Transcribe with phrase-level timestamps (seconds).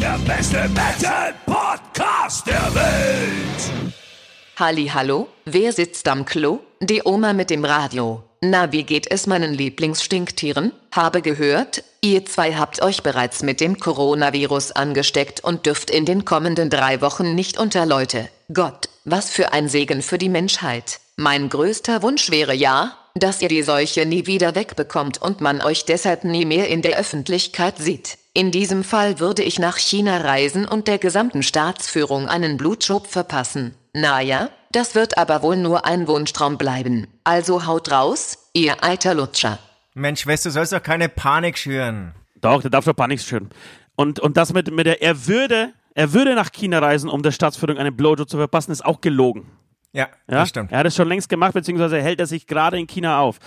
[0.00, 3.92] Der beste Metal-Podcast der Welt!
[4.56, 6.60] Halli, hallo, wer sitzt am Klo?
[6.80, 8.22] Die Oma mit dem Radio.
[8.40, 10.72] Na, wie geht es meinen Lieblingsstinktieren?
[10.92, 16.24] Habe gehört, ihr zwei habt euch bereits mit dem Coronavirus angesteckt und dürft in den
[16.24, 18.28] kommenden drei Wochen nicht unter Leute.
[18.52, 21.00] Gott, was für ein Segen für die Menschheit.
[21.16, 25.84] Mein größter Wunsch wäre ja, dass ihr die Seuche nie wieder wegbekommt und man euch
[25.84, 28.18] deshalb nie mehr in der Öffentlichkeit sieht.
[28.38, 33.74] In diesem Fall würde ich nach China reisen und der gesamten Staatsführung einen Blutschub verpassen.
[33.94, 37.08] Naja, das wird aber wohl nur ein Wunschtraum bleiben.
[37.24, 39.58] Also haut raus, ihr alter Lutscher.
[39.94, 42.14] Mensch, weißt du, sollst doch keine Panik schüren.
[42.40, 43.50] Doch, der darf doch Panik schüren.
[43.96, 47.32] Und, und das mit, mit der, er würde, er würde nach China reisen, um der
[47.32, 49.50] Staatsführung einen Blowjob zu verpassen, ist auch gelogen.
[49.92, 50.70] Ja, Ja, das stimmt.
[50.70, 53.38] Er hat es schon längst gemacht, beziehungsweise hält er sich gerade in China auf.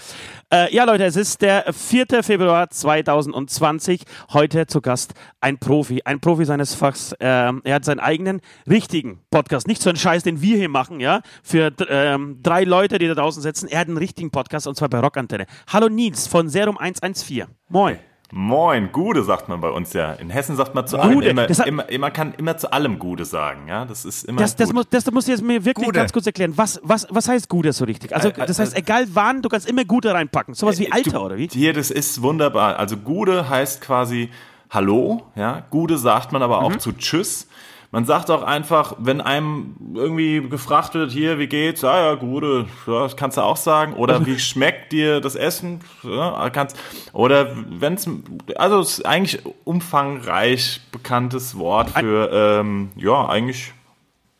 [0.52, 2.24] Äh, ja, Leute, es ist der 4.
[2.24, 4.02] Februar 2020.
[4.34, 7.14] Heute zu Gast ein Profi, ein Profi seines Fachs.
[7.20, 11.00] Ähm, er hat seinen eigenen richtigen Podcast, nicht so einen Scheiß, den wir hier machen,
[11.00, 13.68] ja, für ähm, drei Leute, die da draußen sitzen.
[13.68, 15.46] Er hat einen richtigen Podcast und zwar bei Rockantenne.
[15.72, 17.46] Hallo Nils von Serum 114.
[17.70, 18.00] Moin.
[18.34, 20.14] Moin, Gude sagt man bei uns ja.
[20.14, 22.98] In Hessen sagt man zu allem Gude, immer, hat- immer, man kann immer zu allem
[22.98, 23.84] Gude sagen, ja.
[23.86, 24.76] Das ist immer Das, das, gut.
[24.76, 26.00] muss, das musst du jetzt mir wirklich Gude.
[26.00, 26.54] ganz kurz erklären.
[26.56, 28.16] Was, was, was heißt Gute so richtig?
[28.16, 30.54] Also, Äh, äh, das heißt, äh, egal wann, du kannst immer Gute reinpacken.
[30.54, 31.50] Sowas wie Alter, Du- oder wie?
[31.52, 32.80] Hier, das ist wunderbar.
[32.80, 34.30] Also Gude heißt quasi
[34.70, 35.64] Hallo, ja.
[35.70, 36.66] Gude sagt man aber Mhm.
[36.68, 37.48] auch zu Tschüss.
[37.94, 41.82] Man sagt auch einfach, wenn einem irgendwie gefragt wird, hier, wie geht's?
[41.82, 43.94] Ja, ja, Gude, ja, das kannst du auch sagen.
[43.94, 45.82] Oder wie schmeckt dir das Essen?
[46.04, 46.80] Ja, kannst,
[47.12, 48.10] oder wenn's,
[48.56, 53.74] also es ist eigentlich umfangreich bekanntes Wort für, ähm, ja, eigentlich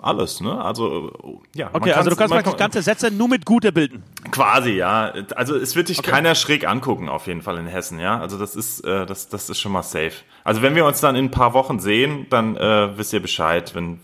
[0.02, 0.60] alles, ne?
[0.64, 1.12] Also,
[1.56, 1.66] ja.
[1.72, 4.04] man Okay, also du kann's- kannst praktisch ganze Sätze nur mit Gute bilden.
[4.32, 5.14] Quasi, ja.
[5.36, 8.20] Also es wird dich keiner schräg angucken, auf jeden Fall in Hessen, ja.
[8.20, 10.14] Also das ist, äh, das, das ist schon mal safe.
[10.44, 13.74] Also wenn wir uns dann in ein paar Wochen sehen, dann äh, wisst ihr Bescheid,
[13.76, 14.00] wenn.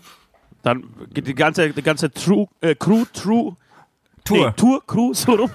[0.62, 3.56] Dann geht die ganze, die ganze True, äh, Crew, True,
[4.24, 4.46] Tour.
[4.48, 5.50] Nee, Tour, Crew, so rum,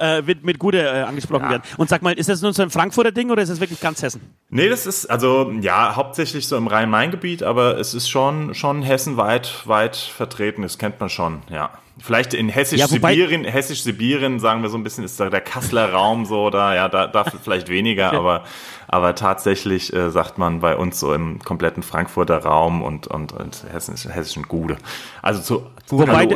[0.00, 1.62] äh, wird mit Gute äh, angesprochen werden.
[1.76, 4.02] Und sag mal, ist das nur so ein Frankfurter Ding oder ist das wirklich ganz
[4.02, 4.20] Hessen?
[4.50, 9.66] Nee, das ist, also ja, hauptsächlich so im Rhein-Main-Gebiet, aber es ist schon, schon hessenweit
[9.66, 11.70] weit vertreten, das kennt man schon, ja.
[12.00, 15.92] Vielleicht in Ja, wobei- Hessisch-Sibirien, Hessisch-Sibirien, sagen wir so ein bisschen, ist da der Kasseler
[15.92, 18.44] Raum so, da, ja, da, da vielleicht weniger, aber,
[18.86, 23.64] aber tatsächlich äh, sagt man bei uns so im kompletten Frankfurter Raum und, und, und
[23.72, 24.76] hessischen, hessischen Gude.
[25.22, 26.26] Also zu, Wobei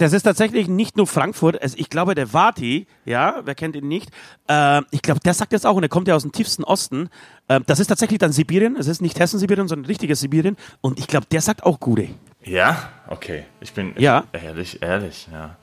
[0.00, 1.58] Das ist tatsächlich nicht nur Frankfurt.
[1.60, 4.08] Es, ich glaube, der Vati, ja, wer kennt ihn nicht?
[4.48, 7.10] Äh, ich glaube, der sagt das auch und er kommt ja aus dem tiefsten Osten.
[7.48, 8.76] Äh, das ist tatsächlich dann Sibirien.
[8.76, 10.56] Es ist nicht Hessen-Sibirien, sondern richtiges Sibirien.
[10.80, 12.08] Und ich glaube, der sagt auch Gute.
[12.42, 13.44] Ja, okay.
[13.60, 14.24] Ich bin Ja.
[14.32, 15.58] ehrlich, ehrlich, ja.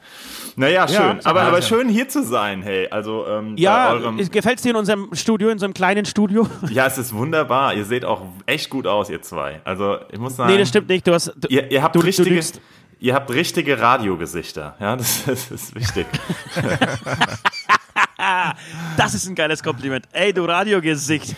[0.56, 0.98] Naja, schön.
[0.98, 2.88] Ja, aber, aber schön hier zu sein, hey.
[2.92, 6.48] Also ähm, Ja, eurem, gefällt es dir in unserem Studio, in so einem kleinen Studio?
[6.70, 7.74] ja, es ist wunderbar.
[7.74, 9.62] Ihr seht auch echt gut aus, ihr zwei.
[9.64, 11.08] Also ich muss sagen, nee, das stimmt nicht.
[11.08, 12.62] Du hast, du, Ihr, ihr habt du, du richtige, lügst.
[13.00, 14.76] Ihr habt richtige Radiogesichter.
[14.80, 16.08] Ja, das, das ist wichtig.
[18.98, 20.08] Das ist ein geiles Kompliment.
[20.12, 21.36] Ey, du Radiogesicht.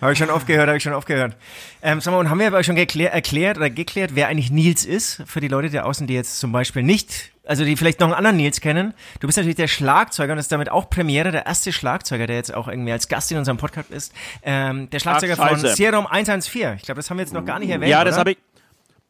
[0.00, 1.36] Habe ich schon aufgehört, habe ich schon aufgehört.
[1.80, 5.22] Ähm, sag mal, und haben wir aber schon erklärt oder geklärt, wer eigentlich Nils ist?
[5.26, 8.16] Für die Leute da außen, die jetzt zum Beispiel nicht, also die vielleicht noch einen
[8.16, 8.94] anderen Nils kennen.
[9.20, 12.36] Du bist natürlich der Schlagzeuger und das ist damit auch Premiere, der erste Schlagzeuger, der
[12.36, 14.12] jetzt auch irgendwie als Gast in unserem Podcast ist.
[14.42, 15.58] Ähm, der Schlagzeuger Ach, von.
[15.58, 16.74] Serum 114.
[16.76, 17.90] Ich glaube, das haben wir jetzt noch gar nicht erwähnt.
[17.90, 18.38] Ja, das habe ich.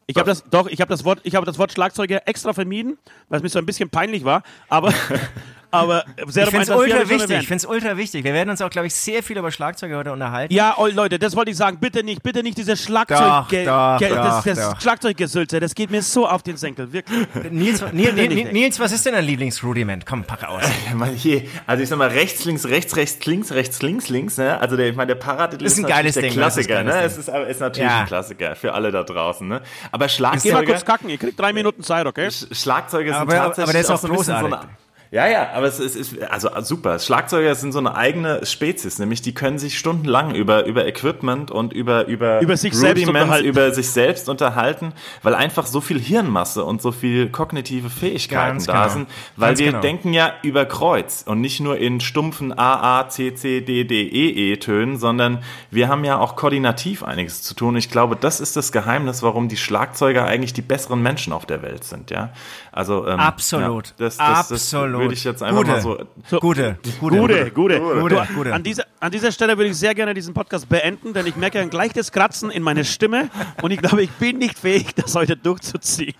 [0.07, 2.99] Ich habe das doch, ich habe das Wort, ich habe das Wort Schlagzeuger extra vermieden,
[3.29, 4.93] weil es mir so ein bisschen peinlich war, aber
[5.73, 7.31] aber sehr Ich finde es ultra wichtig.
[7.41, 8.23] Ich finde es ultra wichtig.
[8.25, 10.53] Wir werden uns auch, glaube ich, sehr viel über Schlagzeuger heute unterhalten.
[10.55, 11.79] Ja, oh, Leute, das wollte ich sagen.
[11.81, 14.81] Bitte nicht, bitte nicht dieses Schlagzeug, Doch, doch, das, doch, das doch.
[14.81, 15.59] Schlagzeuggesülze.
[15.61, 17.27] Das geht mir so auf den Senkel, wirklich.
[17.51, 18.53] Nils, Nils, Nils.
[18.53, 20.07] Nils, was ist denn dein Lieblingsrudiment?
[20.07, 20.63] Komm, pack aus.
[21.17, 24.37] Hier, also ich sag mal rechts, links, rechts, rechts, links, rechts, links, links.
[24.39, 24.61] Ne?
[24.61, 26.79] Also der, ich meine, der Paradiddle Ist ein natürlich geiles der Ding, das ist Klassiker.
[26.81, 27.03] ein ne?
[27.03, 28.01] Es ist, aber- ist natürlich Ja.
[28.01, 29.49] ein Klassiker für alle da draußen.
[29.49, 29.57] Ne?
[29.57, 32.27] Aber Geh mal Schlagzeuger, kurz kacken, ihr kriegt drei Minuten Zeit, okay?
[32.29, 34.71] Sch- Schlagzeuger sind Aber- aber tatsächlich der ist auch so ein bisschen so eine, großartig.
[35.13, 36.99] Ja, ja, aber es ist, ist also super.
[36.99, 41.75] Schlagzeuger sind so eine eigene Spezies, nämlich die können sich stundenlang über über Equipment und
[41.75, 43.47] über über Über sich selbst unterhalten.
[43.47, 48.65] über sich selbst unterhalten, weil einfach so viel Hirnmasse und so viel kognitive Fähigkeiten Ganz
[48.65, 48.95] da genau.
[48.95, 49.81] sind, weil Ganz wir genau.
[49.83, 54.05] denken ja über Kreuz und nicht nur in stumpfen A A C C D D
[54.05, 57.77] E E Tönen, sondern wir haben ja auch koordinativ einiges zu tun.
[57.77, 61.61] Ich glaube, das ist das Geheimnis, warum die Schlagzeuger eigentlich die besseren Menschen auf der
[61.61, 62.31] Welt sind, ja.
[62.73, 63.89] Also ähm, Absolut.
[63.89, 65.02] Ja, das, das, das Absolut.
[65.03, 65.71] Würde ich jetzt einfach Gute.
[65.71, 67.81] mal so Gute, gute, Gute, gute.
[67.81, 68.53] Gute, Du, gute.
[68.55, 71.61] An, dieser, an dieser Stelle würde ich sehr gerne diesen Podcast beenden, denn ich merke
[71.61, 73.29] ein leichtes Kratzen in meiner Stimme
[73.63, 76.15] und ich glaube, ich bin nicht fähig, das heute durchzuziehen.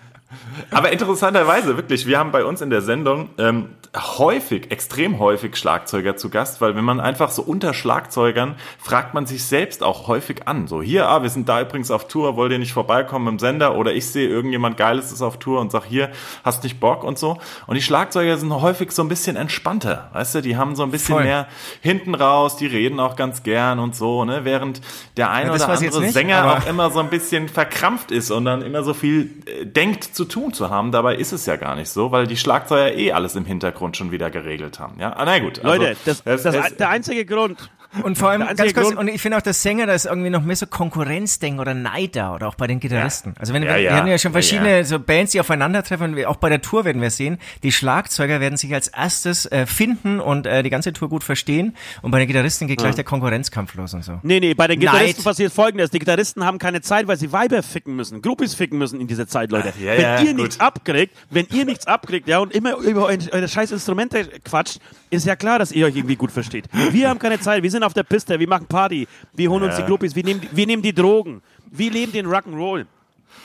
[0.71, 6.17] Aber interessanterweise, wirklich, wir haben bei uns in der Sendung ähm, häufig, extrem häufig Schlagzeuger
[6.17, 10.47] zu Gast, weil wenn man einfach so unter Schlagzeugern fragt man sich selbst auch häufig
[10.47, 10.67] an.
[10.67, 13.75] So, hier, ah, wir sind da übrigens auf Tour, wollt ihr nicht vorbeikommen im Sender?
[13.75, 16.09] Oder ich sehe, irgendjemand Geiles ist auf Tour und sag, hier,
[16.43, 17.37] hast nicht Bock und so.
[17.67, 20.91] Und die Schlagzeuger sind häufig so ein bisschen entspannter, weißt du, die haben so ein
[20.91, 21.25] bisschen Voll.
[21.25, 21.47] mehr
[21.81, 24.81] hinten raus, die reden auch ganz gern und so, ne, während
[25.17, 28.45] der ein Ja, oder andere nicht, Sänger auch immer so ein bisschen verkrampft ist und
[28.45, 30.91] dann immer so viel äh, denkt zu tun zu haben.
[30.91, 34.11] Dabei ist es ja gar nicht so, weil die Schlagzeuger eh alles im Hintergrund schon
[34.11, 34.99] wieder geregelt haben.
[34.99, 35.63] Ja, ah, na gut.
[35.63, 37.69] also, Leute, das, es- das, es- der einzige Grund,
[38.01, 40.29] Und vor allem, ganz kurz, Grund- und ich finde auch, der Sänger, da ist irgendwie
[40.29, 43.35] noch mehr so Konkurrenzdenken oder Neid da oder auch bei den Gitarristen.
[43.37, 43.95] Also wenn, Ja, wir, wir ja.
[43.97, 44.83] haben ja schon Ja, verschiedene ja.
[44.83, 48.73] so Bands, die aufeinandertreffen, auch bei der Tour werden wir sehen, die Schlagzeuger werden sich
[48.73, 52.67] als erstes äh, finden und äh, die ganze Tour gut verstehen und bei den Gitarristen
[52.67, 54.19] geht gleich der Konkurrenzkampf los und so.
[54.23, 55.23] Nee, nee, bei den Gitarristen Neid.
[55.23, 55.91] passiert folgendes.
[55.91, 59.27] Die Gitarristen haben keine Zeit, weil sie Weiber ficken müssen, Groupies ficken müssen in dieser
[59.27, 59.73] Zeit, Leute.
[59.79, 60.37] Ja, wenn ja, ihr gut.
[60.41, 64.79] nichts abkriegt, wenn ihr nichts abkriegt, ja, und immer über eure scheiß Instrumente quatscht,
[65.09, 66.65] ist ja klar, dass ihr euch irgendwie gut versteht.
[66.91, 69.75] Wir haben keine Zeit, wir sind auf der Piste, wir machen Party, wir holen uns
[69.75, 71.41] die Groupies, wir nehmen, wir nehmen die Drogen,
[71.71, 72.85] wir leben den Rock'n'Roll.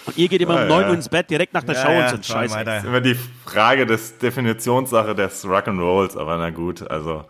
[0.06, 0.88] Und ihr geht immer um Ja, 9 ja.
[0.88, 2.52] Uhr ins Bett, direkt nach der Show und so ein Scheiß.
[2.54, 2.78] Alter.
[2.78, 7.24] ist immer die Frage des Definitionssache des Rock'n'Rolls, aber na gut, also.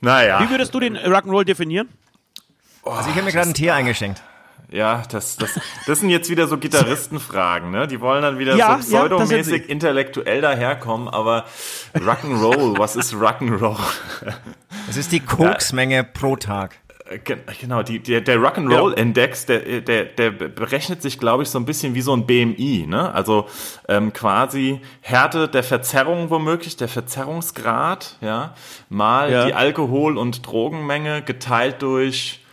[0.00, 0.40] Naja.
[0.40, 1.88] Wie würdest du den Rock'n'Roll definieren?
[2.84, 4.22] Also ich habe mir gerade einen Tee eingeschenkt.
[4.72, 7.88] Ja, das, das, das sind jetzt wieder so Gitarristenfragen, ne?
[7.88, 9.70] Die wollen dann wieder Ja, so ja, das sind pseudomäßig sie.
[9.72, 11.44] intellektuell daherkommen, aber
[11.94, 13.76] Rock'n'Roll, was ist Rock'n'Roll?
[14.90, 16.76] Das ist die Koksmenge pro Tag.
[17.08, 21.58] Äh, gen- Genau, die, der, der Rock'n'Roll-Index, der, der, der berechnet sich, glaube ich, so
[21.60, 23.14] ein bisschen wie so ein BMI, ne?
[23.14, 23.46] Also
[23.88, 28.54] ähm, quasi Härte der Verzerrung womöglich, der Verzerrungsgrad, ja,
[28.88, 29.46] mal Ja.
[29.46, 32.44] die Alkohol- und Drogenmenge geteilt durch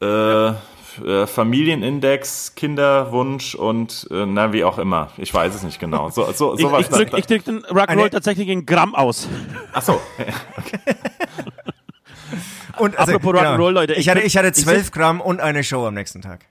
[0.00, 0.52] äh,
[1.04, 5.10] äh, Familienindex, Kinderwunsch und äh, na wie auch immer.
[5.16, 6.10] Ich weiß es nicht genau.
[6.10, 6.82] So, so, Ich, sowas.
[6.82, 9.28] ich drück, ich drück den Rock'n'Roll tatsächlich in Gramm aus.
[9.72, 10.00] Ach so.
[12.78, 15.40] Und also, Apropos Rock'n'Roll, Leute, Ich, ich hatte, ich hatte ich zwölf sitz- Gramm und
[15.40, 16.44] eine Show am nächsten Tag.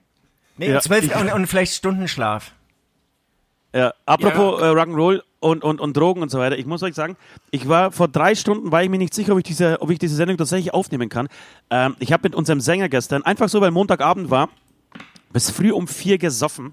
[0.58, 2.52] Nee, Ja, zwölf ich- und, und vielleicht Stunden Schlaf.
[3.78, 6.58] Ja, apropos Äh, Rock'n'Roll und, und, und Drogen und so weiter.
[6.58, 7.16] Ich muss euch sagen,
[7.52, 10.00] ich war vor drei Stunden, war ich mir nicht sicher, ob ich diese, ob ich
[10.00, 11.28] diese Sendung tatsächlich aufnehmen kann.
[11.70, 14.48] Ähm, ich habe mit unserem Sänger gestern, einfach so, weil Montagabend war,
[15.32, 16.72] bis früh um vier gesoffen,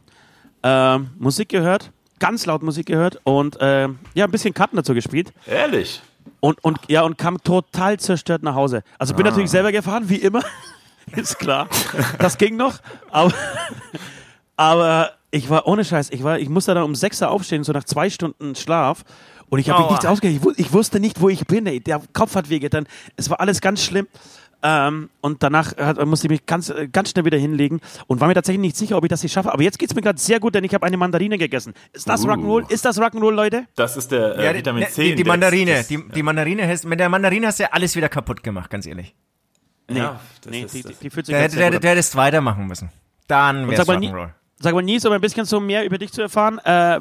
[0.64, 5.32] ähm, Musik gehört, ganz laut Musik gehört und ähm, ja, ein bisschen Karten dazu gespielt.
[5.46, 6.02] Ehrlich.
[6.40, 8.82] Und, und, ja, und kam total zerstört nach Hause.
[8.98, 10.42] Also bin natürlich selber gefahren, wie immer.
[11.16, 11.68] Ist klar.
[12.18, 12.80] Das ging noch.
[13.12, 13.32] Aber,
[14.58, 17.74] aber ich war ohne Scheiß, ich, war, ich musste dann um 6 Uhr aufstehen, so
[17.74, 19.04] nach zwei Stunden Schlaf.
[19.50, 20.38] Und ich habe mich nichts ausgehört.
[20.38, 21.68] Ich, wu- ich wusste nicht, wo ich bin.
[21.68, 21.80] Ey.
[21.80, 22.88] Der Kopf hat wehgetan.
[23.16, 24.08] Es war alles ganz schlimm.
[24.64, 28.34] Ähm, und danach hat, musste ich mich ganz, ganz schnell wieder hinlegen und war mir
[28.34, 29.54] tatsächlich nicht sicher, ob ich das hier schaffe.
[29.54, 31.74] Aber jetzt geht es mir gerade sehr gut, denn ich habe eine Mandarine gegessen.
[31.94, 32.30] Ist das Uh.
[32.30, 32.72] Rock'n'Roll?
[32.72, 33.66] Ist das Rock'n'Roll, Leute?
[33.76, 35.04] Das ist der äh, die- Vitamin ne, C.
[35.10, 35.24] Die, die.
[35.26, 38.42] Mandarine, Das- die, die Mandarine hast, mit der Mandarine hast du ja alles wieder kaputt
[38.42, 39.14] gemacht, ganz ehrlich.
[39.92, 41.74] Ja, das Nee, ist, die, die, die fühlt sich Der, ganz der an.
[41.74, 42.90] hättest weitermachen müssen.
[43.28, 44.30] Dann wär's Rock'n'Roll.
[44.66, 47.00] Sag mal, Nies, um ein bisschen so mehr über dich zu erfahren, äh,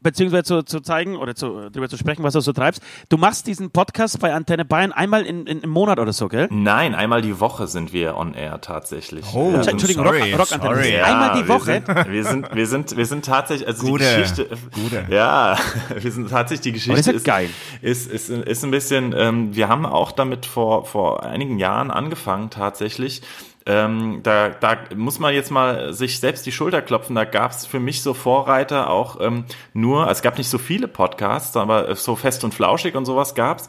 [0.00, 2.80] beziehungsweise zu, zu zeigen oder zu, darüber zu sprechen, was du so treibst.
[3.10, 6.48] Du machst diesen Podcast bei Antenne Bayern einmal in, in, im Monat oder so, gell?
[6.50, 9.22] Nein, einmal die Woche sind wir on air tatsächlich.
[9.34, 10.74] Oh, Ja, Entschuldigung, sorry, Rock, Rockantenne.
[10.76, 10.94] sorry.
[10.96, 11.82] Ja, Einmal die Woche.
[12.08, 14.48] Wir sind, wir sind, wir sind, wir sind tatsächlich, also Gute, die Geschichte.
[14.72, 15.04] gute.
[15.10, 15.58] Ja,
[15.94, 17.50] wir sind tatsächlich, die Geschichte das ist ja geil.
[17.82, 22.48] Ist, ist, ist ein bisschen, ähm, wir haben auch damit vor, vor einigen Jahren angefangen
[22.48, 23.20] tatsächlich.
[23.68, 27.14] Ähm, da, da muss man jetzt mal sich selbst die Schulter klopfen.
[27.14, 29.44] Da gab es für mich so Vorreiter auch ähm,
[29.74, 33.34] nur, also es gab nicht so viele Podcasts, aber so fest und flauschig und sowas
[33.34, 33.68] gab's.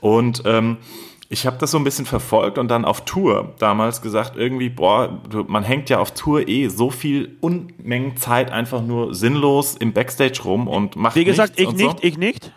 [0.00, 0.78] Und ähm,
[1.28, 5.20] ich habe das so ein bisschen verfolgt und dann auf Tour damals gesagt, irgendwie, boah,
[5.46, 10.40] man hängt ja auf Tour eh so viel Unmengen Zeit einfach nur sinnlos im Backstage
[10.44, 11.96] rum und macht Wie gesagt, ich nicht, So.
[12.00, 12.52] ich nicht.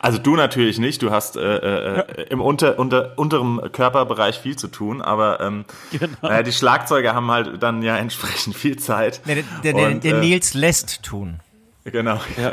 [0.00, 4.68] Also du natürlich nicht, du hast äh, äh, im unter, unter, unteren Körperbereich viel zu
[4.68, 6.06] tun, aber ähm, Genau.
[6.22, 9.20] naja, die Schlagzeuger haben halt dann ja entsprechend viel Zeit.
[9.26, 11.40] Der, der, der, Und, der äh, Nils lässt tun.
[11.84, 12.20] Genau.
[12.36, 12.52] Ja.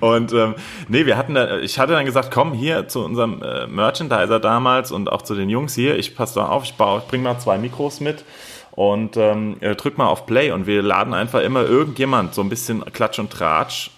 [0.00, 0.54] Und ähm,
[0.88, 4.92] nee, wir hatten da, ich hatte dann gesagt, komm hier zu unserem äh, Merchandiser damals
[4.92, 7.38] und auch zu den Jungs hier, ich passe da auf, ich, baue, ich bring mal
[7.38, 8.24] zwei Mikros mit
[8.72, 12.84] und ähm, drück mal auf Play und wir laden einfach immer irgendjemand so ein bisschen
[12.92, 13.90] Klatsch und Tratsch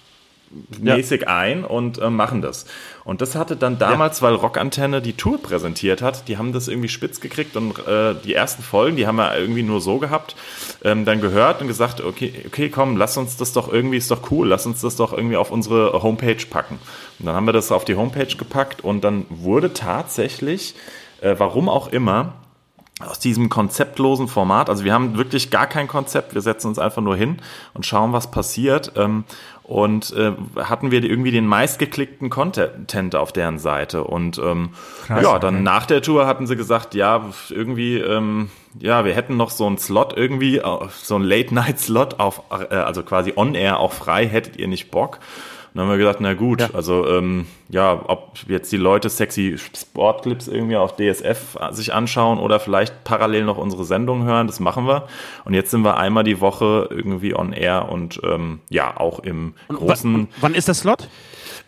[0.80, 1.28] mäßig ja.
[1.28, 2.66] ein und äh, machen das.
[3.04, 4.26] Und das hatte dann damals, ja.
[4.26, 8.34] weil Rockantenne die Tour präsentiert hat, die haben das irgendwie spitz gekriegt und äh, die
[8.34, 10.36] ersten Folgen, die haben wir irgendwie nur so gehabt,
[10.84, 14.30] ähm, dann gehört und gesagt, okay, okay, komm, lass uns das doch irgendwie, ist doch
[14.30, 16.78] cool, lass uns das doch irgendwie auf unsere Homepage packen.
[17.18, 20.75] Und dann haben wir das auf die Homepage gepackt und dann wurde tatsächlich,
[21.20, 22.34] äh, warum auch immer,
[23.00, 24.70] aus diesem konzeptlosen Format.
[24.70, 26.34] Also wir haben wirklich gar kein Konzept.
[26.34, 27.42] Wir setzen uns einfach nur hin
[27.75, 28.92] und schauen, was passiert.
[29.66, 30.30] Und äh,
[30.62, 34.04] hatten wir irgendwie den meistgeklickten Content auf deren Seite.
[34.04, 34.70] Und ähm,
[35.08, 35.64] Krass, ja, dann okay.
[35.64, 39.76] nach der Tour hatten sie gesagt, ja, irgendwie, ähm, ja, wir hätten noch so einen
[39.78, 44.68] Slot irgendwie, äh, so einen Late-Night-Slot auf, äh, also quasi on-air auch frei, hättet ihr
[44.68, 45.18] nicht Bock?
[45.76, 46.71] Dann haben wir gesagt, na gut, ja.
[46.73, 52.61] also ähm, ja, ob jetzt die Leute sexy Sportclips irgendwie auf DSF sich anschauen oder
[52.61, 55.06] vielleicht parallel noch unsere Sendung hören, das machen wir.
[55.45, 59.52] Und jetzt sind wir einmal die Woche irgendwie on air und ähm, ja, auch im
[59.68, 60.28] großen.
[60.40, 61.09] Wann ist der Slot?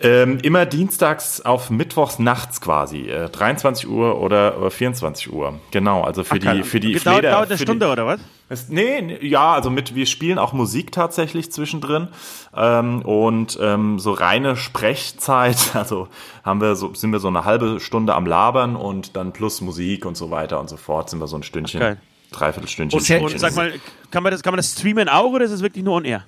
[0.01, 5.59] Ähm, immer dienstags auf Mittwochs nachts quasi, äh, 23 Uhr oder, oder 24 Uhr.
[5.73, 8.21] Genau, also für Ach, die für die Fleder, dauert, dauert eine Stunde die, oder was?
[8.49, 12.09] Es, nee, ja, also mit wir spielen auch Musik tatsächlich zwischendrin
[12.57, 16.07] ähm, und ähm, so reine Sprechzeit, also
[16.45, 20.07] haben wir so sind wir so eine halbe Stunde am labern und dann plus Musik
[20.07, 21.97] und so weiter und so fort sind wir so ein Stündchen, okay.
[22.31, 23.21] Dreiviertelstündchen.
[23.21, 23.73] Und, und sag mal,
[24.13, 26.25] kann man das kann man das streamen auch oder ist es wirklich nur on air?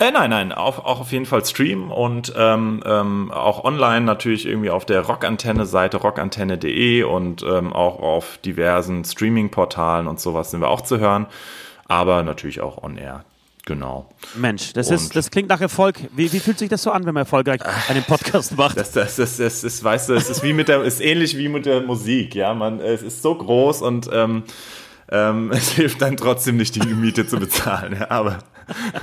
[0.00, 4.46] Äh, nein, nein, auch, auch auf jeden Fall Stream und ähm, ähm, auch online natürlich
[4.46, 10.68] irgendwie auf der Rockantenne-Seite rockantenne.de und ähm, auch auf diversen Streaming-Portalen und sowas sind wir
[10.68, 11.26] auch zu hören,
[11.88, 13.24] aber natürlich auch on air.
[13.68, 14.08] Genau.
[14.34, 15.98] Mensch, das, ist, das klingt nach Erfolg.
[16.16, 18.78] Wie, wie fühlt sich das so an, wenn man erfolgreich einen Podcast macht?
[18.78, 21.48] Das, das, das, das, das, weißt du, es ist wie mit der, ist ähnlich wie
[21.48, 22.54] mit der Musik, ja.
[22.54, 24.44] Man, es ist so groß und ähm,
[25.10, 27.96] ähm, es hilft dann trotzdem nicht, die Miete zu bezahlen.
[27.98, 28.38] Ja, aber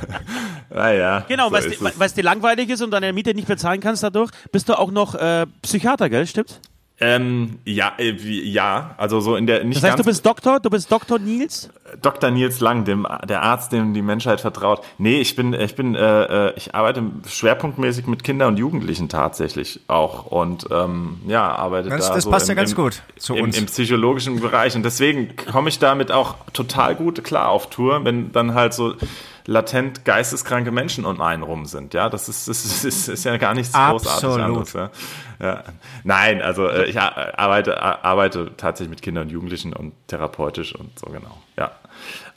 [0.70, 1.26] naja.
[1.28, 4.70] Genau, so weil es dir langweilig ist und deine Miete nicht bezahlen kannst dadurch, bist
[4.70, 6.28] du auch noch äh, Psychiater, gell?
[6.28, 6.60] Stimmt's?
[7.00, 9.84] Ähm, ja, äh, ja, also so in der nicht.
[9.84, 11.70] Das heißt, du bist Doktor, du bist Doktor Nils?
[12.02, 12.32] Dr.
[12.32, 14.82] Nils Lang, dem der Arzt, dem die Menschheit vertraut.
[14.98, 19.82] Nee, ich bin, ich bin, äh, äh ich arbeite schwerpunktmäßig mit Kindern und Jugendlichen tatsächlich
[19.88, 22.16] auch und ähm, ja, arbeite ganz, da.
[22.16, 24.84] Das so passt im, ja ganz im, gut zu im, uns im psychologischen Bereich und
[24.84, 28.94] deswegen komme ich damit auch total gut klar auf Tour, wenn dann halt so
[29.46, 31.94] latent geisteskranke Menschen um einen rum sind.
[31.94, 34.74] Ja, das ist, das ist, ist, ja gar nichts großartig anderes.
[34.74, 34.90] Ja.
[35.40, 35.64] ja.
[36.04, 41.08] Nein, also äh, ich arbeite, arbeite tatsächlich mit Kindern und Jugendlichen und therapeutisch und so
[41.08, 41.38] genau.
[41.58, 41.72] Ja.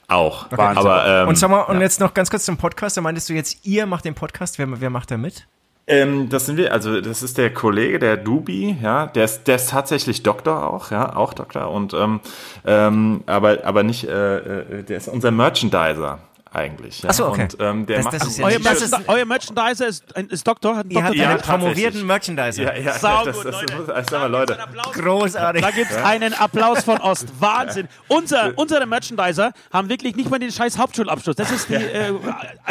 [0.07, 0.51] Auch.
[0.51, 0.61] Okay.
[0.61, 1.81] Aber, ähm, und sag mal, und ja.
[1.81, 2.97] jetzt noch ganz kurz zum Podcast.
[2.97, 4.57] Da meintest du jetzt, ihr macht den Podcast.
[4.57, 5.47] Wer, wer macht da mit?
[5.85, 9.55] Ähm, das sind wir, also das ist der Kollege, der Dubi, ja, der ist, der
[9.55, 12.19] ist tatsächlich Doktor auch, ja, auch Doktor und ähm,
[12.63, 16.19] ähm, aber aber nicht, äh, äh der ist unser Merchandiser
[16.51, 17.01] eigentlich.
[17.01, 17.09] Ja.
[17.09, 17.43] Achso, okay.
[17.43, 20.77] Und, ähm, der das, macht das ist euer, Merch ist, euer Merchandiser ist, ist Doktor?
[20.77, 22.63] Hat Ihr Doktor habt einen promovierten Merchandiser.
[22.63, 23.83] Ja, ja, Sau das, das, Leute.
[23.87, 24.57] Das, das, mal, Leute.
[24.93, 25.61] Großartig.
[25.61, 27.27] Da gibt es einen Applaus von Ost.
[27.39, 27.87] Wahnsinn.
[28.07, 31.35] Unser, unsere Merchandiser haben wirklich nicht mal den scheiß Hauptschulabschluss.
[31.35, 32.13] Das ist die, äh,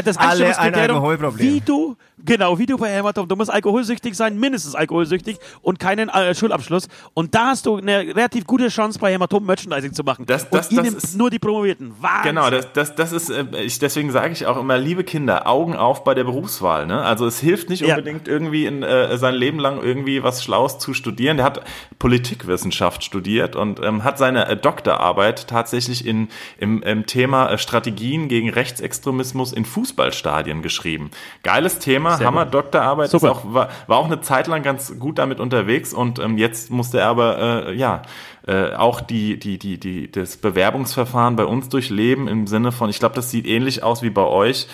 [0.04, 1.47] das Alle ein Alkoholproblem.
[1.47, 6.08] Wie du, genau, wie du bei Hämatom, du musst alkoholsüchtig sein, mindestens alkoholsüchtig und keinen
[6.08, 6.88] äh, Schulabschluss.
[7.14, 10.26] Und da hast du eine relativ gute Chance, bei Hämatom Merchandising zu machen.
[10.26, 11.94] Das, das, und ihr nimmt nur die Promovierten.
[12.00, 12.34] Wahnsinn.
[12.34, 15.76] Genau, das, das, das ist, äh, ich, deswegen sage ich auch immer, liebe Kinder, Augen
[15.76, 16.87] auf bei der Berufswahl.
[16.87, 17.02] Ne?
[17.02, 18.32] Also es hilft nicht unbedingt ja.
[18.32, 21.38] irgendwie in, äh, sein Leben lang irgendwie was Schlaues zu studieren.
[21.38, 21.62] Der hat
[21.98, 28.28] Politikwissenschaft studiert und ähm, hat seine äh, Doktorarbeit tatsächlich in, im, im Thema äh, Strategien
[28.28, 31.10] gegen Rechtsextremismus in Fußballstadien geschrieben.
[31.42, 32.55] Geiles Thema, Sehr Hammer gut.
[32.55, 33.11] Doktorarbeit.
[33.11, 33.33] Super.
[33.33, 37.00] Auch, war, war auch eine Zeit lang ganz gut damit unterwegs und ähm, jetzt musste
[37.00, 38.03] er aber äh, ja
[38.47, 42.99] äh, auch die, die, die, die, das Bewerbungsverfahren bei uns durchleben im Sinne von, ich
[42.99, 44.69] glaube, das sieht ähnlich aus wie bei euch.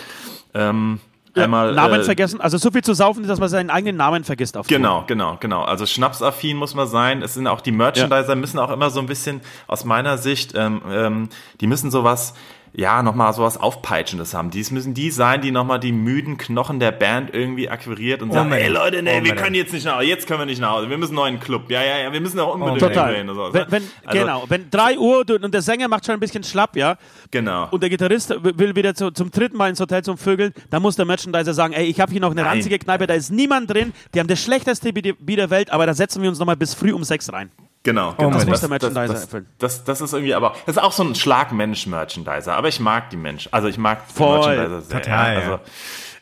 [0.54, 1.00] Ähm,
[1.36, 4.22] ja, einmal, Namen äh, vergessen, also so viel zu saufen, dass man seinen eigenen Namen
[4.22, 4.56] vergisst.
[4.56, 5.06] Auf genau, Tour.
[5.08, 5.62] genau, genau.
[5.62, 7.22] Also schnapsaffin muss man sein.
[7.22, 8.34] Es sind auch die Merchandiser ja.
[8.36, 11.28] müssen auch immer so ein bisschen aus meiner Sicht, ähm, ähm,
[11.60, 12.34] die müssen sowas
[12.76, 14.50] ja, nochmal sowas Aufpeitschendes haben.
[14.50, 18.50] Dies müssen die sein, die nochmal die müden Knochen der Band irgendwie akquiriert und sagen,
[18.50, 20.72] ey Leute, nee, oh, wir können jetzt nicht nach Hause, jetzt können wir nicht nach
[20.72, 21.70] Hause, wir müssen noch in den Club.
[21.70, 23.14] Ja, ja, ja, wir müssen auch unbedingt oh, total.
[23.14, 23.28] hin.
[23.28, 23.52] So.
[23.52, 26.76] Wenn, wenn, also, genau, wenn drei Uhr und der Sänger macht schon ein bisschen schlapp,
[26.76, 26.96] ja,
[27.30, 27.68] genau.
[27.70, 30.96] und der Gitarrist will wieder zu, zum dritten Mal ins Hotel zum Vögeln, dann muss
[30.96, 32.54] der Merchandiser sagen, ey, ich habe hier noch eine Nein.
[32.54, 35.94] ranzige Kneipe, da ist niemand drin, die haben das schlechteste Bier der Welt, aber da
[35.94, 37.52] setzen wir uns nochmal bis früh um sechs rein.
[37.84, 38.30] Genau, genau.
[38.30, 40.92] Oh, das muss der Merchandiser das, das, das, das, ist irgendwie aber, das ist auch
[40.92, 44.56] so ein Schlagmensch-Merchandiser, aber ich mag die Menschen, also ich mag Voll.
[44.56, 45.02] Merchandiser sehr.
[45.02, 45.40] Total, ja.
[45.40, 45.60] Also,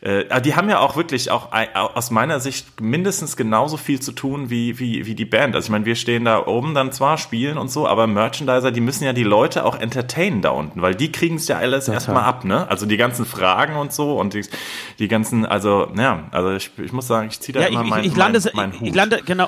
[0.01, 4.49] äh, die haben ja auch wirklich auch aus meiner Sicht mindestens genauso viel zu tun
[4.49, 5.55] wie, wie, wie die Band.
[5.55, 8.81] Also ich meine, wir stehen da oben dann zwar, spielen und so, aber Merchandiser, die
[8.81, 12.25] müssen ja die Leute auch entertainen da unten, weil die kriegen es ja alles erstmal
[12.25, 12.69] ab, ne?
[12.69, 14.45] Also die ganzen Fragen und so und die,
[14.99, 17.89] die ganzen, also, ja, also ich, ich muss sagen, ich ziehe da Ja, immer ich,
[17.89, 18.87] mein, ich, ich lande, mein, mein Hut.
[18.89, 19.47] ich lande, genau.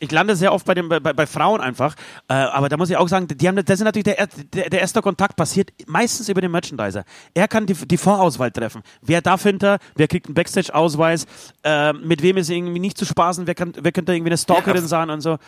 [0.00, 1.94] Ich lande sehr oft bei, dem, bei, bei Frauen einfach,
[2.28, 4.70] äh, aber da muss ich auch sagen, die haben, das ist natürlich der, er- der,
[4.70, 7.04] der erste Kontakt passiert meistens über den Merchandiser.
[7.34, 8.82] Er kann die, die Vorauswahl treffen.
[9.02, 11.26] Wer darf hinter, wer kriegt einen Backstage-Ausweis,
[11.64, 14.82] äh, mit wem ist irgendwie nicht zu spaßen, wer, kann, wer könnte irgendwie eine Stalkerin
[14.82, 15.38] Ja, sein und so.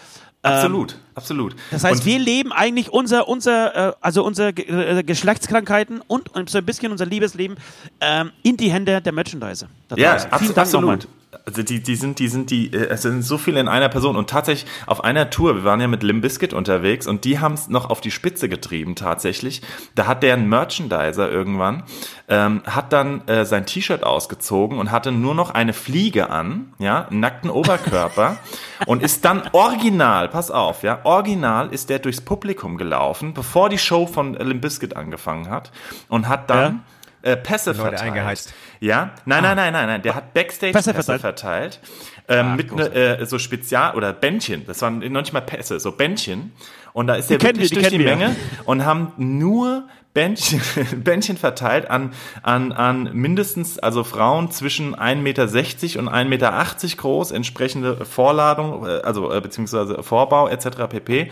[0.42, 1.54] Absolut, absolut.
[1.70, 4.64] Das heißt, Und- wir leben eigentlich unser, unser, äh, also unsere Ge
[4.98, 7.56] äh, Geschlechtskrankheiten und, und so ein bisschen unser Liebesleben
[8.00, 9.68] ähm, in die Hände der Merchandiser.
[9.96, 11.06] Ja, abs absolut.
[11.44, 14.16] Also die, die sind, die sind, die, äh, es sind so viele in einer Person
[14.16, 17.54] und tatsächlich auf einer Tour, wir waren ja mit Limp Bizkit unterwegs und die haben
[17.54, 19.62] es noch auf die Spitze getrieben tatsächlich.
[19.94, 21.84] Da hat der ein Merchandiser irgendwann,
[22.28, 27.06] ähm, hat dann äh, sein T-Shirt ausgezogen und hatte nur noch eine Fliege an, ja,
[27.06, 28.36] einen nackten Oberkörper
[28.86, 33.78] und ist dann original, pass auf, ja, original ist der durchs Publikum gelaufen, bevor die
[33.78, 35.72] Show von Limp Bizkit angefangen hat
[36.08, 36.82] und hat dann
[37.22, 38.02] äh, Pässe Leute verteilt.
[38.02, 38.54] eingeheizt.
[38.80, 40.02] Ja, nein, nein, nein, nein, nein.
[40.02, 41.80] Der hat Backstage Pässe Pässe, verteilt.
[41.80, 41.80] verteilt.
[42.28, 42.84] ähm, mit ne,
[43.18, 44.64] äh, so Spezial- oder Bändchen.
[44.66, 46.52] Das waren noch nicht mal Pässe, so Bändchen.
[46.92, 48.16] Und da ist der kennen wirklich wir, die durch die wir.
[48.16, 50.60] Menge und haben nur Bändchen,
[51.04, 52.12] Bändchen verteilt an,
[52.42, 59.00] an, an mindestens, also Frauen zwischen 1,60 Meter und 1,80 Meter groß, entsprechende Vorladung, äh,
[59.02, 60.88] also äh, beziehungsweise Vorbau etc.
[60.88, 61.30] pp.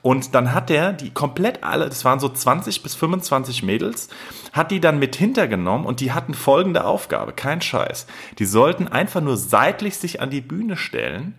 [0.00, 4.08] Und dann hat der die komplett alle, das waren so 20 bis 25 Mädels,
[4.54, 8.06] hat die dann mit hintergenommen und die hatten folgende Aufgabe, kein Scheiß.
[8.38, 11.34] Die sollten einfach nur seitlich sich an die Bühne stellen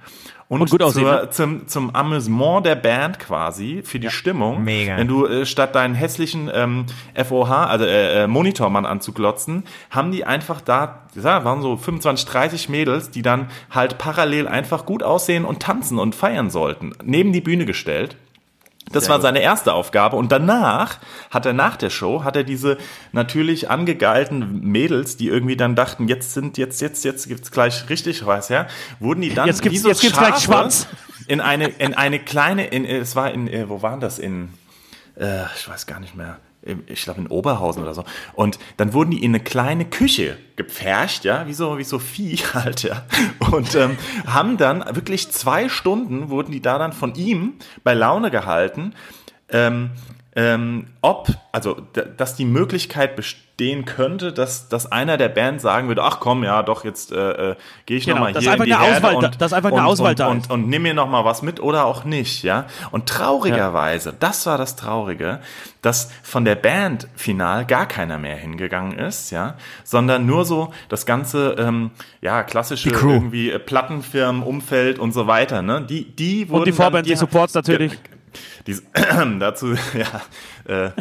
[0.47, 1.29] und, Und gut aussehen, zur, ne?
[1.31, 4.63] zum, zum Amüsement der Band quasi, für die Stimmung.
[4.63, 4.95] Mega.
[4.95, 6.85] Wenn du äh, statt deinen hässlichen ähm,
[7.15, 12.69] FOH, also äh, äh, Monitormann anzuglotzen, haben die einfach da, ja, waren so 25, 30
[12.69, 17.41] Mädels, die dann halt parallel einfach gut aussehen und tanzen und feiern sollten, neben die
[17.41, 18.15] Bühne gestellt.
[18.91, 20.99] Das war seine erste Aufgabe und danach
[21.31, 22.77] hat er nach der Show hat er diese
[23.11, 28.25] natürlich angegeilten Mädels, die irgendwie dann dachten, jetzt sind jetzt jetzt jetzt gibt's gleich richtig
[28.25, 28.67] was, ja,
[28.99, 30.87] wurden die dann Jetzt gibt's- jetzt gibt's gleich Schwanz.
[31.27, 34.53] in eine in eine kleine in es war in äh, wo waren das in
[35.19, 36.37] äh, ich weiß gar nicht mehr.
[36.87, 38.03] Ich glaube in Oberhausen oder so.
[38.33, 42.37] Und dann wurden die in eine kleine Küche gepfercht, ja, wie so, wie so Vieh
[42.53, 43.05] halt, ja.
[43.51, 48.31] Und ähm, haben dann wirklich zwei Stunden wurden die da dann von ihm bei Laune
[48.31, 48.93] gehalten,
[49.49, 49.91] ähm,
[50.37, 51.77] ähm, ob, also,
[52.17, 56.61] dass die Möglichkeit bestehen könnte, dass, dass einer der Band sagen würde, ach komm, ja,
[56.61, 59.41] doch, jetzt äh, äh, gehe ich Genau, nochmal hier in einfach die eine Auswahl und,
[59.41, 60.51] dass einfach eine und, Auswahl und, da und, ist.
[60.51, 62.65] und nimm mir noch mal was mit oder auch nicht, ja.
[62.91, 65.39] Und traurigerweise, das war das Traurige,
[65.81, 71.05] dass von der Band final gar keiner mehr hingegangen ist, ja, sondern nur so das
[71.05, 75.81] ganze, ähm, ja, klassische Die irgendwie äh, Plattenfirmen, Umfeld und so weiter, ne.
[75.81, 77.93] Die, die wurden die dann- Vorband, die Supports natürlich.
[78.67, 78.77] Die,
[79.39, 80.21] dazu, ja,
[80.65, 80.91] äh,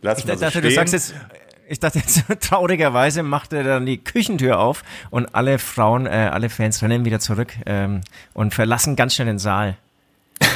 [0.00, 0.74] lass Ich mal so dachte, du stehen.
[0.74, 1.14] sagst jetzt,
[1.68, 6.50] ich dachte jetzt, traurigerweise macht er dann die Küchentür auf und alle Frauen, äh, alle
[6.50, 8.00] Fans rennen wieder zurück ähm,
[8.32, 9.76] und verlassen ganz schnell den Saal.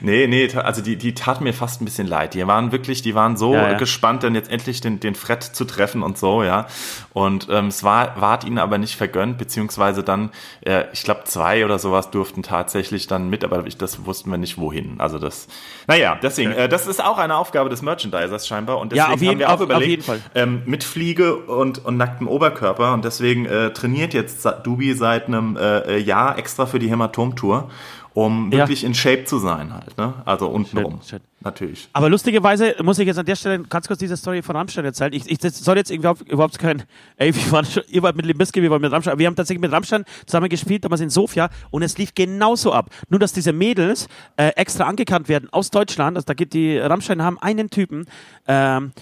[0.00, 2.34] Nee, nee, also die, die taten mir fast ein bisschen leid.
[2.34, 3.78] Die waren wirklich, die waren so Ja, ja.
[3.78, 6.66] gespannt, dann jetzt endlich den, den Fred zu treffen und so, ja.
[7.14, 11.64] Und ähm, es war, ward ihnen aber nicht vergönnt, beziehungsweise dann, äh, ich glaube, zwei
[11.64, 14.96] oder sowas durften tatsächlich dann mit, aber ich, das wussten wir nicht wohin.
[15.00, 15.46] Also das,
[15.86, 18.78] naja, deswegen, äh, das ist auch eine Aufgabe des Merchandisers scheinbar.
[18.80, 20.20] Und Ja, deswegen auf jeden- haben wir auch auf- auf überlegt, jeden Fall.
[20.34, 22.92] ähm, mit Fliege und, und nacktem Oberkörper.
[22.92, 27.70] Und deswegen äh, trainiert jetzt Dubi seit einem äh, äh, Jahr extra für die Hämatom-Tour,
[28.14, 28.58] um Ja.
[28.58, 29.98] wirklich in Shape zu sein halt.
[29.98, 30.14] Ne?
[30.24, 31.00] Also untenrum.
[31.02, 31.20] Schön, schön.
[31.40, 31.88] Natürlich.
[31.92, 35.12] Aber lustigerweise muss ich jetzt an der Stelle ganz kurz diese Story von Rammstein erzählen.
[35.12, 36.84] Ich, ich soll jetzt überhaupt, überhaupt kein,
[37.16, 39.18] ey, wir waren schon, ihr wart mit Limbiski, wir waren mit Rammstein.
[39.18, 42.88] Wir haben tatsächlich mit Rammstein zusammen gespielt, damals in Sofia, und es lief genauso ab.
[43.10, 46.16] Nur, dass diese Mädels äh, extra angekannt werden aus Deutschland.
[46.16, 48.06] Also da gibt die Rammstein haben einen Typen,
[48.46, 48.92] ähm,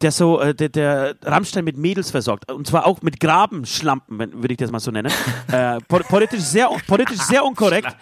[0.00, 2.50] der so, äh, der, der Rammstein mit Mädels versorgt.
[2.50, 5.12] Und zwar auch mit Grabenschlampen, würde ich das mal so nennen.
[5.52, 7.96] äh, po politisch, sehr, politisch sehr unkorrekt.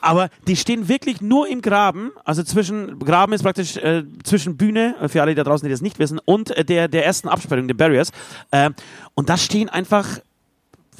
[0.00, 4.94] Aber die stehen wirklich nur im Graben, also zwischen, Graben ist praktisch äh, zwischen Bühne,
[5.00, 7.68] äh, für alle da draußen, die das nicht wissen, und äh, der, der ersten Absperrung,
[7.68, 8.10] den Barriers.
[8.50, 8.70] Äh,
[9.14, 10.20] und da stehen einfach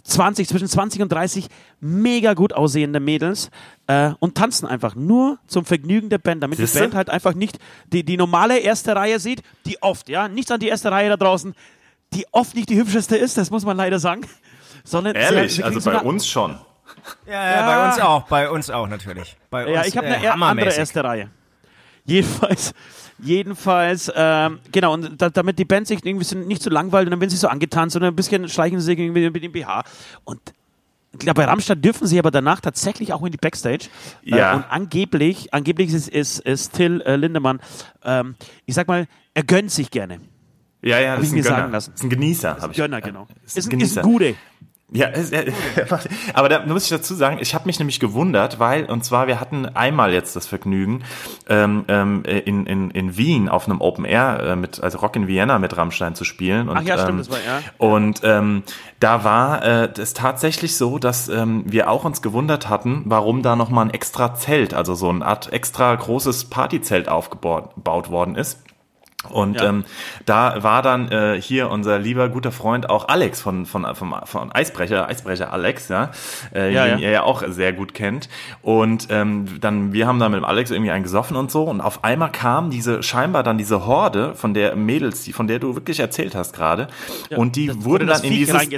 [0.07, 1.49] 20, zwischen 20 und 30
[1.81, 3.51] mega gut aussehende Mädels
[3.87, 6.79] äh, und tanzen einfach nur zum Vergnügen der Band, damit Siehste?
[6.79, 7.59] die Band halt einfach nicht
[7.93, 11.17] die, die normale erste Reihe sieht, die oft, ja, nichts an die erste Reihe da
[11.17, 11.55] draußen,
[12.15, 14.23] die oft nicht die hübscheste ist, das muss man leider sagen.
[14.85, 16.57] Sondern Ehrlich, also bei uns schon.
[17.27, 19.37] Ja, ja, bei uns auch, bei uns auch natürlich.
[19.51, 21.31] Bei Ja, uns, ich habe eine äh, andere erste Reihe.
[22.05, 22.73] Jedenfalls,
[23.19, 27.13] Jedenfalls, ähm, genau, und da, damit die Band sich irgendwie so nicht so langweilt und
[27.13, 29.85] dann werden sie so angetanzt und ein bisschen streichen sie sich irgendwie mit dem BH.
[30.25, 30.41] Und
[31.19, 33.87] glaube, bei Rammstein dürfen sie aber danach tatsächlich auch in die Backstage.
[34.23, 34.53] Ja.
[34.53, 37.61] Äh, und angeblich, angeblich ist, ist, ist Till äh, Lindemann,
[38.05, 38.35] ähm,
[38.67, 40.21] ich sag mal, er gönnt sich gerne.
[40.83, 41.57] Ja, ja, das ich ist ein mir Gönner.
[41.57, 41.91] sagen lassen.
[41.93, 42.77] Das ist ein Genießer, habe ich.
[42.77, 43.27] Gönner, genau.
[43.47, 44.01] Ist Ist, ein ein, ist Genießer.
[44.03, 44.35] ein Gude.
[44.93, 45.53] Ja, äh,
[46.33, 49.41] aber da muss ich dazu sagen, ich habe mich nämlich gewundert, weil, und zwar, wir
[49.41, 51.03] hatten einmal jetzt das Vergnügen,
[51.49, 55.27] ähm, ähm, in, in, in Wien auf einem Open Air, äh, mit, also Rock in
[55.27, 56.69] Vienna mit Rammstein zu spielen.
[56.69, 57.61] Und, Ach ja, stimmt, ähm, das war- ja.
[57.79, 58.63] Und ähm,
[59.01, 63.57] da war äh, es tatsächlich so, dass ähm, wir auch uns gewundert hatten, warum da
[63.57, 68.63] nochmal ein extra Zelt, also so eine Art extra großes Partyzelt aufgebaut gebaut worden ist.
[69.31, 69.69] Und Ja.
[69.69, 69.85] ähm,
[70.25, 74.53] da war dann äh, hier unser lieber guter Freund auch Alex von von vom, von
[74.53, 76.11] Eisbrecher Eisbrecher Alex, ja,
[76.55, 77.07] äh, Ja, den ja.
[77.07, 78.29] ihr ja auch sehr gut kennt.
[78.63, 81.65] Und ähm, dann wir haben da mit dem Alex irgendwie einen gesoffen und so.
[81.65, 85.59] Und auf einmal kam diese scheinbar dann diese Horde von der Mädels, die von der
[85.59, 86.89] du wirklich erzählt hast gerade.
[87.37, 88.69] und die wurden dann in dieses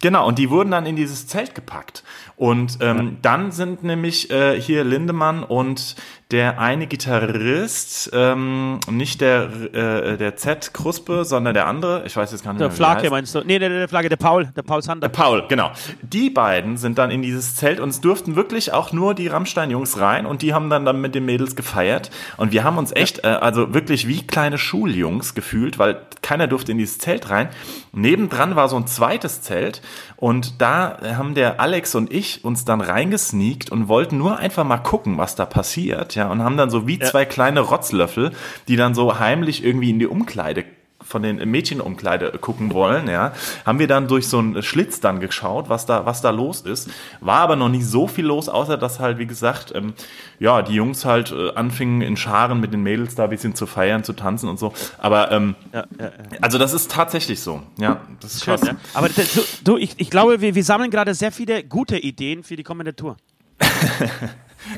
[0.00, 2.02] genau und die wurden dann in dieses Zelt gepackt.
[2.38, 5.96] Und ähm, dann sind nämlich äh, hier Lindemann und
[6.30, 12.30] der eine Gitarrist, ähm, nicht der äh, der Z Kruspe, sondern der andere, ich weiß
[12.30, 13.40] jetzt gar nicht Der mehr, wie Flake meinst du?
[13.40, 15.08] Nee, der, der Flagge, der Paul, der Paul Sander.
[15.08, 15.72] Paul, genau.
[16.02, 19.98] Die beiden sind dann in dieses Zelt und es durften wirklich auch nur die Rammstein-Jungs
[19.98, 22.10] rein und die haben dann, dann mit den Mädels gefeiert.
[22.36, 26.70] Und wir haben uns echt, äh, also wirklich wie kleine Schuljungs gefühlt, weil keiner durfte
[26.70, 27.48] in dieses Zelt rein.
[27.92, 29.82] Nebendran war so ein zweites Zelt
[30.16, 34.78] und da haben der Alex und ich uns dann reingesneakt und wollten nur einfach mal
[34.78, 38.32] gucken, was da passiert, ja, und haben dann so wie zwei kleine Rotzlöffel,
[38.68, 40.64] die dann so heimlich irgendwie in die Umkleide
[41.08, 43.32] von den Mädchenumkleide gucken wollen, ja,
[43.64, 46.90] haben wir dann durch so einen Schlitz dann geschaut, was da, was da los ist.
[47.20, 49.94] War aber noch nicht so viel los, außer dass halt, wie gesagt, ähm,
[50.38, 53.66] ja, die Jungs halt äh, anfingen in Scharen mit den Mädels da ein bisschen zu
[53.66, 54.72] feiern, zu tanzen und so.
[54.98, 56.10] Aber, ähm, Ja, ja, ja.
[56.40, 58.68] also das ist tatsächlich so, ja, das ist Schön, krass.
[58.68, 58.76] ja.
[58.94, 59.22] Aber du,
[59.64, 62.94] du ich, ich glaube, wir, wir sammeln gerade sehr viele gute Ideen für die kommende
[62.94, 63.16] Tour.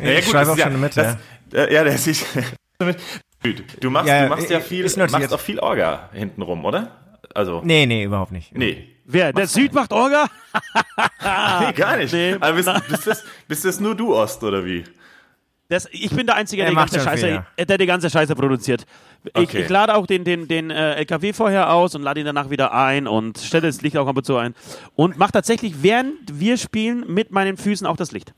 [0.03, 1.17] Ja, Ich schreibe das auch ist ja, schon mit, das,
[1.53, 2.07] äh, ja, der ist
[3.81, 6.97] Du machst, Ja, du machst ja viel, machst auch viel Orga hintenrum, oder?
[7.35, 8.55] Also, Nee, nee, überhaupt nicht.
[8.57, 8.87] nee.
[9.13, 9.33] Wer?
[9.33, 10.27] Der Süd macht Orga?
[11.61, 12.13] Nee, gar nicht.
[12.13, 14.85] Nee, Aber bist, bist, das, bist das nur du, Ost, oder wie?
[15.69, 17.65] Das, ich bin der Einzige, Er der die, ganze Scheiße, ja.
[17.65, 18.87] der die ganze Scheiße produziert.
[19.25, 19.63] Ich, Okay.
[19.63, 22.73] ich lade auch den, den, den äh, LKW vorher aus und lade ihn danach wieder
[22.75, 24.55] ein und stelle das Licht auch ab und zu ein.
[24.97, 28.33] Und mache tatsächlich, während wir spielen, mit meinen Füßen auch das Licht.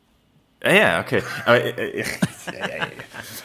[0.64, 1.22] Ja, ja, okay.
[1.44, 2.04] Aber, äh, äh,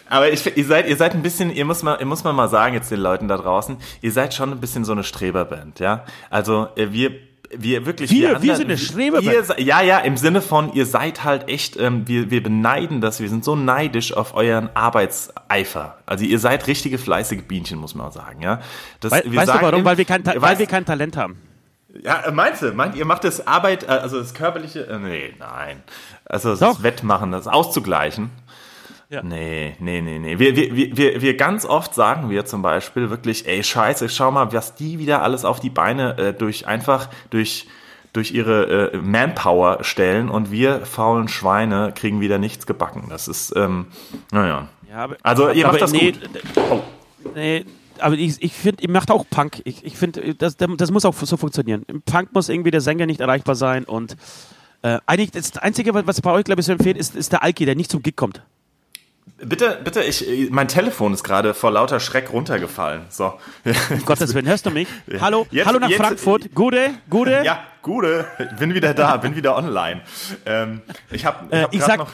[0.10, 2.48] aber ich, ihr seid, ihr seid ein bisschen, ihr muss mal, ihr muss man mal
[2.48, 6.06] sagen jetzt den Leuten da draußen, ihr seid schon ein bisschen so eine Streberband, ja.
[6.30, 7.12] Also äh, wir,
[7.56, 8.12] wir wirklich.
[8.12, 9.26] Wir- wir sind eine Streberband.
[9.58, 13.20] Ihr, ja, ja, im Sinne von, ihr seid halt echt, ähm, wir, wir beneiden das,
[13.20, 15.98] wir sind so neidisch auf euren Arbeitseifer.
[16.06, 18.62] Also ihr seid richtige fleißige Bienchen, muss man auch sagen, ja.
[19.00, 19.80] Das, Weil, wir weißt du sagen warum?
[19.80, 21.38] im- Weil wir, kein, Ta- weil wir kein Talent haben.
[22.04, 22.72] Ja, äh, meinst du?
[22.74, 24.88] Meint ihr macht das Arbeit, äh, also das körperliche?
[24.88, 25.84] äh, Nee, nein.
[26.26, 26.84] Also das Doch.
[26.84, 28.30] Wettmachen, das auszugleichen.
[29.10, 29.24] Ja.
[29.24, 30.38] Nee, nee, nee, nee.
[30.38, 34.52] Wir, wir, wir- wir, ganz oft sagen wir zum Beispiel wirklich, ey, scheiße, schau mal,
[34.52, 37.68] was die wieder alles auf die Beine äh, durch einfach durch
[38.14, 43.06] durch ihre äh, Manpower stellen und wir faulen Schweine kriegen wieder nichts gebacken.
[43.10, 43.88] Das ist, ähm,
[44.32, 44.68] naja.
[44.90, 46.22] Ja, aber, Also ihr aber macht das nee, gut.
[46.24, 47.66] d- Nee,
[48.02, 49.62] aber ich, ich finde, ihr macht auch Punk.
[49.66, 51.84] Ich, ich finde, das, das muss auch so funktionieren.
[51.88, 54.16] Im Punk muss irgendwie der Sänger nicht erreichbar sein und
[54.84, 57.66] äh, eigentlich das Einzige, was bei euch, glaube ich, so empfehlt, ist, ist der Alki,
[57.66, 58.42] der nicht zum Gig kommt.
[59.40, 63.02] Bitte, bitte, ich, mein Telefon ist gerade vor lauter Schreck runtergefallen.
[63.10, 63.34] So.
[63.92, 64.88] Um Gottes Willen, hörst du mich?
[65.20, 66.56] Hallo, Jetzt- hallo nach jetzt- Frankfurt.
[66.56, 67.44] Gude, Gude.
[67.44, 68.26] Ja, Gute,
[68.58, 70.02] bin wieder da, bin wieder online.
[70.46, 70.82] Ähm,
[71.12, 72.12] ich habe Äh, hab ich sag- noch.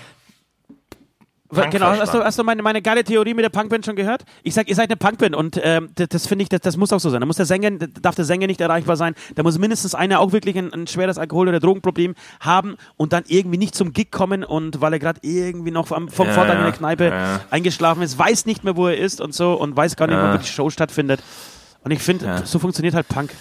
[1.71, 4.23] Genau, hast du, hast du meine, meine geile Theorie mit der Punkband schon gehört?
[4.43, 6.91] Ich sag, ihr seid eine Punkband und ähm, das, das finde ich, das, das muss
[6.91, 7.19] auch so sein.
[7.21, 9.15] Da muss der Sänger, da darf der Sänger nicht erreichbar sein.
[9.35, 13.23] Da muss mindestens einer auch wirklich ein, ein schweres Alkohol- oder Drogenproblem haben und dann
[13.27, 16.55] irgendwie nicht zum Gig kommen und weil er gerade irgendwie noch vom, vom Ja, Vortag
[16.57, 17.41] in der Kneipe ja.
[17.49, 20.33] eingeschlafen ist, weiß nicht mehr, wo er ist und so und weiß gar nicht Ja.
[20.33, 21.21] wo die Show stattfindet.
[21.83, 22.45] Und ich finde, Ja.
[22.45, 23.31] so funktioniert halt Punk.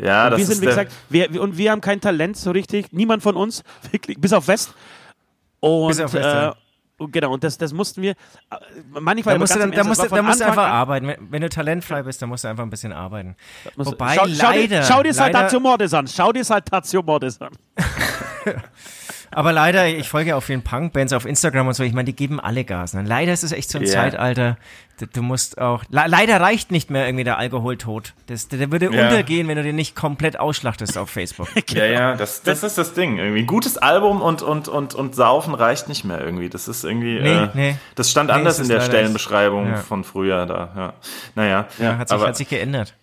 [0.00, 2.36] Ja, Und das wir ist sind, wie der, gesagt, wir, und wir haben kein Talent
[2.36, 4.72] so richtig, niemand von uns, wirklich, bis auf West.
[5.60, 6.52] Und, Bis auf West, äh,
[7.06, 8.56] genau, und das, das mussten wir, äh,
[9.00, 11.14] manchmal Da musst du, dann, da musst, da musst du einfach an- arbeiten.
[11.30, 13.36] Wenn, du talentfrei bist, dann musst du einfach ein bisschen arbeiten.
[13.76, 17.40] Wobei, schau, schau, leider, dir, schau dir leider- Saltatio Mortis an, schau dir Saltatio Mortis
[17.40, 17.50] an.
[19.30, 22.16] Aber leider, ich folge ja auch vielen Punk-Bands auf Instagram und so, ich meine, die
[22.16, 22.94] geben alle Gas.
[22.94, 23.02] Ne?
[23.06, 23.90] Leider ist es echt so ein Ja.
[23.92, 24.56] Zeitalter,
[24.98, 28.14] du, du musst auch, le leider reicht nicht mehr irgendwie der Alkoholtod.
[28.26, 29.08] Das, der würde Ja.
[29.08, 31.48] untergehen, wenn du den nicht komplett ausschlachtest auf Facebook.
[31.70, 33.18] Ja, ja, das, das ist das Ding.
[33.18, 36.48] Irgendwie ein gutes Album und, und, und, und Saufen reicht nicht mehr irgendwie.
[36.48, 37.76] Das ist irgendwie, Nee, äh, nee.
[37.94, 39.76] das stand Nee, anders in der Stellenbeschreibung Ja.
[39.76, 40.92] von früher da, ja.
[41.34, 42.94] Naja, Ja, hat sich, aber, hat sich geändert.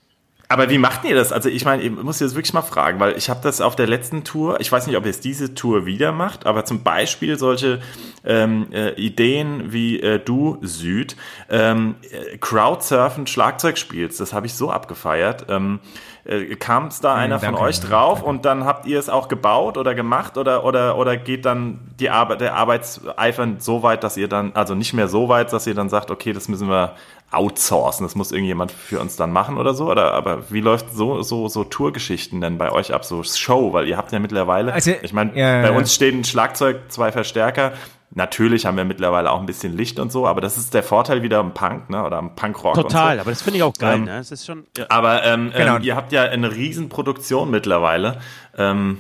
[0.48, 1.32] Aber wie macht ihr das?
[1.32, 3.88] Also ich meine, ich muss jetzt wirklich mal fragen, weil ich habe das auf der
[3.88, 7.38] letzten Tour, ich weiß nicht, ob ihr es diese Tour wieder macht, aber zum Beispiel
[7.38, 7.80] solche
[8.24, 11.16] ähm, äh, Ideen wie äh, du, Süd,
[11.50, 15.46] ähm, äh, Crowdsurfen, Schlagzeug spielst, das habe ich so abgefeiert.
[15.50, 15.80] Ähm,
[16.26, 19.78] äh, Kam es da einer von euch drauf und dann habt ihr es auch gebaut
[19.78, 24.28] oder gemacht oder oder oder geht dann die Arbeit der Arbeitseifer so weit, dass ihr
[24.28, 26.96] dann also nicht mehr so weit, dass ihr dann sagt, okay, das müssen wir
[27.32, 31.22] outsourcen, das muss irgendjemand für uns dann machen oder so oder aber wie läuft so
[31.22, 34.92] so so Tourgeschichten denn bei euch ab so Show, weil ihr habt ja mittlerweile Also,
[35.02, 35.78] ich meine, ja, bei ja.
[35.78, 37.74] uns steht ein Schlagzeug, zwei Verstärker.
[38.18, 41.22] Natürlich haben wir mittlerweile auch ein bisschen Licht und so, aber das ist der Vorteil
[41.24, 42.06] wieder am Punk, ne?
[42.06, 42.76] Oder am Punkrock.
[42.76, 43.22] Total, Und so.
[43.22, 43.96] aber das finde ich auch geil.
[43.96, 44.20] Ähm, ne?
[44.20, 44.66] Es ist schon.
[44.78, 44.86] Ja.
[44.90, 45.78] Aber ähm, Genau.
[45.78, 48.20] ähm, ihr habt ja eine Riesenproduktion mittlerweile.
[48.58, 49.00] Ähm,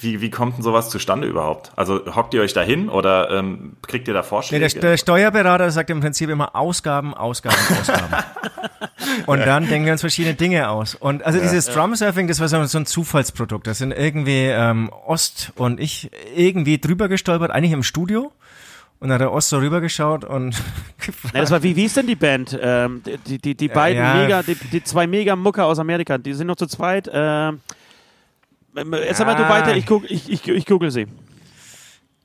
[0.00, 1.72] wie, wie kommt denn sowas zustande überhaupt?
[1.76, 4.68] Also hockt ihr euch da hin oder ähm, kriegt ihr da Nee, Vorschläge?
[4.68, 8.24] der, der Steuerberater sagt im Prinzip immer Ausgaben, Ausgaben, Ausgaben.
[9.26, 10.94] und dann denken wir uns verschiedene Dinge aus.
[10.94, 13.66] Und also dieses Drumsurfing, das war so, so ein Zufallsprodukt.
[13.66, 18.32] Da sind irgendwie ähm, Ost und ich irgendwie drüber gestolpert, eigentlich im Studio.
[19.00, 20.50] Und dann hat der Ost so rübergeschaut und
[20.98, 22.58] gefragt, Na, das war, wie, wie ist denn die Band?
[22.60, 24.14] Ähm, die, die, die, die beiden ja.
[24.14, 27.10] Mega, die, die zwei Mega-Mucker aus Amerika, die sind noch zu zweit.
[27.12, 27.60] Ähm,
[28.74, 31.06] jetzt sag mal du weiter, ich, guck, ich, ich, ich google sie.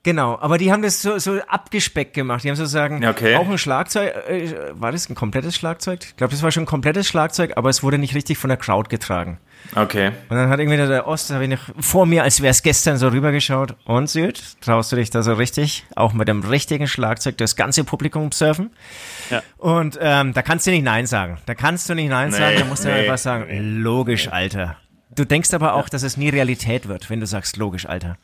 [0.05, 2.43] Genau, aber die haben das so, so abgespeckt gemacht.
[2.43, 3.37] Die haben sozusagen Ja, okay.
[3.37, 4.13] auch ein Schlagzeug.
[4.29, 6.01] Äh, war das ein komplettes Schlagzeug?
[6.03, 8.57] Ich glaube, das war schon ein komplettes Schlagzeug, aber es wurde nicht richtig von der
[8.57, 9.39] Crowd getragen.
[9.73, 10.11] Okay.
[10.29, 12.97] Und dann hat irgendwie der Ost, habe ich noch vor mir, als wäre es gestern
[12.97, 13.77] so rübergeschaut.
[13.85, 17.83] Und Süd, traust du dich da so richtig, auch mit dem richtigen Schlagzeug, das ganze
[17.83, 18.69] Publikum surfen?
[19.31, 19.41] Ja.
[19.57, 21.39] Und ähm, da kannst du nicht Nein sagen.
[21.47, 23.47] Da kannst du nicht Nein Nee, sagen, da musst du nee, einfach sagen,
[23.81, 24.77] logisch, Alter.
[25.15, 28.17] Du denkst aber auch, dass es nie Realität wird, wenn du sagst, logisch, Alter.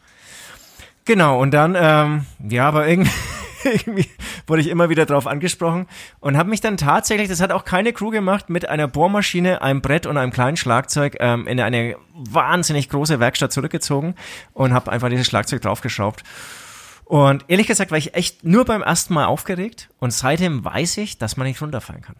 [1.06, 3.12] Genau, und dann, ähm, ja, aber irgendwie,
[3.63, 4.08] irgendwie
[4.45, 5.88] wurde ich immer wieder drauf angesprochen
[6.19, 9.82] und habe mich dann tatsächlich, das hat auch keine Crew gemacht, mit einer Bohrmaschine, einem
[9.82, 14.15] Brett und einem kleinen Schlagzeug ähm, in eine wahnsinnig große Werkstatt zurückgezogen
[14.54, 16.23] und habe einfach dieses Schlagzeug draufgeschraubt.
[17.06, 21.17] Und ehrlich gesagt war ich echt nur beim ersten Mal aufgeregt und seitdem weiß ich,
[21.17, 22.15] dass man nicht runterfallen kann.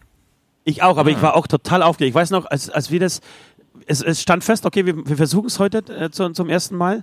[0.64, 2.10] Ich auch, aber ich war auch total aufgeregt.
[2.10, 3.20] Ich weiß noch, als, als wir das,
[3.86, 7.02] es, es stand fest, okay, wir, wir versuchen es heute äh, zu, zum ersten Mal.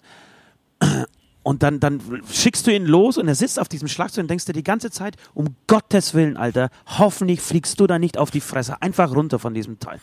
[1.43, 4.45] Und dann, dann schickst du ihn los und er sitzt auf diesem Schlagzeug und denkst
[4.45, 8.41] dir die ganze Zeit, um Gottes Willen, Alter, hoffentlich fliegst du da nicht auf die
[8.41, 8.81] Fresse.
[8.81, 9.99] Einfach runter von diesem Teil.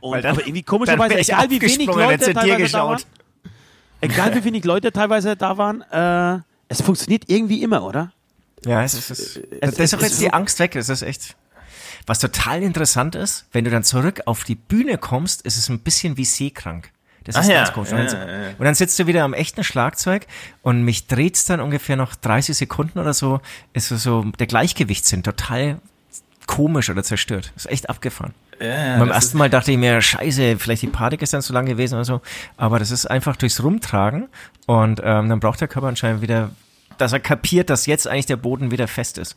[0.00, 3.02] Und, dann- aber irgendwie komischerweise, egal wie wenig Leute teilweise da waren,
[4.00, 8.12] egal wie wenig Leute teilweise da waren, äh, es funktioniert irgendwie immer, oder?
[8.64, 10.74] Ja, es ist, es, es- das ist auch jetzt die Angst weg.
[10.74, 11.36] Es ist echt.
[12.06, 15.80] Was total interessant ist, wenn du dann zurück auf die Bühne kommst, ist es ein
[15.80, 16.90] bisschen wie seekrank.
[17.24, 17.90] Das ist Ah ja, ganz komisch.
[17.90, 20.26] Und, ja, dann, ja, und dann sitzt du wieder am echten Schlagzeug
[20.62, 23.40] und mich dreht's dann ungefähr noch 30 Sekunden oder so,
[23.72, 25.80] ist so, so der Gleichgewichtssinn total
[26.46, 27.52] komisch oder zerstört.
[27.56, 28.34] Ist echt abgefahren.
[28.60, 31.94] Ja, Beim ersten Mal dachte ich mir, scheiße, vielleicht die Party gestern zu lang gewesen
[31.94, 32.20] oder so.
[32.56, 34.28] Aber das ist einfach durchs Rumtragen
[34.66, 36.50] und ähm, dann braucht der Körper anscheinend wieder,
[36.96, 39.36] dass er kapiert, dass jetzt eigentlich der Boden wieder fest ist.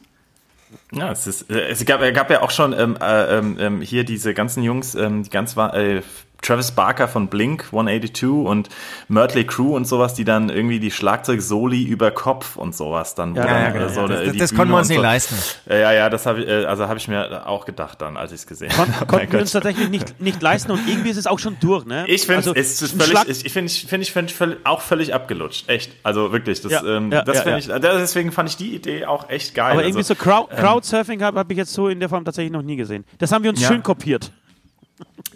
[0.92, 4.04] Ja, es, ist, äh, es gab, gab ja auch schon ähm, äh, ähm, ähm, hier
[4.04, 6.02] diese ganzen Jungs, ähm, die ganz wa- äh,
[6.41, 8.69] Travis Barker von Blink 182 und
[9.08, 13.36] Mötley Crew und sowas, die dann irgendwie die Schlagzeug-Soli über Kopf und sowas dann.
[13.36, 13.88] Ja, dann, ja, genau.
[13.89, 15.02] so, Das- äh, die das Bühne konnten wir uns und nicht so.
[15.04, 15.36] leisten.
[15.69, 18.39] Ja, ja, das habe ich, äh, also habe ich mir auch gedacht dann, als ich
[18.41, 18.89] es gesehen habe.
[18.99, 21.86] Mein Konnten wir uns tatsächlich nicht, nicht leisten und irgendwie ist es auch schon durch,
[21.86, 22.06] ne?
[22.08, 24.82] Ich finde Also, es ist völlig, ich ich finde ich finde ich finde völlig, auch
[24.82, 25.91] völlig abgelutscht, echt.
[26.04, 27.75] Also wirklich, das, Ja, ähm, ja, das ja, finde ja.
[27.75, 29.71] ich, deswegen fand ich die Idee auch echt geil.
[29.73, 32.52] Aber irgendwie also, so Crowd, Crowdsurfing habe hab ich jetzt so in der Form tatsächlich
[32.54, 33.04] noch nie gesehen.
[33.17, 33.67] Das haben wir uns Ja.
[33.67, 34.32] schön kopiert.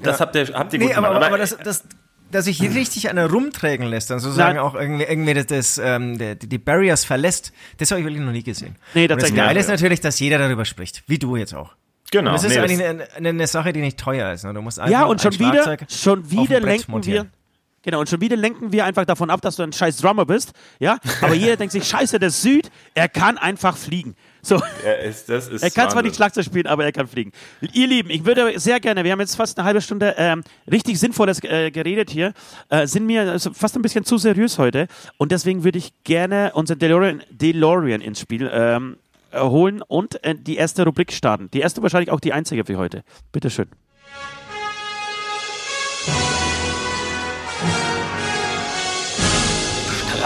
[0.01, 1.15] Das habt ihr, habt ihr gut Nee, aber, gemacht.
[1.17, 1.83] aber, aber das, das,
[2.31, 4.65] dass sich hier richtig einer rumträgen lässt, dann sozusagen Nein.
[4.65, 8.31] auch irgendwie, irgendwie das, das, ähm, der, die Barriers verlässt, das habe ich wirklich noch
[8.31, 8.75] nie gesehen.
[8.93, 11.75] Nee, Und das tatsächlich Geile ist natürlich, dass jeder darüber spricht, wie du jetzt auch.
[12.11, 12.31] genau.
[12.31, 14.43] Und das ist nee, eigentlich das- eine, eine, eine Sache, die nicht teuer ist.
[14.45, 14.53] Ne?
[14.53, 17.27] Du musst einfach Ja, und ein schon wieder, schon auf wieder ein Brett lenken montieren.
[17.31, 17.42] wir.
[17.83, 20.53] Genau, und schon wieder lenken wir einfach davon ab, dass du ein scheiß Drummer bist.
[20.79, 24.15] Ja, aber jeder denkt sich, scheiße, der Süd, er kann einfach fliegen.
[24.41, 27.31] So, er ist, das ist er kann zwar nicht Schlagzeug spielen, aber er kann fliegen.
[27.61, 30.99] Ihr Lieben, ich würde sehr gerne, wir haben jetzt fast eine halbe Stunde ähm, richtig
[30.99, 32.33] Sinnvolles äh, geredet hier,
[32.69, 36.51] äh, sind mir also fast ein bisschen zu seriös heute und deswegen würde ich gerne
[36.55, 38.97] unseren DeLorean, DeLorean ins Spiel ähm,
[39.31, 41.49] äh, holen und äh, die erste Rubrik starten.
[41.51, 43.03] Die erste wahrscheinlich auch die einzige für heute.
[43.31, 43.69] Bitteschön.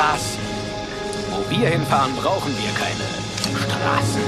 [0.07, 0.39] Straßen,
[1.31, 4.21] wo wir hinfahren, brauchen wir keine Straßen.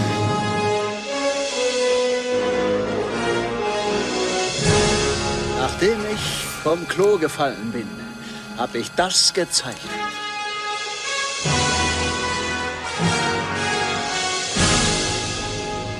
[5.58, 6.20] Nachdem ich
[6.63, 7.88] vom Klo gefallen bin,
[8.58, 9.89] habe ich das gezeichnet.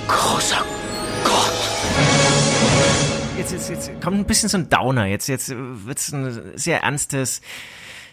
[0.08, 0.62] Großer
[1.24, 1.52] Gott!
[3.38, 5.06] Jetzt, jetzt, jetzt kommt ein bisschen so ein Downer.
[5.06, 7.40] Jetzt, jetzt wird's ein sehr ernstes,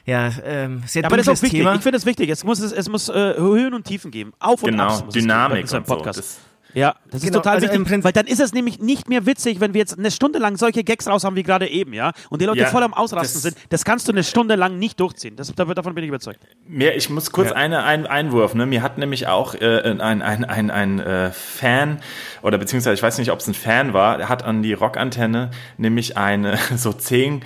[0.07, 1.59] ja, ähm, sehr Ja, aber das ist auch wichtig.
[1.59, 1.75] Thema.
[1.75, 2.29] Ich finde das wichtig.
[2.31, 4.33] Es muss, es muss äh, Höhen und Tiefen geben.
[4.39, 5.95] Auf und Genau, Abs muss es Dynamik geben bei so einem und so.
[5.95, 6.19] Podcast.
[6.19, 6.37] Das-
[6.73, 9.09] ja, das Genau, ist total also im wichtig, Prinzip- weil dann ist es nämlich nicht
[9.09, 11.93] mehr witzig, wenn wir jetzt eine Stunde lang solche Gags raus haben wie gerade eben,
[11.93, 13.57] ja, und die Leute Ja, voll am Ausrasten das- sind.
[13.69, 15.35] Das kannst du eine Stunde lang nicht durchziehen.
[15.37, 16.39] Das, davon bin ich überzeugt.
[16.67, 17.55] Mir, ich muss kurz Ja.
[17.55, 18.53] eine, einen Einwurf.
[18.53, 18.65] Ne?
[18.67, 21.99] Mir hat nämlich auch äh, ein, ein, ein, ein äh, Fan,
[22.43, 25.49] oder beziehungsweise ich weiß nicht, ob es ein Fan war, der hat an die Rockantenne
[25.77, 27.43] nämlich eine so zehn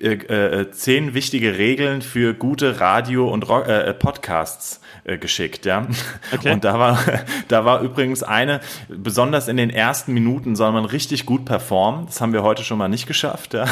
[0.00, 5.86] äh, äh, zehn wichtige Regeln für gute Radio- und Rock, äh, Podcasts äh, geschickt, ja.
[6.32, 6.52] Okay.
[6.52, 6.98] Und da war,
[7.48, 12.06] da war übrigens eine, besonders in den ersten Minuten soll man richtig gut performen.
[12.06, 13.66] Das haben wir heute schon mal nicht geschafft, ja.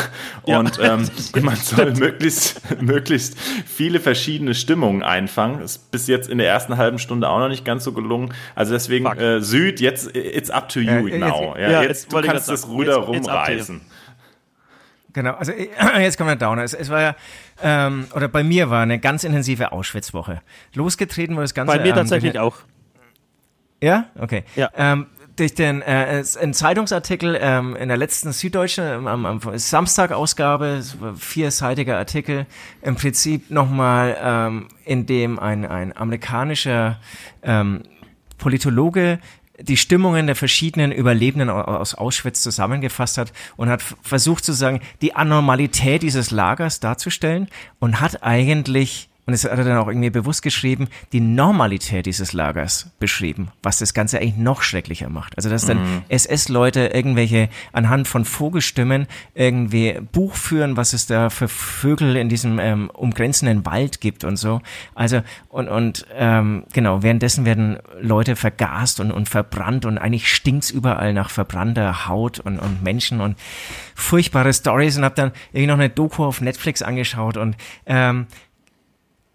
[0.46, 5.60] Ja, Und ähm, das man soll möglichst, möglichst viele verschiedene Stimmungen einfangen.
[5.60, 8.32] Ist bis jetzt in der ersten halben Stunde auch noch nicht ganz so gelungen.
[8.54, 11.56] Also deswegen, äh, Süd, jetzt, it's up to you Ja, jetzt- now.
[11.58, 13.80] Ja, ja, jetzt, du kannst das Ruder rumreißen.
[15.12, 15.68] Genau, also äh,
[16.00, 16.62] jetzt kommt der Downer.
[16.62, 17.16] Es, es war ja,
[17.62, 20.42] ähm, oder bei mir war eine ganz intensive Auschwitz-Woche.
[20.74, 21.76] Losgetreten wurde das Ganze.
[21.76, 22.56] Bei mir ähm, tatsächlich auch.
[23.82, 24.06] Ja?
[24.18, 24.44] Okay.
[24.56, 24.70] Ja.
[24.76, 30.82] Ähm, durch den äh, ein Zeitungsartikel ähm, in der letzten Süddeutschen ähm, am, am Samstagausgabe,
[31.16, 32.46] vierseitiger Artikel,
[32.82, 36.98] im Prinzip nochmal, ähm, in dem ein, ein amerikanischer
[37.42, 37.82] ähm,
[38.38, 39.20] Politologe
[39.62, 44.80] die Stimmungen der verschiedenen Überlebenden au- aus Auschwitz zusammengefasst hat und hat versucht zu sagen,
[45.00, 47.48] die Anormalität dieses Lagers darzustellen
[47.78, 52.32] und hat eigentlich, und das hat er dann auch irgendwie bewusst geschrieben, die Normalität dieses
[52.32, 55.36] Lagers beschrieben, was das Ganze eigentlich noch schrecklicher macht.
[55.36, 61.46] Also dass dann SS-Leute irgendwelche anhand von Vogelstimmen irgendwie Buch führen, was es da für
[61.46, 64.60] Vögel in diesem ähm, umgrenzenden Wald gibt und so.
[64.96, 70.70] Also und, und ähm, genau, währenddessen werden Leute vergast und, und verbrannt und eigentlich stinkt's
[70.70, 73.38] überall nach verbrannter Haut und, und Menschen und
[73.94, 77.56] furchtbare Stories und habe dann irgendwie noch eine Doku auf Netflix angeschaut und
[77.86, 78.26] ähm,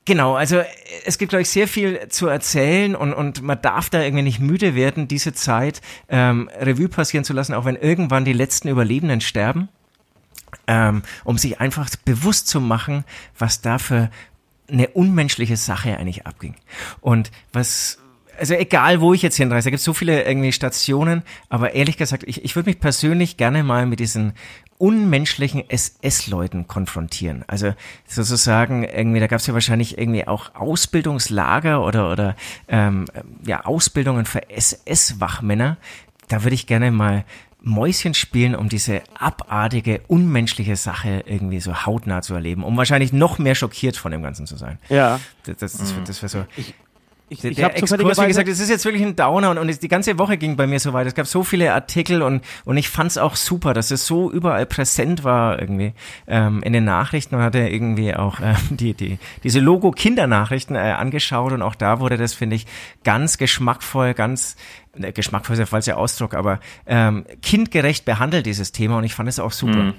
[0.08, 0.64] Genau, also
[1.04, 4.40] es gibt, glaube ich, sehr viel zu erzählen und, und man darf da irgendwie nicht
[4.40, 9.20] müde werden, diese Zeit ähm, Revue passieren zu lassen, auch wenn irgendwann die letzten Überlebenden
[9.20, 9.68] sterben,
[10.66, 13.04] ähm, um sich einfach bewusst zu machen,
[13.38, 14.10] was da für
[14.72, 16.56] eine unmenschliche Sache eigentlich abging.
[17.02, 18.00] Und was,
[18.38, 21.98] also egal wo ich jetzt hinreise, da gibt es so viele irgendwie Stationen, aber ehrlich
[21.98, 24.34] gesagt, ich, ich würde mich persönlich gerne mal mit diesen
[24.78, 27.44] unmenschlichen SS-Leuten konfrontieren.
[27.48, 27.74] Also
[28.08, 32.36] sozusagen irgendwie, da gab es ja wahrscheinlich irgendwie auch Ausbildungslager oder oder
[32.68, 33.06] ähm,
[33.46, 35.78] ja Ausbildungen für SS-Wachmänner.
[36.28, 37.26] Da würde ich gerne mal
[37.60, 43.40] Mäuschen spielen, um diese abartige, unmenschliche Sache irgendwie so hautnah zu erleben, um wahrscheinlich noch
[43.40, 44.78] mehr schockiert von dem Ganzen zu sein.
[44.90, 45.20] Ja.
[45.44, 46.46] Das, das, das, das wäre so.
[46.56, 46.74] Ich,
[47.42, 47.74] Der, ich der habe
[48.06, 50.38] Exkurs, wie gesagt, es ist jetzt wirklich ein Downer und, und es- die ganze Woche
[50.38, 51.08] ging bei mir so weit.
[51.08, 54.32] Es gab so viele Artikel und, und ich fand es auch super, dass es so
[54.32, 55.94] überall präsent war irgendwie
[56.28, 61.52] ähm, in den Nachrichten und hatte irgendwie auch ähm, die, die, diese Logo-Kindernachrichten äh, angeschaut
[61.52, 62.66] und auch da wurde das, finde ich,
[63.04, 64.56] ganz geschmackvoll, ganz
[64.94, 69.28] äh, geschmackvoll ist der falsche Ausdruck, aber ähm, kindgerecht behandelt, dieses Thema und ich fand
[69.28, 69.94] es auch super.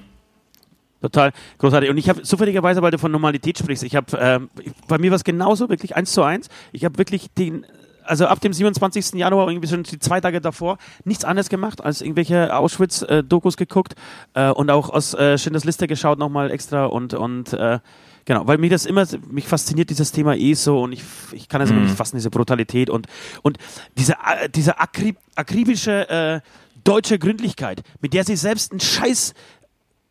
[1.01, 1.91] Total großartig.
[1.91, 4.51] Und ich habe zufälligerweise, weil du von Normalität sprichst, ich habe, ähm,
[4.89, 6.49] bei mir war es genauso, wirklich eins zu eins.
[6.73, 7.65] Ich habe wirklich den,
[8.05, 9.15] also ab dem 27.
[9.15, 13.95] Januar, irgendwie schon die zwei Tage davor, nichts anderes gemacht, als irgendwelche Auschwitz-Dokus geguckt
[14.35, 17.79] äh, und auch aus äh, Schindlers Liste geschaut nochmal extra und, und äh,
[18.25, 21.63] Genau, weil mich das immer, mich fasziniert dieses Thema eh so und ich, ich kann
[21.63, 23.07] es immer nicht fassen, diese Brutalität und,
[23.41, 23.57] und
[23.97, 26.41] diese, äh, diese akrib, akribische äh,
[26.85, 29.33] deutsche Gründlichkeit, mit der sie selbst einen Scheiß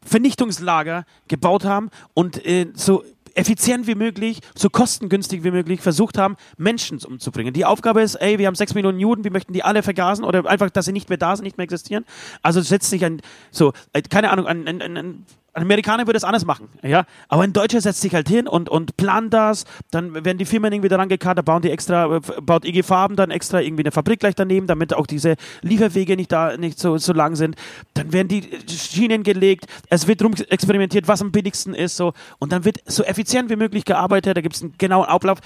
[0.08, 3.04] Vernichtungslager gebaut haben und äh, so
[3.38, 7.54] effizient wie möglich, so kostengünstig wie möglich versucht haben, Menschen umzubringen.
[7.54, 10.46] Die Aufgabe ist, ey, wir haben sechs Millionen Juden, wir möchten die alle vergasen oder
[10.48, 12.04] einfach, dass sie nicht mehr da sind, nicht mehr existieren.
[12.42, 15.26] Also setzt sich ein, so, äh, keine Ahnung, ein, ein, ein,
[15.58, 17.06] ein Amerikaner würde es anders machen, ja.
[17.30, 19.66] Aber ein Deutscher setzt sich halt hin und, und plant das.
[19.90, 23.16] Dann werden die Firmen irgendwie daran gekarrt, da bauen die extra, äh, baut IG Farben
[23.16, 27.00] dann extra irgendwie eine Fabrik gleich daneben, damit auch diese Lieferwege nicht da, nicht so,
[27.00, 27.56] so lang sind.
[27.96, 29.66] Dann werden die Schienen gelegt.
[29.90, 32.14] Es wird rum experimentiert, was am billigsten ist, so.
[32.38, 34.38] Und dann wird so effizient wie möglich gearbeitet.
[34.38, 35.40] Da gibt es einen genauen Ablauf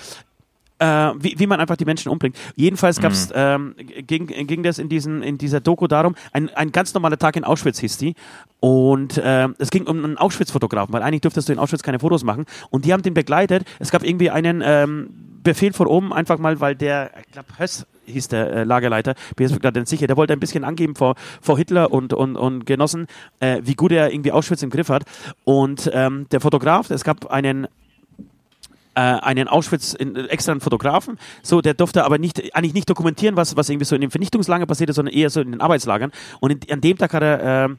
[0.82, 2.36] äh, wie, wie man einfach die Menschen umbringt.
[2.56, 3.36] Jedenfalls gab's, Mhm.
[3.36, 3.76] ähm,
[4.08, 7.44] ging, ging das in, diesen, in dieser Doku darum, ein, ein ganz normaler Tag in
[7.44, 8.15] Auschwitz hieß die.
[8.60, 12.24] Und äh, es ging um einen Auschwitz-Fotografen, weil eigentlich dürftest du in Auschwitz keine Fotos
[12.24, 12.45] machen.
[12.72, 13.64] Und die haben den begleitet.
[13.80, 15.10] Es gab irgendwie einen ähm,
[15.43, 19.47] Befehl von oben, einfach mal, weil der, ich glaube, Höss hieß der äh, Lagerleiter, bin
[19.47, 22.66] jetzt gerade nicht sicher, der wollte ein bisschen angeben vor, vor Hitler und, und, und
[22.66, 23.08] Genossen,
[23.39, 25.03] äh, wie gut er irgendwie Auschwitz im Griff hat.
[25.43, 27.68] Und ähm, der Fotograf, es gab einen
[29.00, 33.36] einen Auschwitz in, äh, extra einen Fotografen, so der durfte aber nicht eigentlich nicht dokumentieren,
[33.36, 36.12] was was irgendwie so in den Vernichtungslagern passiert ist, sondern eher so in den Arbeitslagern.
[36.39, 37.70] Und in, an dem Tag hat er äh,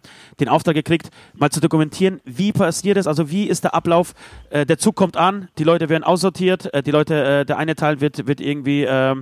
[0.40, 4.14] den Auftrag gekriegt, mal zu dokumentieren, wie passiert es, also wie ist der Ablauf.
[4.50, 7.74] Äh, der Zug kommt an, die Leute werden aussortiert, äh, die Leute, äh, der eine
[7.74, 9.14] Teil wird wird irgendwie äh,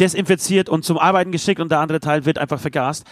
[0.00, 3.04] desinfiziert und zum Arbeiten geschickt und der andere Teil wird einfach vergast.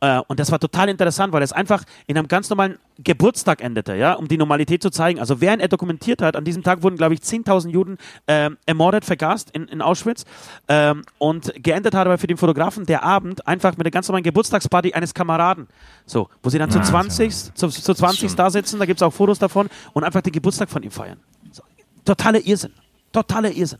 [0.00, 3.94] Äh, und das war total interessant, weil es einfach in einem ganz normalen Geburtstag endete,
[3.94, 5.20] ja, um die Normalität zu zeigen.
[5.20, 9.04] Also während er dokumentiert hat, an diesem Tag wurden, glaube ich, 10.000 Juden ähm, ermordet,
[9.04, 10.24] vergast in, in Auschwitz.
[10.68, 14.24] Ähm, und geendet hat aber für den Fotografen der Abend einfach mit einer ganz normalen
[14.24, 15.66] Geburtstagsparty eines Kameraden.
[16.04, 19.12] So, wo sie dann zu 20, zu, zu 20 da sitzen, da gibt es auch
[19.12, 21.18] Fotos davon und einfach den Geburtstag von ihm feiern.
[21.52, 21.62] So,
[22.04, 22.72] totaler Irrsinn.
[23.12, 23.78] Totaler Irrsinn.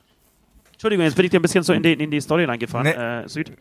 [0.72, 3.22] Entschuldigung, jetzt bin ich dir ein bisschen so in die, in die Story reingefahren, Nee.
[3.24, 3.52] äh, Süd.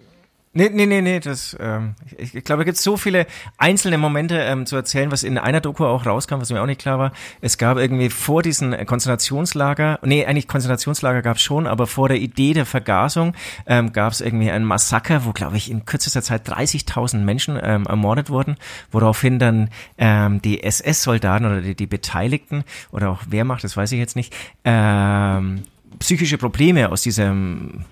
[0.57, 3.27] Nee, nee, nee, nee, das, ähm, ich, ich glaube, da gibt so viele
[3.57, 6.79] einzelne Momente ähm, zu erzählen, was in einer Doku auch rauskam, was mir auch nicht
[6.79, 7.11] klar war.
[7.41, 12.07] Es gab irgendwie vor diesen äh, Konzentrationslager, nee, eigentlich Konzentrationslager gab es schon, aber vor
[12.07, 13.33] der Idee der Vergasung
[13.67, 17.85] ähm, gab es irgendwie ein Massaker, wo, glaube ich, in kürzester Zeit 30.000 Menschen ähm,
[17.85, 18.55] ermordet wurden,
[18.91, 23.99] woraufhin dann ähm, die SS-Soldaten oder die, die Beteiligten oder auch Wehrmacht, das weiß ich
[23.99, 24.33] jetzt nicht,
[24.63, 25.63] ähm,
[25.99, 27.83] psychische Probleme aus diesem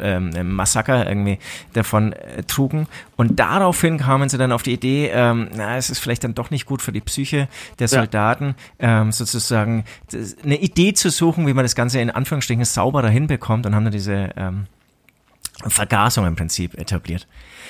[0.00, 1.38] ähm, Massaker irgendwie
[1.72, 2.86] davon äh, trugen.
[3.16, 6.50] Und daraufhin kamen sie dann auf die Idee, ähm, na, es ist vielleicht dann doch
[6.50, 7.48] nicht gut für die Psyche
[7.78, 7.98] der Ja.
[8.00, 9.84] Soldaten, ähm, sozusagen
[10.44, 13.92] eine Idee zu suchen, wie man das Ganze in Anführungsstrichen sauberer hinbekommt und haben dann
[13.92, 14.66] diese ähm,
[15.68, 17.26] Vergasung im Prinzip etabliert.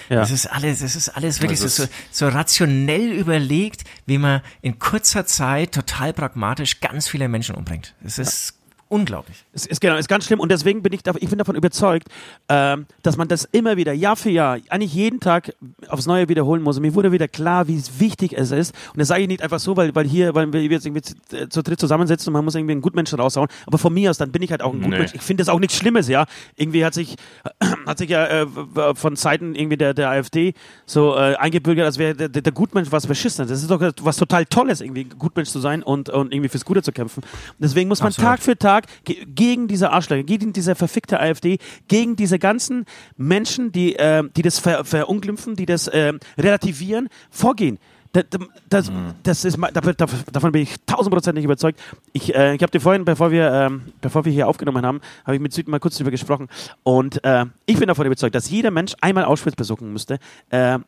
[0.09, 0.16] Ja.
[0.16, 4.78] Das ist alles, das ist alles wirklich ist- so, so rationell überlegt, wie man in
[4.80, 7.95] kurzer Zeit total pragmatisch ganz viele Menschen umbringt.
[8.03, 8.55] Das ist
[8.89, 9.45] unglaublich.
[9.53, 12.09] Es ist genau, ist ganz schlimm und deswegen bin ich, dav- ich bin davon überzeugt,
[12.49, 15.55] ähm, dass man das immer wieder Jahr für Jahr, eigentlich jeden Tag
[15.89, 16.76] aufs Neue wiederholen muss.
[16.76, 18.74] Und mir wurde wieder klar, wie wichtig es ist.
[18.93, 21.14] Und das sage ich nicht einfach so, weil, weil hier, weil wir jetzt irgendwie zu,
[21.32, 23.49] äh, zu dritt zusammensitzen und man muss irgendwie einen Gutmenschen raushauen.
[23.66, 25.14] Aber von mir aus, dann bin ich halt auch ein Gutmensch.
[25.14, 26.26] Ich finde das auch nichts Schlimmes, ja.
[26.57, 27.16] Irgendwie hat sich,
[27.87, 28.47] hat sich ja äh,
[28.95, 33.07] von Seiten irgendwie der, der AfD so äh, eingebürgert, als wäre der, der, Gutmensch was
[33.07, 33.51] Verschissenes.
[33.51, 36.82] Das ist doch was total Tolles, irgendwie Gutmensch zu sein und, und irgendwie fürs Gute
[36.82, 37.22] zu kämpfen.
[37.22, 38.30] Und deswegen muss man Absolut.
[38.30, 41.59] Tag für Tag ge gegen diese Arschlöcher, gegen diese verfickte AfD,
[41.89, 42.85] gegen diese ganzen
[43.16, 47.79] Menschen, die, äh, die das ver verunglimpfen, die das äh, relativieren, vorgehen.
[48.12, 48.39] Da- da-
[48.70, 48.91] Das,
[49.24, 51.79] das ist, ma- da- da- davon bin ich tausendprozentig überzeugt.
[52.12, 55.35] Ich, äh, ich habe dir vorhin, bevor wir, ähm, bevor wir hier aufgenommen haben, habe
[55.37, 56.49] ich mit Süd mal kurz drüber gesprochen.
[56.83, 60.18] Und äh, ich bin davon überzeugt, dass jeder Mensch einmal Auschwitz besuchen müsste.
[60.51, 60.79] Äh,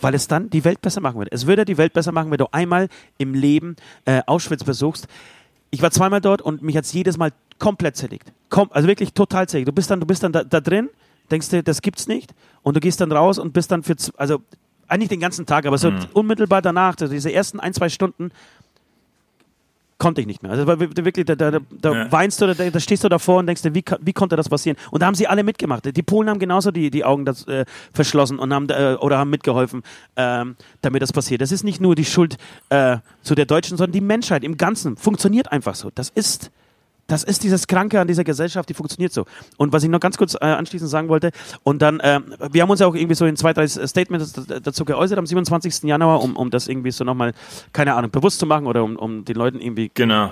[0.00, 1.32] weil es dann die Welt besser machen würde.
[1.32, 2.88] Es würde die Welt besser machen, wenn du einmal
[3.18, 5.08] im Leben äh, Auschwitz besuchst.
[5.70, 8.32] Ich war zweimal dort und mich hat es jedes Mal komplett zerlegt.
[8.48, 9.68] Kom also wirklich total zerlegt.
[9.68, 10.88] Du bist dann, du bist dann da, da drin,
[11.30, 14.40] denkst dir, das gibt's nicht und du gehst dann raus und bist dann für, also
[14.88, 18.30] eigentlich den ganzen Tag, aber so unmittelbar danach, also diese ersten ein, zwei Stunden,
[19.98, 20.52] konnte ich nicht mehr.
[20.52, 22.12] Also wirklich, da, da, da, Ja.
[22.12, 24.76] weinst du, da, da stehst du davor und denkst dir, wie, wie konnte das passieren?
[24.90, 25.84] Und da haben sie alle mitgemacht.
[25.96, 29.30] Die Polen haben genauso die, die Augen das, äh, verschlossen und haben äh, oder haben
[29.30, 29.82] mitgeholfen,
[30.16, 31.40] ähm, damit das passiert.
[31.40, 32.36] Das ist nicht nur die Schuld
[32.68, 35.90] äh, zu der Deutschen, sondern die Menschheit im Ganzen funktioniert einfach so.
[35.94, 36.50] Das ist
[37.08, 39.24] das ist dieses Kranke an dieser Gesellschaft, die funktioniert so.
[39.56, 41.30] Und was ich noch ganz kurz äh, anschließend sagen wollte,
[41.64, 44.84] und dann, ähm, wir haben uns ja auch irgendwie so in zwei, drei Statements dazu
[44.84, 45.84] geäußert am 27.
[45.84, 47.32] Januar, um, um das irgendwie so nochmal,
[47.72, 50.30] keine Ahnung, bewusst zu machen oder um, um den Leuten irgendwie Genau.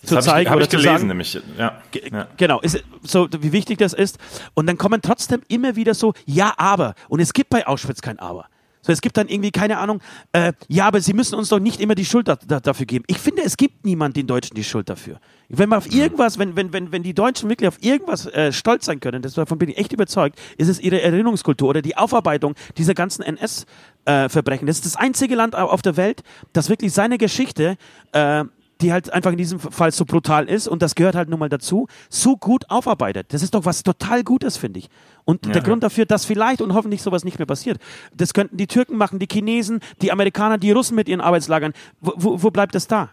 [0.00, 1.40] Das Zu hab zeigen ich, hab oder ich zu gelesen, sagen- nämlich.
[1.58, 1.78] Ja.
[2.12, 2.28] Ja.
[2.36, 4.18] Genau, ist, so wie wichtig das ist.
[4.54, 6.94] Und dann kommen trotzdem immer wieder so, ja, aber.
[7.08, 8.46] Und es gibt bei Auschwitz kein Aber.
[8.82, 10.00] So, es gibt dann irgendwie, keine Ahnung,
[10.32, 13.04] äh, ja, aber sie müssen uns doch nicht immer die Schuld da, da, dafür geben.
[13.08, 15.20] Ich finde, es gibt niemand den Deutschen die Schuld dafür.
[15.48, 18.86] Wenn man auf irgendwas, wenn, wenn, wenn, wenn die Deutschen wirklich auf irgendwas äh, stolz
[18.86, 22.54] sein können, das, davon bin ich echt überzeugt, ist es ihre Erinnerungskultur oder die Aufarbeitung
[22.76, 24.66] dieser ganzen NS-Verbrechen.
[24.66, 26.22] das ist das einzige Land au- auf der Welt,
[26.52, 27.76] das wirklich seine Geschichte
[28.12, 28.44] äh,
[28.80, 31.48] die halt einfach in diesem Fall so brutal ist und das gehört halt nun mal
[31.48, 33.32] dazu, so gut aufarbeitet.
[33.32, 34.88] Das ist doch was total Gutes, finde ich.
[35.28, 37.78] Und der Grund dafür, dass vielleicht und hoffentlich sowas nicht mehr passiert.
[38.16, 41.74] Das könnten die Türken machen, die Chinesen, die Amerikaner, die Russen mit ihren Arbeitslagern.
[42.00, 43.10] Wo, wo, wo bleibt das da?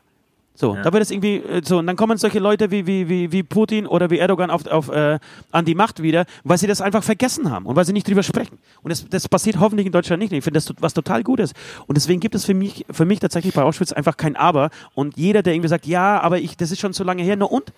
[0.54, 3.34] So, da wird es irgendwie äh, so, und dann kommen solche Leute wie, wie, wie,
[3.34, 5.20] wie Putin oder wie Erdogan auf, auf, äh,
[5.52, 8.24] an die Macht wieder, weil sie das einfach vergessen haben und weil sie nicht drüber
[8.24, 8.60] sprechen.
[8.82, 10.32] Und das, das passiert hoffentlich in Deutschland nicht.
[10.32, 11.52] Ich finde das was total Gutes.
[11.86, 14.70] Und deswegen gibt es für mich, für mich tatsächlich bei Auschwitz einfach kein Aber.
[14.94, 17.44] Und jeder, der irgendwie sagt, ja, aber ich, das ist schon zu lange her, na
[17.44, 17.74] und?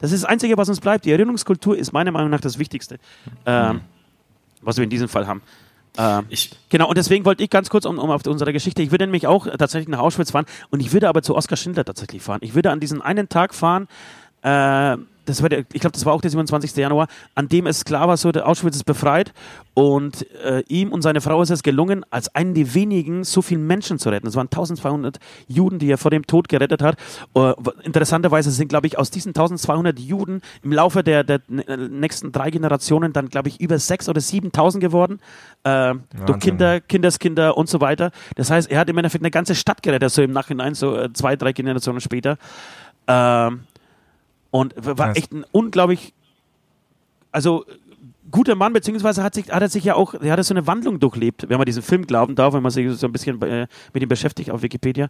[0.00, 1.04] Das ist das Einzige, was uns bleibt.
[1.04, 2.98] Die Erinnerungskultur ist meiner Meinung nach das Wichtigste,
[3.46, 3.82] ähm,
[4.62, 5.42] was wir in diesem Fall haben.
[5.98, 6.26] Ähm,
[6.68, 9.26] Genau, und deswegen wollte ich ganz kurz um, um auf unsere Geschichte, ich würde nämlich
[9.26, 12.40] auch tatsächlich nach Auschwitz fahren und ich würde aber zu Oskar Schindler tatsächlich fahren.
[12.42, 13.88] Ich würde an diesen einen Tag fahren,
[14.42, 14.96] äh,
[15.30, 16.76] das war der, ich glaube, das war auch der 27.
[16.76, 19.32] Januar, an dem es klar war, so, der Auschwitz ist befreit
[19.74, 23.60] und äh, ihm und seine Frau ist es gelungen, als einen der wenigen so viele
[23.60, 24.26] Menschen zu retten.
[24.26, 25.18] Es waren 1200
[25.48, 26.96] Juden, die er vor dem Tod gerettet hat.
[27.34, 27.52] Äh,
[27.82, 32.50] interessanterweise sind, glaube ich, aus diesen 1200 Juden im Laufe der, der n- nächsten drei
[32.50, 35.20] Generationen dann, glaube ich, über 6.000 oder 7.000 geworden.
[35.64, 35.94] Äh,
[36.26, 38.10] durch Kinder, Kindeskinder und so weiter.
[38.36, 41.12] Das heißt, er hat im Endeffekt eine ganze Stadt gerettet, so im Nachhinein, so äh,
[41.12, 42.36] zwei, drei Generationen später.
[43.06, 43.60] Ähm,
[44.50, 46.12] und war echt ein unglaublich,
[47.32, 47.64] also
[48.30, 51.00] guter Mann, beziehungsweise hat, sich, hat er sich ja auch, er hat so eine Wandlung
[51.00, 54.02] durchlebt, wenn man diesen Film glauben darf, wenn man sich so ein bisschen äh, mit
[54.02, 55.08] ihm beschäftigt auf Wikipedia,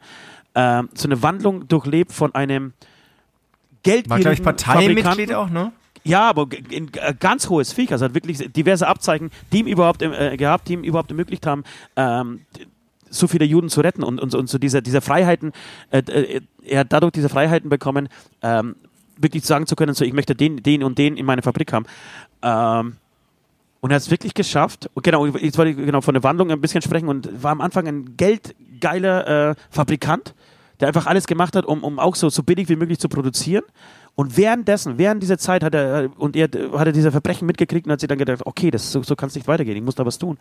[0.55, 5.73] ähm, so eine Wandlung durchlebt von einem War, glaube ich, geldgierigen Parteimitglied auch, ne?
[6.03, 7.93] Ja, aber g- in, äh, ganz hohes Viech.
[7.93, 11.63] Also hat wirklich diverse Abzeichen, die ihm überhaupt äh, gehabt, die ihm überhaupt ermöglicht haben,
[11.97, 12.41] ähm,
[13.11, 15.53] so viele Juden zu retten und, und, so- und so diese, diese Freiheiten,
[15.91, 18.09] äh, äh, er hat dadurch diese Freiheiten bekommen,
[18.41, 18.77] ähm,
[19.23, 21.87] wirklich sagen zu können, so ich möchte den, den und den in meiner Fabrik haben.
[22.43, 22.97] Ähm,
[23.81, 24.91] und er hat es wirklich geschafft.
[24.95, 27.61] Und genau, jetzt wollte ich genau von der Wandlung ein bisschen sprechen und war am
[27.61, 30.35] Anfang ein geldgeiler äh, Fabrikant,
[30.81, 33.65] der einfach alles gemacht hat, um, um auch so, so billig wie möglich zu produzieren.
[34.15, 37.93] Und währenddessen, während dieser Zeit hat er, und er hat er diese Verbrechen mitgekriegt und
[37.93, 40.05] hat sich dann gedacht, okay, das, so, so kann es nicht weitergehen, ich muss da
[40.05, 40.39] was tun.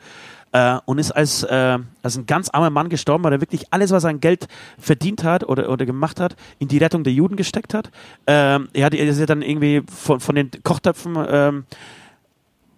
[0.51, 3.91] Äh, und ist als, äh, als ein ganz armer Mann gestorben, weil er wirklich alles,
[3.91, 4.47] was er an Geld
[4.78, 7.89] verdient hat oder, oder gemacht hat, in die Rettung der Juden gesteckt hat.
[8.28, 11.65] Ähm, er, hat er ist dann irgendwie von, von den Kochtöpfen ähm,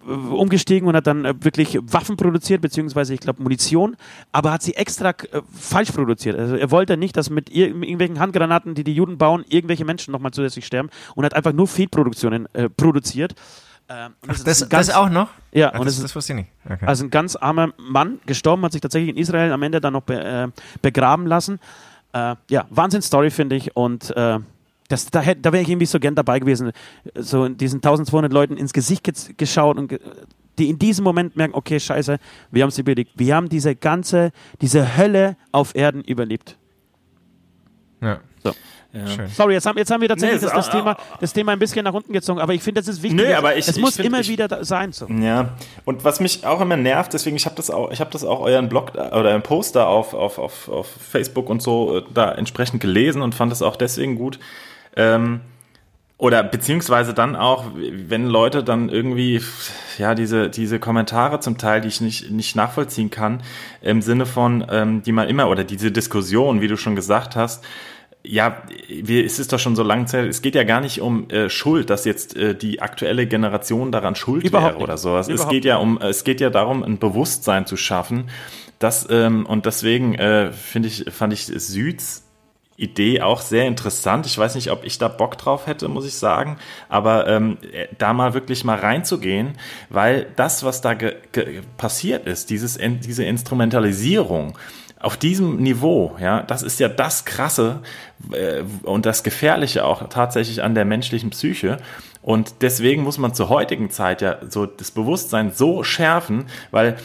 [0.06, 3.96] umgestiegen und hat dann äh, wirklich Waffen produziert, beziehungsweise ich glaube Munition,
[4.32, 6.38] aber hat sie extra äh, falsch produziert.
[6.38, 10.12] Also er wollte nicht, dass mit ir irgendwelchen Handgranaten, die die Juden bauen, irgendwelche Menschen
[10.12, 13.34] nochmal zusätzlich sterben und hat einfach nur Fehlproduktionen äh, produziert.
[13.88, 15.28] Ähm, ist Das, ein ganz, das auch noch?
[15.52, 16.50] Ja, Ach, und das, ist das wusste ich nicht.
[16.68, 16.86] Okay.
[16.86, 20.02] also ein ganz armer Mann, gestorben, hat sich tatsächlich in Israel am Ende dann noch
[20.02, 20.48] be äh,
[20.80, 21.58] begraben lassen.
[22.12, 23.76] Äh, ja, Wahnsinn-Story, finde ich.
[23.76, 24.38] Und äh,
[24.92, 26.72] das, da, da wäre ich irgendwie so gern dabei gewesen,
[27.14, 29.98] so diesen 1200 Leuten ins Gesicht ge geschaut und ge
[30.58, 32.18] die in diesem Moment merken, okay, scheiße,
[32.50, 33.12] wir haben es überlebt.
[33.16, 36.58] Wir haben diese ganze, diese Hölle auf Erden überlebt.
[38.02, 38.20] ja.
[38.44, 38.50] So.
[38.92, 39.06] ja.
[39.06, 39.28] Schön.
[39.28, 41.84] Sorry, jetzt haben, jetzt haben wir tatsächlich Nee, das, das, Thema, das Thema ein bisschen
[41.84, 43.18] nach unten gezogen, aber ich finde, das ist wichtig.
[43.20, 44.92] Nö, aber ich- es ich muss find- immer ich- wieder da sein.
[44.92, 45.06] So.
[45.06, 45.50] Ja,
[45.84, 48.40] und was mich auch immer nervt, deswegen, ich habe das auch, ich habe das auch
[48.40, 52.80] euren Blog oder einen Poster auf, auf, auf, auf Facebook und so äh, da entsprechend
[52.82, 54.38] gelesen und fand das auch deswegen gut.
[54.96, 55.40] Ähm,
[56.22, 59.40] oder beziehungsweise dann auch, wenn Leute dann irgendwie,
[59.98, 63.42] ja, diese, diese Kommentare zum Teil, die ich nicht, nicht nachvollziehen kann,
[63.80, 67.64] im Sinne von, ähm, die man immer, oder diese Diskussion, wie du schon gesagt hast,
[68.24, 71.28] ja, wir, es ist doch schon so lange Zeit, es geht ja gar nicht um
[71.28, 75.26] äh, Schuld, dass jetzt äh, die aktuelle Generation daran schuld Überhaupt wäre oder sowas.
[75.26, 78.30] Es Überhaupt geht ja um, es geht ja darum, ein Bewusstsein zu schaffen.
[78.78, 82.21] Das, ähm, und deswegen äh, finde ich, fand ich Süds
[82.82, 84.26] Idee auch sehr interessant.
[84.26, 86.58] Ich weiß nicht, ob ich da Bock drauf hätte, muss ich sagen,
[86.88, 89.52] aber ähm, äh, da mal wirklich mal reinzugehen,
[89.88, 90.94] weil das, was da
[91.76, 94.58] passiert ist, dieses, diese Instrumentalisierung,
[95.02, 97.80] auf diesem Niveau, ja, das ist ja das Krasse
[98.30, 101.78] äh, und das Gefährliche auch tatsächlich an der menschlichen Psyche.
[102.22, 106.96] Und deswegen muss man zur heutigen Zeit ja so das Bewusstsein so schärfen, weil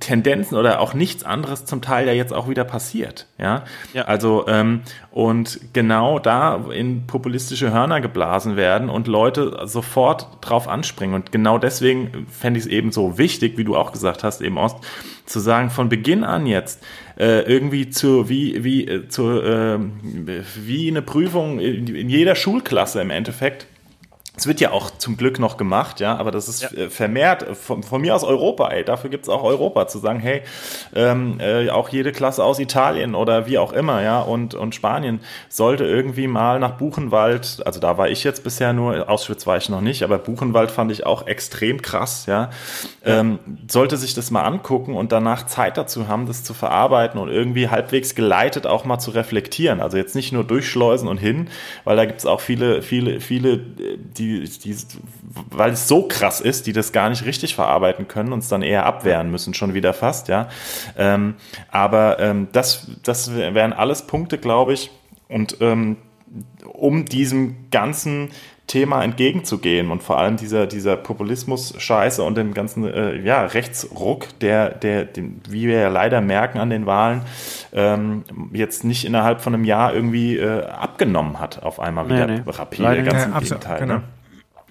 [0.00, 3.26] Tendenzen oder auch nichts anderes zum Teil ja jetzt auch wieder passiert.
[3.38, 4.02] Ja, Ja.
[4.02, 11.14] also ähm, und genau da in populistische Hörner geblasen werden und Leute sofort drauf anspringen.
[11.14, 14.58] Und genau deswegen fände ich es eben so wichtig, wie du auch gesagt hast, eben
[14.58, 14.76] Ost,
[15.24, 16.84] zu sagen, von Beginn an jetzt
[17.18, 20.26] äh, irgendwie zu wie wie äh, zu ähm,
[20.56, 23.66] wie eine Prüfung in, in jeder Schulklasse im Endeffekt.
[24.36, 27.82] Es wird ja auch zum Glück noch gemacht, ja, aber das ist äh, vermehrt von,
[27.82, 28.84] von mir aus Europa, ey.
[28.84, 30.42] Dafür gibt's auch Europa, zu sagen, hey,
[30.94, 35.20] ähm, äh, auch jede Klasse aus Italien oder wie auch immer, ja, und, und Spanien
[35.48, 39.68] sollte irgendwie mal nach Buchenwald, also da war ich jetzt bisher nur, Auschwitz war ich
[39.68, 42.50] noch nicht, aber Buchenwald fand ich auch extrem krass, ja.
[43.04, 47.28] Ähm, sollte sich das mal angucken und danach Zeit dazu haben, das zu verarbeiten und
[47.28, 49.80] irgendwie halbwegs geleitet auch mal zu reflektieren.
[49.80, 51.48] Also jetzt nicht nur durchschleusen und hin,
[51.84, 54.76] weil da gibt's auch viele, viele, viele, äh, die, die,
[55.50, 58.86] weil es so krass ist, die das gar nicht richtig verarbeiten können, uns dann eher
[58.86, 60.48] abwehren müssen, schon wieder fast, ja.
[60.96, 61.34] Ähm,
[61.70, 64.90] aber ähm, das, das wären alles Punkte, glaube ich.
[65.28, 65.96] Und ähm,
[66.72, 68.30] um diesem ganzen
[68.66, 74.70] Thema entgegenzugehen und vor allem dieser, dieser Populismus-Scheiße und dem ganzen äh, ja, Rechtsruck, der,
[74.70, 77.22] der, den, wie wir ja leider merken an den Wahlen,
[77.72, 82.42] ähm, jetzt nicht innerhalb von einem Jahr irgendwie äh, abgenommen hat, auf einmal wieder Nee,
[82.44, 82.50] nee.
[82.50, 83.78] rapide, Leider ganz im Gegenteil.
[83.78, 83.94] genau.
[83.94, 84.02] Ne?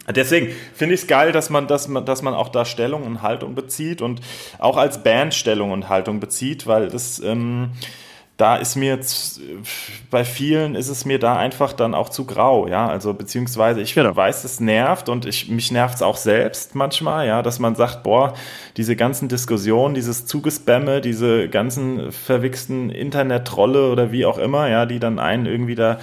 [0.07, 3.21] Deswegen finde ich es geil, dass man, dass, man, dass man auch da Stellung und
[3.21, 4.21] Haltung bezieht und
[4.59, 7.71] auch als Band Stellung und Haltung bezieht, weil das ähm,
[8.37, 9.39] da ist mir jetzt,
[10.11, 13.93] bei vielen ist es mir da einfach dann auch zu grau, ja, also beziehungsweise ich
[13.93, 14.13] Genau.
[14.13, 18.03] weiß, es nervt und ich, mich nervt es auch selbst manchmal, ja, dass man sagt,
[18.03, 18.33] boah,
[18.75, 24.99] diese ganzen Diskussionen, dieses Zugespamme, diese ganzen verwichsten Internet-Trolle oder wie auch immer, ja, die
[24.99, 25.99] dann einen irgendwie da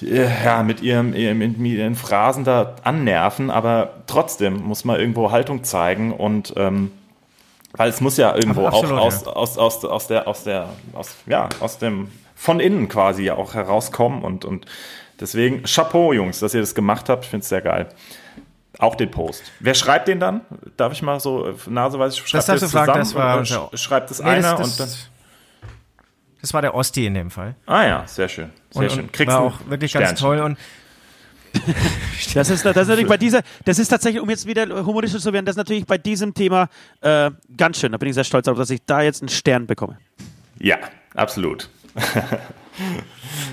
[0.00, 4.98] die, äh, ja, mit ihrem, ihrem, mit ihren Phrasen da annerven, aber trotzdem muss man
[5.00, 6.90] irgendwo Haltung zeigen und ähm,
[7.76, 9.32] weil es muss ja irgendwo Absolut, auch aus, ja.
[9.32, 13.54] aus, aus, aus der, aus der, aus, ja, aus dem, von innen quasi ja auch
[13.54, 14.64] herauskommen und, und
[15.20, 17.24] deswegen Chapeau, Jungs, dass ihr das gemacht habt.
[17.24, 17.88] Ich finde es sehr geil.
[18.78, 19.42] Auch den Post.
[19.60, 20.42] Wer schreibt den dann?
[20.76, 24.10] Darf ich mal so äh, naseweise schreibt darfst ihr du fragen, das war sch- schreibt
[24.12, 24.88] es Nee, das- einer das- und dann.
[26.40, 27.54] Das war der Osti in dem Fall.
[27.66, 28.50] Ah ja, sehr schön.
[28.70, 29.04] Sehr Und, schön.
[29.06, 30.24] und war auch wirklich ganz Sternchen.
[30.26, 30.58] toll und
[32.34, 35.32] Das ist, das ist natürlich bei dieser, das ist tatsächlich, um jetzt wieder humoristisch zu
[35.32, 36.68] werden, das ist natürlich bei diesem Thema
[37.00, 37.92] äh, ganz schön.
[37.92, 39.98] Da bin ich sehr stolz darauf, dass ich da jetzt einen Stern bekomme.
[40.58, 40.76] Ja,
[41.14, 41.70] absolut.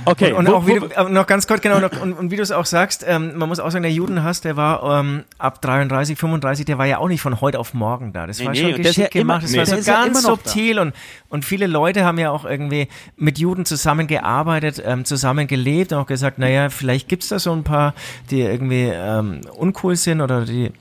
[0.05, 2.43] Okay, Und wo- auch wie du, noch ganz kurz, genau, noch, und, und wie du
[2.43, 6.17] es auch sagst, ähm, man muss auch sagen, der Judenhass, der war ähm, ab 33,
[6.17, 8.27] 35, der war ja auch nicht von heute auf morgen da.
[8.27, 9.81] Das Nee, war nee, schon und geschickt ja immer- gemacht, das nee, war so ja
[9.83, 10.27] ganz immer da.
[10.43, 10.93] subtil und,
[11.29, 16.37] und viele Leute haben ja auch irgendwie mit Juden zusammengearbeitet, ähm, zusammengelebt und auch gesagt,
[16.39, 17.93] naja, vielleicht gibt's da so ein paar,
[18.29, 20.71] die irgendwie ähm, uncool sind oder die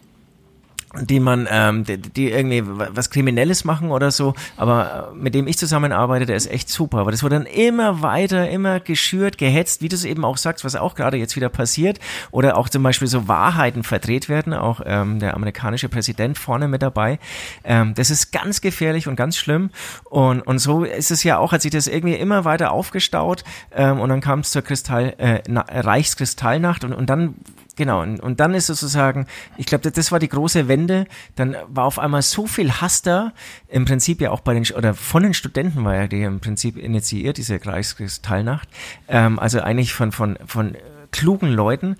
[1.01, 5.47] die man, ähm, die, die irgendwie was Kriminelles machen oder so, aber äh, mit dem
[5.47, 6.99] ich zusammenarbeite, der ist echt super.
[6.99, 10.65] Aber das wurde dann immer weiter, immer geschürt, gehetzt, wie du es eben auch sagst,
[10.65, 11.99] was auch gerade jetzt wieder passiert.
[12.31, 16.83] Oder auch zum Beispiel so Wahrheiten verdreht werden, auch ähm, der amerikanische Präsident vorne mit
[16.83, 17.19] dabei.
[17.65, 19.71] Ähm, das ist ganz gefährlich und ganz schlimm.
[20.05, 24.01] Und, und so ist es ja auch, hat sich das irgendwie immer weiter aufgestaut ähm,
[24.01, 27.35] und dann kam es zur Kristall, äh, Na Reichskristallnacht und, und dann
[27.77, 31.07] Genau, und, und dann ist sozusagen, ich glaube, das, war die große Wende.
[31.35, 33.33] Dann war auf einmal so viel Hass da,
[33.69, 36.77] im Prinzip ja auch bei den, oder von den Studenten war ja die im Prinzip
[36.77, 38.69] initiiert, diese Reichskristallnacht.
[39.09, 40.77] Ähm, also eigentlich von, von, von
[41.11, 41.97] klugen Leuten.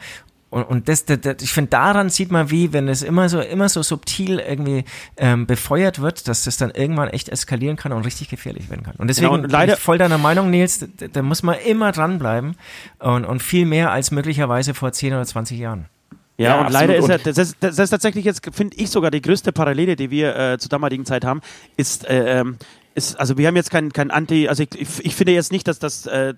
[0.55, 3.41] Und, und das, das, das, ich finde, daran sieht man, wie, wenn es immer so,
[3.41, 4.85] immer so subtil irgendwie
[5.17, 8.95] ähm, befeuert wird, dass das dann irgendwann echt eskalieren kann und richtig gefährlich werden kann.
[8.99, 11.57] Und deswegen Genau, und leider- bin ich voll deiner Meinung, Nils, da, da muss man
[11.67, 12.55] immer dranbleiben
[13.01, 15.87] und, und viel mehr als möglicherweise vor 10 oder 20 Jahren.
[16.37, 16.81] Ja, Ja, und absolut.
[16.89, 19.97] leider ist er, das ist, das ist tatsächlich jetzt, finde ich sogar die größte Parallele,
[19.97, 21.41] die wir äh, zur damaligen Zeit haben,
[21.77, 22.59] ist, äh, ähm,
[22.95, 25.67] ist, also wir haben jetzt kein, kein Anti, also ich, ich, ich finde jetzt nicht,
[25.67, 26.35] dass das, äh,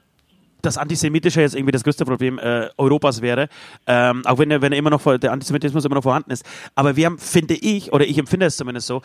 [0.63, 3.49] das Antisemitische jetzt irgendwie das größte Problem äh, Europas wäre,
[3.87, 6.45] ähm, auch wenn, wenn er immer noch, der Antisemitismus immer noch vorhanden ist.
[6.75, 9.03] Aber wir haben, finde ich, oder ich empfinde es zumindest so,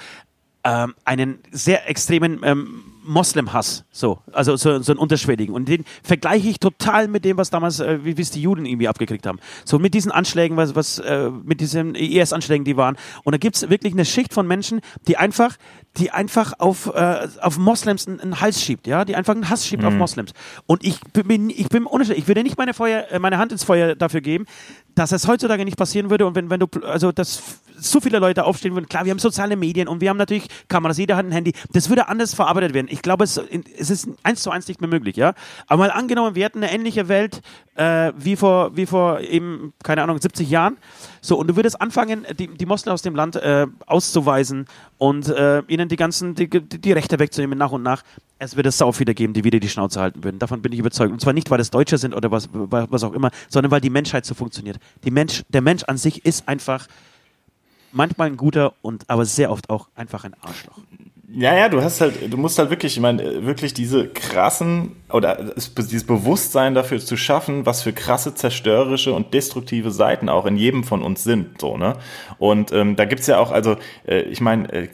[0.64, 5.56] ähm, einen sehr extremen ähm, Moslemhass, so, also so, so einen unterschwelligen.
[5.56, 8.88] Und den vergleiche ich total mit dem, was damals, äh, wie es die Juden irgendwie
[8.88, 9.40] abgekriegt haben.
[9.66, 12.98] So mit diesen Anschlägen, was, was äh, mit diesen IS-Anschlägen, die waren.
[13.24, 15.58] Und da gibt es wirklich eine Schicht von Menschen, die einfach,
[15.98, 19.66] die einfach auf, äh, auf Moslems einen, einen Hals schiebt, ja, die einfach einen Hass
[19.66, 20.34] schiebt auf Moslems.
[20.68, 22.24] Und ich bin, ich bin unterschiedlich.
[22.24, 24.46] Ich würde nicht meine, Feuer, äh, meine Hand ins Feuer dafür geben,
[24.96, 28.44] dass es heutzutage nicht passieren würde und wenn, wenn du, also dass so viele Leute
[28.44, 31.32] aufstehen würden, klar, wir haben soziale Medien und wir haben natürlich Kameras, jeder hat ein
[31.32, 32.88] Handy, das würde anders verarbeitet werden.
[32.92, 33.38] Ich glaube, es,
[33.78, 35.34] es ist eins zu eins nicht mehr möglich, ja.
[35.68, 37.42] Aber mal angenommen, wir hätten eine ähnliche Welt
[37.76, 40.78] äh, wie vor, wie vor eben, keine Ahnung, 70 Jahren.
[41.22, 44.66] So, und du würdest anfangen, die, die Moslem aus dem Land äh, auszuweisen
[44.98, 48.04] und äh, ihnen die ganzen, die, die, Rechte wegzunehmen nach und nach.
[48.40, 50.40] Es wird es sau viele geben, die wieder die Schnauze halten würden.
[50.40, 51.12] Davon bin ich überzeugt.
[51.12, 53.90] Und zwar nicht, weil es Deutsche sind oder was, was auch immer, sondern weil die
[53.90, 54.78] Menschheit so funktioniert.
[55.04, 56.88] Die Mensch, der Mensch an sich ist einfach
[57.92, 60.80] manchmal ein guter und aber sehr oft auch einfach ein Arschloch.
[61.34, 65.56] Ja, ja, du hast halt, du musst halt wirklich, ich meine, wirklich diese krassen oder
[65.56, 70.58] es- dieses Bewusstsein dafür zu schaffen, was für krasse zerstörerische und destruktive Seiten auch in
[70.58, 71.94] jedem von uns sind, so ne.
[72.38, 73.78] Und ähm, da gibt's ja auch, also
[74.08, 74.88] äh, ich meine, äh,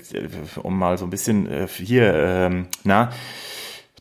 [0.61, 3.09] um mal so ein bisschen äh, hier, ähm, na.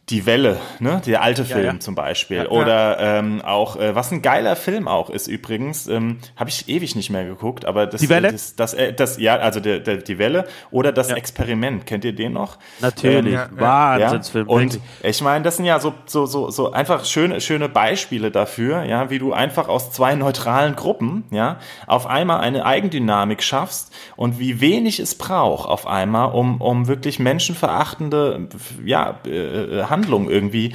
[0.08, 1.02] Die Welle, ne?
[1.04, 1.80] Der alte Film ja.
[1.80, 2.46] zum Beispiel.
[2.46, 6.94] Oder ähm, auch, äh, was ein geiler Film auch ist übrigens, ähm, habe ich ewig
[6.94, 8.30] nicht mehr geguckt, aber das, Die Welle?
[8.30, 12.12] das, das, äh, das ja, also der, der, die Welle oder das Experiment, kennt ihr
[12.12, 12.56] den noch?
[12.78, 13.32] Natürlich.
[13.32, 13.60] ja, ja.
[13.60, 14.46] Wahnsinnsfilm.
[14.46, 18.84] Und ich meine, das sind ja so, so, so, so einfach schöne, schöne Beispiele dafür,
[18.84, 24.38] ja, wie du einfach aus zwei neutralen Gruppen, ja, auf einmal eine Eigendynamik schaffst und
[24.38, 28.48] wie wenig es braucht auf einmal, um, um wirklich menschenverachtende,
[28.84, 30.74] ja, äh, Handlungen irgendwie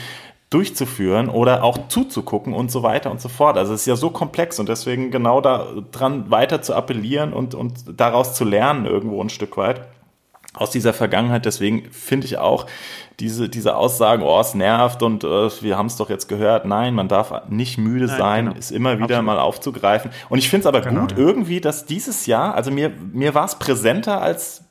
[0.49, 3.57] durchzuführen oder auch zuzugucken und so weiter und so fort.
[3.57, 7.99] Also es ist ja so komplex und deswegen genau daran weiter zu appellieren und, und
[7.99, 9.82] daraus zu lernen irgendwo ein Stück weit
[10.53, 11.45] aus dieser Vergangenheit.
[11.45, 12.65] Deswegen finde ich auch
[13.22, 16.65] diese, diese Aussagen, oh, es nervt und äh, wir haben es doch jetzt gehört.
[16.65, 18.57] Nein, man darf nicht müde Nein, sein, genau.
[18.57, 19.26] es immer wieder Absolut.
[19.26, 20.11] mal aufzugreifen.
[20.28, 23.45] Und ich finde es aber Genau, gut irgendwie, dass dieses Jahr, also mir, mir war
[23.45, 24.65] es präsenter als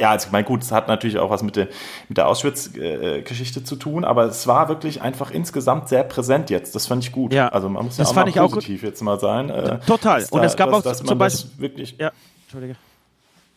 [0.00, 1.68] ja, also ich meine, gut, es hat natürlich auch was mit der,
[2.08, 6.74] mit der Auschwitz-Geschichte zu tun, aber es war wirklich einfach insgesamt sehr präsent jetzt.
[6.74, 7.32] Das fand ich gut.
[7.32, 7.48] Ja.
[7.48, 9.50] Also man muss ja Das auch fand mal ich auch positiv jetzt mal sein.
[9.50, 10.20] Äh, Total.
[10.20, 12.12] dass Und es gab dass, auch dass zum Beispiel- wirklich Ja,
[12.44, 12.76] Entschuldige.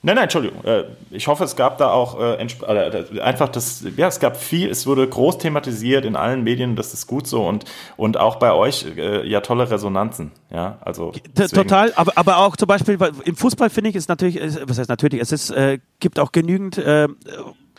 [0.04, 0.64] Nein, nein, Entschuldigung.
[0.66, 4.70] Äh, Ich hoffe, es gab da auch äh, äh, einfach das, ja, es gab viel,
[4.70, 7.66] es wurde groß thematisiert in allen Medien, das ist gut so und,
[7.98, 10.32] und auch bei euch ja tolle Resonanzen.
[10.50, 11.12] Ja, also.
[11.38, 14.90] Deswegen- Total, aber, aber auch zum Beispiel im Fußball finde ich ist natürlich, was heißt
[14.90, 17.08] natürlich, es ist, äh, gibt auch genügend äh,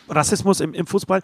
[0.09, 1.21] Rassismus im, im Fußball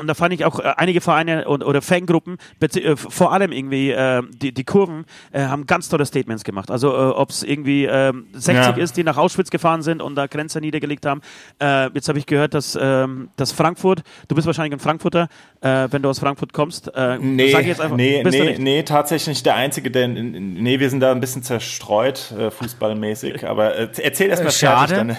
[0.00, 3.90] und da fand ich auch äh, einige Vereine und, oder Fangruppen, äh, vor allem irgendwie
[3.90, 6.70] äh, die, die Kurven, äh, haben ganz tolle Statements gemacht.
[6.70, 8.70] Also äh, ob es irgendwie äh, 60 Ja.
[8.82, 11.20] ist, die nach Auschwitz gefahren sind und da Grenze niedergelegt haben.
[11.60, 15.28] Äh, jetzt habe ich gehört, dass, ähm, dass Frankfurt, du bist wahrscheinlich ein Frankfurter,
[15.60, 16.92] äh, wenn du aus Frankfurt kommst.
[16.94, 18.60] Äh, Nee, sag ich jetzt einfach, nee, bist du nee, nicht?
[18.60, 20.12] nee, tatsächlich nicht der Einzige, denn
[20.54, 23.46] nee, wir sind da ein bisschen zerstreut, äh, fußballmäßig.
[23.46, 24.94] Aber äh, erzähl erst mal Schade.
[24.94, 25.16] fertig.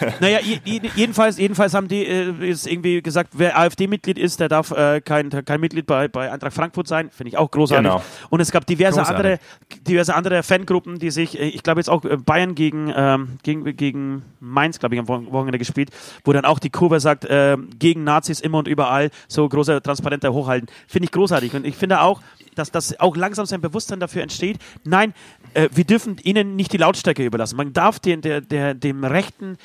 [0.00, 2.06] Dann, Naja, je, je, jedenfalls, jedenfalls haben die
[2.40, 6.52] jetzt irgendwie gesagt, wer AfD-Mitglied ist, der darf äh, kein, kein Mitglied bei, bei Eintracht
[6.54, 7.10] Frankfurt sein.
[7.10, 7.84] Finde ich auch großartig.
[7.90, 8.02] Genau.
[8.30, 9.16] Und es gab diverse Großartig.
[9.16, 9.38] andere,
[9.86, 13.64] diverse andere Fangruppen, die sich, äh, ich glaube jetzt auch äh, Bayern gegen, ähm, gegen,
[13.76, 15.90] gegen Mainz, glaube ich, am Wo- Wochenende gespielt,
[16.24, 20.32] wo dann auch die Kurve sagt, äh, gegen Nazis immer und überall, so große Transparente
[20.32, 20.68] hochhalten.
[20.88, 21.54] Finde ich großartig.
[21.54, 22.20] Und ich finde auch,
[22.54, 24.58] dass das auch langsam sein Bewusstsein dafür entsteht.
[24.84, 25.14] Nein,
[25.54, 27.56] äh, wir dürfen ihnen nicht die Lautstärke überlassen.
[27.56, 29.56] Man darf den, der, der, dem rechten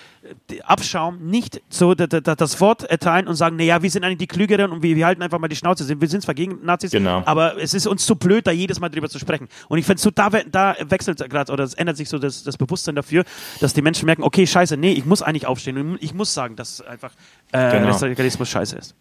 [0.50, 4.04] äh, Abschaum nicht so da, da, da, das Wort erteilen und sagen, naja, wir sind
[4.04, 5.88] eigentlich die Klügeren und wir, wir halten einfach mal die Schnauze.
[6.00, 7.24] Wir sind zwar gegen Nazis, Genau.
[7.26, 9.48] aber es ist uns zu blöd, da jedes Mal drüber zu sprechen.
[9.68, 12.58] Und ich finde so, da, da wechselt gerade oder es ändert sich so das, das
[12.58, 13.24] Bewusstsein dafür,
[13.60, 16.56] dass die Menschen merken, okay, scheiße, nee, ich muss eigentlich aufstehen und ich muss sagen,
[16.56, 17.12] dass einfach
[17.52, 17.88] äh, Genau.
[17.88, 18.96] Rechtsradikalismus scheiße ist.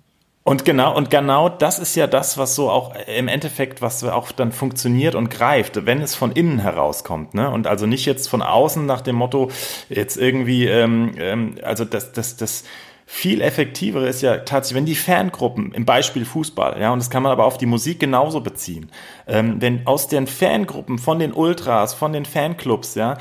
[0.47, 4.31] Und genau, und genau das ist ja das, was so auch im Endeffekt, was auch
[4.31, 7.51] dann funktioniert und greift, wenn es von innen herauskommt, ne?
[7.51, 9.51] Und also nicht jetzt von außen nach dem Motto,
[9.89, 12.65] jetzt irgendwie, ähm, ähm, also das, das, das
[13.07, 17.23] viel effektivere ist ja tatsächlich, wenn die Fangruppen, im Beispiel Fußball, ja, und das kann
[17.23, 18.91] man aber auf die Musik genauso beziehen,
[19.27, 23.17] ähm, wenn aus den Fangruppen, von den Ultras, von den Fanclubs, ja,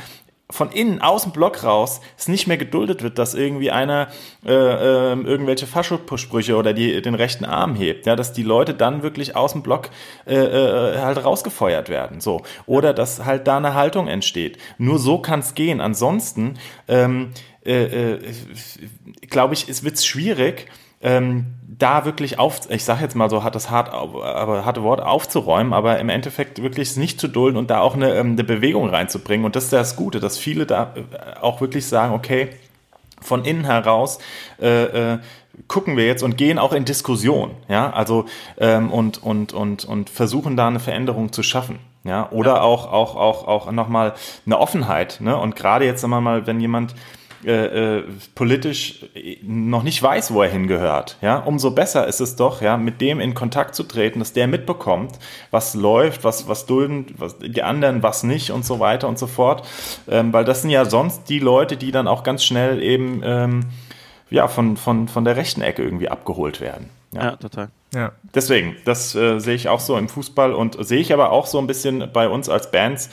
[0.54, 4.10] von innen, aus dem Block raus, es nicht mehr geduldet wird, dass irgendwie einer
[4.46, 9.02] äh, äh, irgendwelche Faschosprüche oder die, den rechten Arm hebt, ja, dass die Leute dann
[9.02, 9.90] wirklich aus dem Block
[10.28, 12.44] äh, äh, halt rausgefeuert werden, so.
[12.68, 14.60] Oder dass halt da eine Haltung entsteht.
[14.78, 15.82] Nur so kann es gehen.
[15.82, 17.32] Ansonsten, ähm,
[17.66, 18.20] äh, äh,
[19.28, 20.68] glaube ich, es wird schwierig,
[21.04, 25.02] ähm, da wirklich auf, ich sage jetzt mal so, hat das hart, aber harte Wort
[25.02, 28.44] aufzuräumen, aber im Endeffekt wirklich es nicht zu dulden und da auch eine, ähm, eine
[28.44, 29.46] Bewegung reinzubringen.
[29.46, 32.50] Und das ist das Gute, dass viele da äh, auch wirklich sagen, okay,
[33.22, 34.20] von innen heraus
[34.62, 35.20] äh, äh,
[35.68, 38.26] gucken wir jetzt und gehen auch in Diskussion, ja, also
[38.58, 43.16] ähm, und und und und versuchen da eine Veränderung zu schaffen, ja, oder auch auch
[43.16, 44.14] auch auch nochmal
[44.46, 46.96] eine Offenheit, ne, und gerade jetzt sagen wir mal, wenn jemand
[47.46, 48.04] äh, äh,
[48.36, 49.06] politisch
[49.44, 53.20] noch nicht weiß, wo er hingehört, ja, umso besser ist es doch, ja, mit dem
[53.20, 55.20] in Kontakt zu treten, dass der mitbekommt,
[55.52, 59.28] was läuft, was was dulden, was die anderen, was nicht und so weiter und so
[59.28, 59.68] fort,
[60.10, 63.66] ähm, weil das sind ja sonst die Leute, die dann auch ganz schnell eben ähm,
[64.30, 66.90] ja von von von der rechten Ecke irgendwie abgeholt werden.
[67.14, 67.70] Ja, total.
[67.94, 68.12] Ja.
[68.34, 71.60] Deswegen, das äh, sehe ich auch so im Fußball und sehe ich aber auch so
[71.60, 73.10] ein bisschen bei uns als Bands.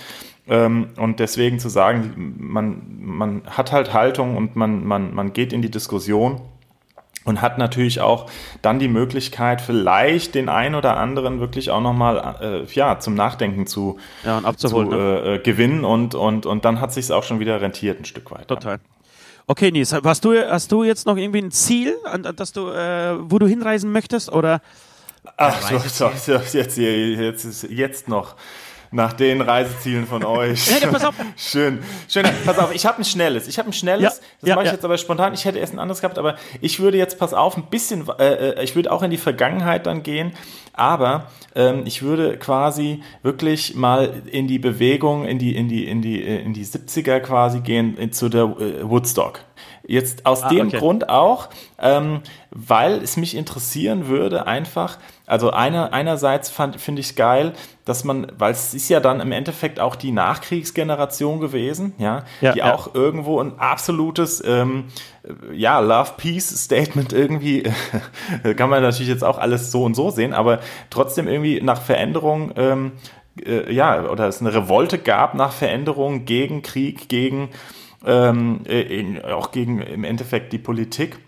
[0.49, 5.53] Ähm, und deswegen zu sagen, man, man hat halt Haltung und man, man, man geht
[5.53, 6.41] in die Diskussion
[7.25, 8.31] und hat natürlich auch
[8.63, 13.67] dann die Möglichkeit, vielleicht den einen oder anderen wirklich auch nochmal äh, ja, zum Nachdenken
[13.67, 14.89] zu, Ja, und zu abzuholen.
[14.89, 14.97] ne?
[14.97, 18.31] äh, äh, gewinnen und, und, und dann hat sich auch schon wieder rentiert ein Stück
[18.31, 18.49] weit.
[18.49, 18.81] Total.
[19.47, 22.69] Okay, Nies, hast du, hast du jetzt noch irgendwie ein Ziel, an, an das du,
[22.71, 24.33] äh, wo du hinreisen möchtest?
[24.33, 24.63] Oder
[25.37, 28.37] Ach, so, so, so, jetzt, jetzt, jetzt noch.
[28.93, 30.69] Nach den Reisezielen von euch.
[30.81, 31.15] Ja, pass auf.
[31.37, 31.79] Schön.
[32.09, 32.27] Schön.
[32.45, 33.47] Pass auf, ich habe ein schnelles.
[33.47, 34.03] Ich habe ein schnelles.
[34.03, 34.11] Ja,
[34.41, 34.75] das ja, mache ich ja.
[34.75, 35.33] jetzt aber spontan.
[35.33, 38.51] Ich hätte erst ein anderes gehabt, aber ich würde jetzt, pass auf, ein bisschen, äh,
[38.51, 40.33] äh, ich würde auch in die Vergangenheit dann gehen,
[40.73, 46.03] aber ähm, ich würde quasi wirklich mal in die Bewegung, in die, in die, in
[46.03, 49.41] die, äh, in die 70er quasi gehen, in, zu der äh, Woodstock.
[49.87, 50.79] Jetzt aus Ah, dem okay.
[50.79, 52.21] Grund auch, ähm,
[52.51, 57.53] weil es mich interessieren würde, einfach, also einer, einerseits fand- finde ich es geil,
[57.85, 62.53] dass man, weil es ist ja dann im Endeffekt auch die Nachkriegsgeneration gewesen, ja, Ja,
[62.53, 62.75] die ja.
[62.75, 64.85] auch irgendwo ein absolutes, ähm,
[65.53, 67.65] ja, Love-Peace-Statement irgendwie,
[68.57, 70.61] kann man natürlich jetzt auch alles so und so sehen, aber
[70.91, 72.93] trotzdem irgendwie nach Veränderung, ähm,
[73.45, 77.49] äh, ja, oder es eine Revolte gab nach Veränderung gegen Krieg, gegen
[78.07, 81.19] ähm, äh, in, auch gegen im Endeffekt die Politik.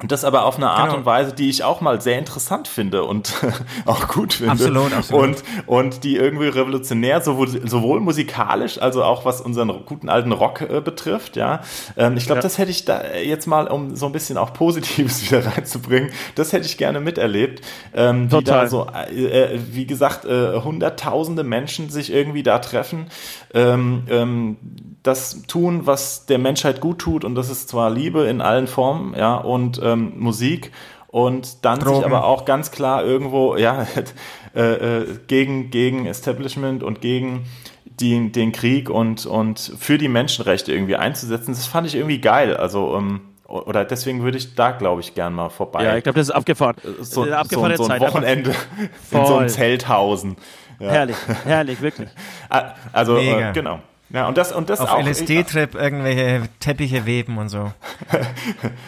[0.00, 0.98] Und das aber auf eine Art Genau.
[0.98, 3.34] und Weise, die ich auch mal sehr interessant finde und
[3.84, 4.52] auch gut finde.
[4.52, 5.24] Absolut, absolut.
[5.24, 10.60] Und, und die irgendwie revolutionär, sowohl, sowohl musikalisch, also auch was unseren guten alten Rock
[10.60, 11.62] äh, betrifft, ja.
[11.96, 12.42] Ähm, ich glaube, Ja.
[12.42, 16.52] das hätte ich da jetzt mal, um so ein bisschen auch Positives wieder reinzubringen, das
[16.52, 17.66] hätte ich gerne miterlebt.
[17.92, 18.62] Ähm, wie Total.
[18.62, 23.08] da so, äh, äh, wie gesagt, äh, hunderttausende Menschen sich irgendwie da treffen,
[23.52, 24.56] ähm, ähm,
[25.02, 29.14] das tun, was der Menschheit gut tut, und das ist zwar Liebe in allen Formen,
[29.16, 30.72] ja, und ähm, Musik,
[31.08, 32.04] und dann sich Drogen.
[32.04, 33.86] aber auch ganz klar irgendwo, ja,
[34.54, 34.62] äh,
[35.00, 37.44] äh, gegen, gegen Establishment und gegen
[37.84, 42.56] die, den Krieg und, und für die Menschenrechte irgendwie einzusetzen, das fand ich irgendwie geil.
[42.56, 45.82] Also, ähm, oder deswegen würde ich da, glaube ich, gern mal vorbei.
[45.82, 46.76] Ja, ich glaube, das ist abgefahren.
[47.00, 48.00] so, Eine so, abgefahrene so ein Zeit.
[48.02, 48.50] Wochenende
[49.10, 50.36] in so einem Zelthausen.
[50.78, 50.90] Ja.
[50.90, 52.08] Herrlich, herrlich, wirklich.
[52.50, 53.50] Ah, Also, Mega.
[53.50, 53.80] äh, genau.
[54.10, 55.02] Ja, und das, und das Auf auch.
[55.02, 57.72] LSD-Trip irgendwelche Teppiche weben und so.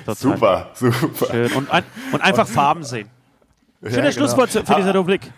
[0.06, 1.26] Super, super.
[1.30, 1.52] Schön.
[1.52, 3.08] Und, ein, und einfach Farben sehen.
[3.82, 4.28] Schönes genau.
[4.28, 5.30] Schlusswort für diese Rubrik,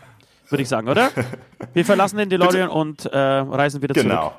[0.49, 1.11] würde ich sagen, oder?
[1.74, 4.09] Wir verlassen den DeLorean und äh, reisen wieder zurück.
[4.09, 4.33] Genau.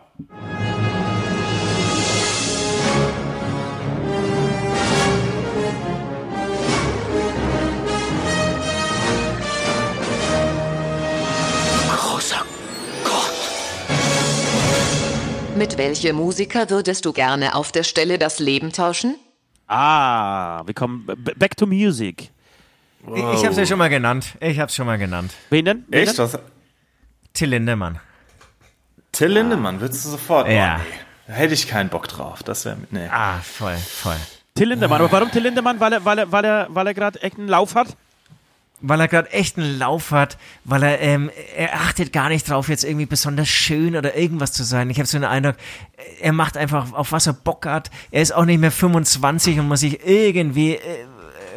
[15.63, 19.15] Mit welchem Musiker würdest du gerne auf der Stelle das Leben tauschen?
[19.69, 21.05] Ah, wir kommen
[21.37, 22.31] back to music.
[23.07, 24.35] Ich, ich habe es ja schon mal genannt.
[24.41, 25.31] Ich habe es schon mal genannt.
[25.51, 25.85] Wen denn?
[25.87, 26.17] Wen Echt?
[26.17, 26.25] Denn?
[26.25, 26.37] Was?
[27.31, 27.97] Till Lindemann.
[29.13, 30.49] Till Lindemann, würdest du sofort?
[30.49, 30.81] Ja.
[30.81, 30.99] Oh, nee.
[31.27, 32.43] Da hätte ich keinen Bock drauf.
[32.43, 32.75] Das wäre.
[32.91, 33.07] Nee.
[33.09, 34.17] Ah, voll, voll.
[34.55, 34.99] Till Lindemann.
[34.99, 35.79] Aber warum Till Lindemann?
[35.79, 37.95] Weil er, weil er, weil er, weil er gerade echt einen Lauf hat?
[38.85, 42.67] Weil er gerade echt einen Lauf hat, weil er, ähm, er achtet gar nicht drauf,
[42.67, 44.89] jetzt irgendwie besonders schön oder irgendwas zu sein.
[44.89, 45.55] Ich habe so den Eindruck,
[46.21, 47.89] er macht einfach, auf was er Bock hat.
[48.11, 50.79] Er ist auch nicht mehr 25 und muss sich irgendwie äh,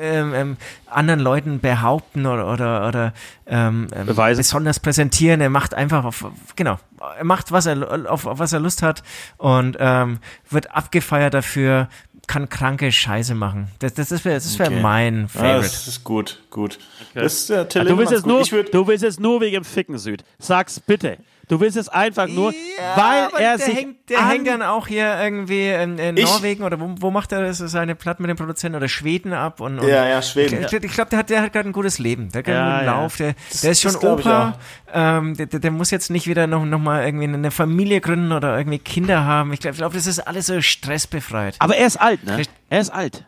[0.01, 0.57] ähm, ähm,
[0.87, 3.13] anderen Leuten behaupten oder, oder, oder
[3.47, 5.41] ähm, ähm, besonders präsentieren.
[5.41, 6.79] Er macht einfach auf, genau,
[7.19, 9.03] er macht, was er, auf, auf was er Lust hat
[9.39, 10.19] und ähm,
[10.51, 11.89] wird abgefeiert dafür,
[12.27, 13.69] kann kranke Scheiße machen.
[13.79, 14.81] Das, das, das wäre das wär Okay.
[14.81, 15.63] mein Ja, Favorite.
[15.63, 16.79] das ist gut, gut.
[17.15, 18.33] Das ist äh, Till Ah, du willst ist gut.
[18.33, 20.25] nur, würd, du willst es nur wegen dem Ficken Süd.
[20.39, 21.19] Sag's bitte.
[21.49, 22.53] Du willst es einfach nur,
[22.97, 26.17] weil aber er der sich hängt, der an- hängt dann auch hier irgendwie in, in
[26.17, 29.61] Norwegen oder wo, wo macht er das, seine Platten mit den Produzenten oder Schweden ab
[29.61, 30.65] und, und Ja, ja, Schweden.
[30.65, 32.65] Ich, ich glaube, der hat, der hat gerade ein gutes Leben, der hat gerade Ja,
[32.65, 33.01] einen guten ja.
[33.01, 34.59] Lauf, der, der ist schon das Opa,
[34.93, 38.59] ähm, der, der, muss jetzt nicht wieder noch, noch mal irgendwie eine Familie gründen oder
[38.59, 39.53] irgendwie Kinder haben.
[39.53, 41.55] Ich glaube, ich glaub, das ist alles so stressbefreit.
[41.61, 42.43] Aber er ist alt, ne?
[42.71, 43.25] Er ist alt.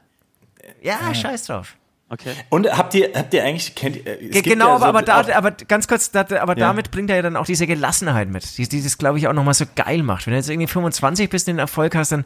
[0.82, 1.76] Ja, scheiß drauf.
[2.10, 2.30] Okay.
[2.48, 4.86] und habt ihr, habt ihr eigentlich, kennt ihr, es Ge- gibt Genau, ja aber, so
[4.86, 6.68] aber, da, aber ganz kurz, da, aber Ja.
[6.68, 9.34] damit bringt er ja dann auch diese Gelassenheit mit, die, die das, glaube ich, auch
[9.34, 10.26] nochmal so geil macht.
[10.26, 12.24] Wenn du jetzt irgendwie 25 bist und den Erfolg hast, dann,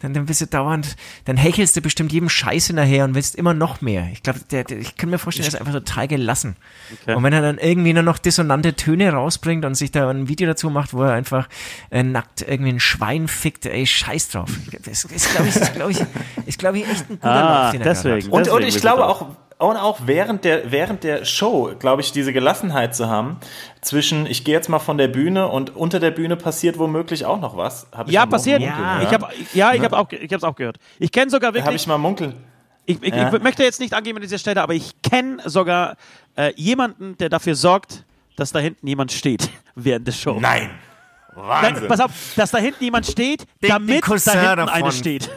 [0.00, 3.54] dann, dann bist du dauernd, dann hechelst du bestimmt jedem Scheiß hinterher und willst immer
[3.54, 4.06] noch mehr.
[4.12, 6.56] Ich glaube, der, der, ich kann mir vorstellen, er ist einfach total gelassen.
[7.06, 10.46] Und wenn er dann irgendwie nur noch dissonante Töne rausbringt und sich da ein Video
[10.46, 11.48] dazu macht, wo er einfach
[11.90, 14.50] äh, nackt irgendwie ein Schwein fickt, ey, scheiß drauf.
[14.84, 15.98] Das ist, glaube ich, ist, glaube ich,
[16.46, 18.16] ist, glaube ich, echt ein guter Ah, Lauf, den er deswegen.
[18.16, 18.24] hat.
[18.24, 19.21] Und, und Deswegen ich bist glaube auch,
[19.62, 23.38] und auch während der, während der Show, glaube ich, diese Gelassenheit zu haben,
[23.80, 27.40] zwischen, ich gehe jetzt mal von der Bühne und unter der Bühne passiert womöglich auch
[27.40, 27.86] noch was.
[27.92, 28.60] Hab ich Ja, mal passiert.
[28.60, 29.00] Ja.
[29.02, 30.76] Ich habe ja, ich habe auch, ich habe auch gehört.
[30.98, 31.76] Ich kenne sogar Habe wirklich.
[31.82, 32.34] ich mal munkeln.
[32.86, 33.32] Ich, ich, Ja.
[33.32, 35.96] ich möchte jetzt nicht angeben an dieser Stelle, aber ich kenne sogar
[36.36, 38.04] äh, jemanden, der dafür sorgt,
[38.36, 40.38] dass da hinten jemand steht während der Show.
[40.40, 40.70] Nein.
[41.34, 41.88] Nein, Wahnsinn.
[41.88, 44.68] pass auf, dass da hinten jemand steht, Den- damit den da hinten davon.
[44.68, 45.30] einer steht.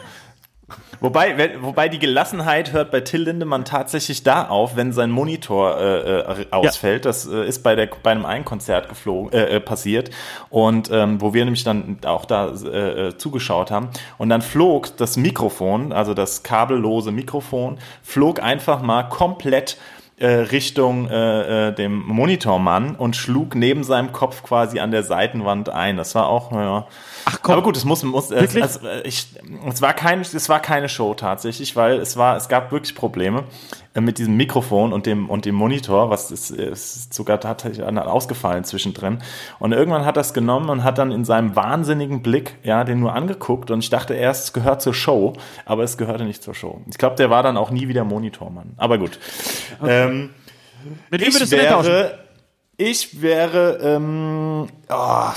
[1.00, 6.20] Wobei, wobei die Gelassenheit hört bei Till Lindemann tatsächlich da auf, wenn sein Monitor äh,
[6.20, 7.04] äh, ausfällt.
[7.04, 10.10] Das äh, ist bei, der, bei einem einen Konzert geflogen, äh, äh, passiert
[10.50, 13.88] und ähm, wo wir nämlich dann auch da äh, äh, zugeschaut haben.
[14.18, 19.76] Und dann flog das Mikrofon, also das kabellose Mikrofon, flog einfach mal komplett
[20.18, 25.98] Richtung äh, dem Monitormann und schlug neben seinem Kopf quasi an der Seitenwand ein.
[25.98, 26.86] Das war auch, naja,
[27.28, 27.54] Ach komm.
[27.54, 29.26] Aber gut, es muss, muss es, es, äh, ich,
[29.68, 33.42] es war kein, es war keine Show tatsächlich, weil es war, es gab wirklich Probleme
[33.94, 38.62] äh, mit diesem Mikrofon und dem und dem Monitor, was ist, ist sogar tatsächlich ausgefallen
[38.62, 39.18] zwischendrin.
[39.58, 43.00] Und irgendwann hat er es genommen und hat dann in seinem wahnsinnigen Blick, ja, den
[43.00, 45.32] nur angeguckt und ich dachte erst, es gehört zur Show,
[45.64, 46.80] aber es gehörte nicht zur Show.
[46.88, 48.74] Ich glaube, der war dann auch nie wieder Monitormann.
[48.76, 49.18] Aber gut.
[49.84, 50.30] Ähm,
[51.10, 52.18] Mit wem ich würdest du wäre,
[52.76, 55.30] ich wäre, ähm, oh,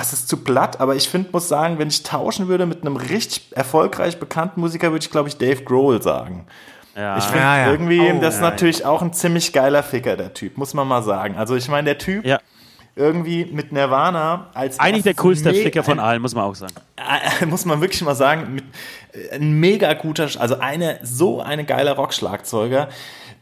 [0.00, 2.96] es ist zu platt, aber ich finde, muss sagen, wenn ich tauschen würde mit einem
[2.96, 6.46] richtig erfolgreich bekannten Musiker, würde ich, glaube ich, Dave Grohl sagen.
[6.96, 7.16] Ja.
[7.18, 7.70] Ich finde Ja, ja.
[7.70, 10.86] irgendwie, Oh, das ist ja, natürlich auch ein ziemlich geiler Ficker, der Typ, muss man
[10.88, 11.36] mal sagen.
[11.36, 12.38] Also ich meine, der Typ ja.
[12.96, 16.74] irgendwie mit Nirvana als Eigentlich der coolste me- Ficker von allen, muss man auch sagen.
[17.48, 18.64] muss man wirklich mal sagen, mit,
[19.12, 22.88] äh, ein mega guter, also eine, so eine geile Rockschlagzeuger.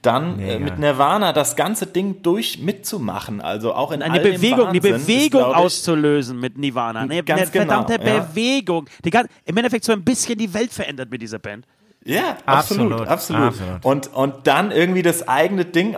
[0.02, 0.64] Dann äh, Mega.
[0.64, 4.94] mit Nirvana das ganze Ding durch mitzumachen, also auch in Eine all Bewegung, die Wahnsinn
[4.94, 7.00] ist, Bewegung glaub ich, auszulösen mit Nirvana.
[7.00, 8.20] Eine, Ganz eine genau, verdammte ja.
[8.20, 8.88] Bewegung.
[9.04, 11.66] Die Im Endeffekt so ein bisschen die Welt verändert mit dieser Band.
[12.02, 13.42] Ja, absolut, Absolut, absolut.
[13.48, 13.84] absolut.
[13.84, 15.96] Und, und dann irgendwie das eigene Ding,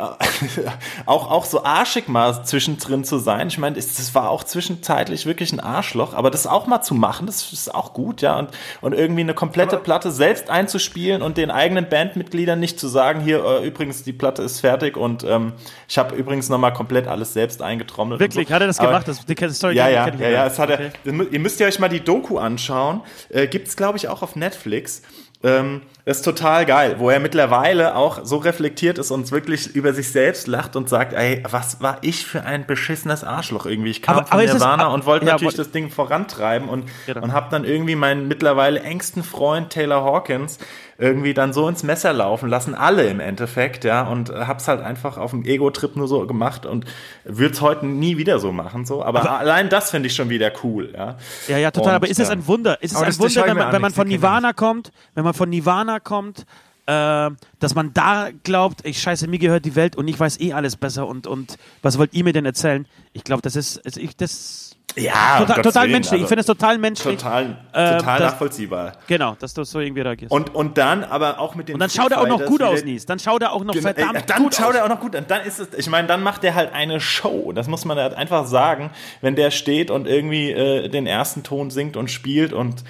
[1.06, 3.46] auch, auch so arschig mal zwischendrin zu sein.
[3.46, 6.96] Ich meine, es- das war auch zwischenzeitlich wirklich ein Arschloch, aber das auch mal zu
[6.96, 8.36] machen, das ist auch gut, ja.
[8.36, 8.50] Und,
[8.80, 13.44] und irgendwie eine komplette Platte selbst einzuspielen und den eigenen Bandmitgliedern nicht zu sagen, hier,
[13.44, 15.52] äh, übrigens, die Platte ist fertig und ähm,
[15.86, 18.18] ich habe übrigens nochmal komplett alles selbst eingetrommelt.
[18.20, 18.54] Wirklich, so.
[18.54, 19.06] hat er das Aber- gemacht?
[19.06, 20.20] Das, die Story ja, ja, ja, nicht.
[20.20, 20.90] ja, es hat Okay.
[21.04, 23.02] er, ihr müsst ihr euch mal die Doku anschauen.
[23.28, 25.02] Äh, gibt's glaube ich, auch auf Netflix.
[25.44, 29.92] Ähm, das ist total geil, wo er mittlerweile auch so reflektiert ist und wirklich über
[29.92, 33.90] sich selbst lacht und sagt, ey, was war ich für ein beschissenes Arschloch irgendwie.
[33.90, 37.22] Ich kam Aber- von aber Nirvana und wollte ja, natürlich das Ding vorantreiben und, Genau.
[37.22, 40.58] und habe dann irgendwie meinen mittlerweile engsten Freund Taylor Hawkins
[40.98, 45.18] irgendwie dann so ins Messer laufen lassen, alle im Endeffekt, ja, und hab's halt einfach
[45.18, 46.84] auf dem Ego-Trip nur so gemacht und
[47.24, 50.52] würde es heute nie wieder so machen, so, aber, allein das finde ich schon wieder
[50.62, 51.16] cool, ja.
[51.48, 51.88] Ja, ja, total.
[51.90, 52.80] Und, aber ist es ein Wunder?
[52.82, 55.34] Ist es aber ein Wunder, wenn man, an, wenn man von Nirvana kommt, wenn man
[55.34, 56.46] von Nirvana kommt,
[56.86, 57.30] äh,
[57.60, 60.76] dass man da glaubt, ich scheiße, mir gehört die Welt und ich weiß eh alles
[60.76, 62.86] besser und, und was wollt ihr mir denn erzählen?
[63.12, 66.12] Ich glaube, das ist, also ich, das Ja, total, total Willen, menschlich.
[66.12, 67.16] also ich finde es total menschlich.
[67.18, 68.92] total, Ähm, total das- nachvollziehbar.
[69.06, 70.32] Genau, dass du so irgendwie reagierst.
[70.32, 72.82] Und, und dann aber auch mit den Und dann schaut er auch noch gut aus,
[72.84, 73.06] Nies.
[73.06, 74.74] Dann schaut er auch noch Genau, verdammt ey, dann gut schaut aus.
[74.74, 75.14] er auch noch gut.
[75.14, 77.52] Und dann ist es, ich meine, dann macht er halt eine Show.
[77.54, 78.90] Das muss man halt einfach sagen,
[79.20, 82.82] wenn der steht und irgendwie äh, den ersten Ton singt und spielt und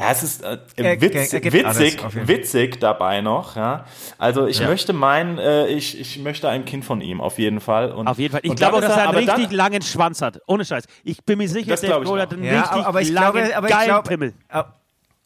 [0.00, 3.54] ja, es ist äh, Er- witz, er witzig, alles, witzig dabei noch.
[3.56, 3.84] Ja,
[4.18, 7.92] also ich möchte meinen, äh, ich, ich möchte ein Kind von ihm auf jeden Fall.
[7.92, 8.40] Und, Auf jeden Fall.
[8.44, 10.40] Ich glaube auch, dass er einen richtig dann- langen Schwanz hat.
[10.46, 10.84] Ohne Scheiß.
[11.04, 13.10] Ich bin mir sicher, Das Dave glaub ich Grohl hat einen Ja, richtig aber ich
[13.10, 14.32] langen, glaube, aber ich geilen glaube, Pimmel.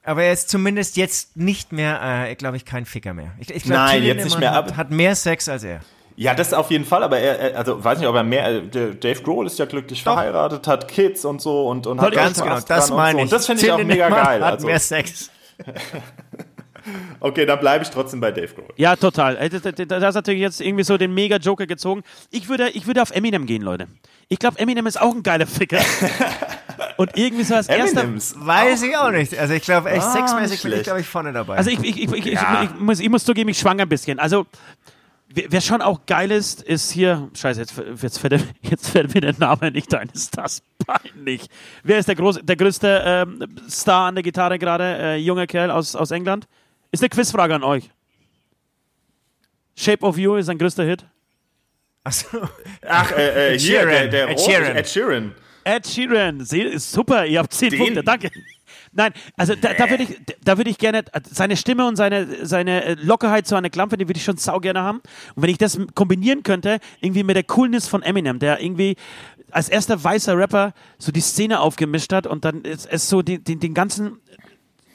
[0.04, 3.32] aber er ist zumindest jetzt nicht mehr, äh, glaube ich, kein Ficker mehr.
[3.38, 5.80] Ich, ich glaub, Nein, Till jetzt nicht mehr, Hat, hat mehr Sex als er.
[6.16, 9.20] Ja, das auf jeden Fall, aber er, also weiß nicht, ob er mehr, äh, Dave
[9.22, 10.12] Grohl ist ja glücklich Doch.
[10.14, 13.18] verheiratet, hat Kids und so und, und hat Ganz genau, das und meine so.
[13.18, 13.22] ich.
[13.24, 14.44] Und das finde ich auch mega geil.
[14.44, 15.30] Hat Also, mehr Sex.
[17.20, 18.68] okay, dann bleibe ich trotzdem bei Dave Grohl.
[18.76, 19.36] Ja, total.
[19.36, 22.02] Äh, das ist natürlich jetzt irgendwie so den Mega-Joker gezogen.
[22.30, 23.88] Ich würde, ich würde auf Eminem gehen, Leute.
[24.28, 25.80] Ich glaube, Eminem ist auch ein geiler Ficker.
[26.96, 28.02] Und irgendwie so als erster.
[28.02, 28.34] Eminems.
[28.38, 29.36] Weiß ich auch nicht.
[29.36, 31.56] Also ich glaube, echt Ah, sexmäßig bin ich, glaube ich, vorne dabei.
[31.56, 32.62] Also ich, ich, ich, ich, Ja.
[32.62, 34.18] ich, ich, muss, ich muss zugeben, ich schwanger ein bisschen.
[34.18, 34.46] Also
[35.34, 37.28] wer, schon auch geil ist, ist hier.
[37.34, 40.08] Scheiße, jetzt, jetzt, fällt, jetzt fällt mir der Name nicht ein.
[40.12, 41.46] Ist das peinlich?
[41.82, 44.84] Wer ist der, groß, der größte ähm, Star an der Gitarre gerade?
[44.98, 46.46] Äh, junger Kerl aus, aus England?
[46.92, 47.90] Ist eine Quizfrage an euch.
[49.76, 51.04] Shape of You ist sein größter Hit.
[52.04, 52.48] Achso.
[52.86, 53.88] Ach, äh, äh, Ed hier, Sheeran.
[53.88, 54.76] der, der Ed Sheeran.
[54.76, 55.34] Ed Sheeran.
[55.64, 56.44] Ed Sheeran,
[56.78, 58.30] super, ihr habt zehn Den- Punkte, danke.
[58.94, 62.84] Nein, also da, da würde ich, da würde ich gerne, seine Stimme und seine, seine
[62.84, 64.98] äh, Lockerheit zu einer Klampe, die würde ich schon sau gerne haben.
[65.34, 68.96] Und wenn ich das kombinieren könnte, irgendwie mit der Coolness von Eminem, der irgendwie
[69.50, 73.42] als erster weißer Rapper so die Szene aufgemischt hat und dann es, es so den,
[73.44, 74.18] den, den ganzen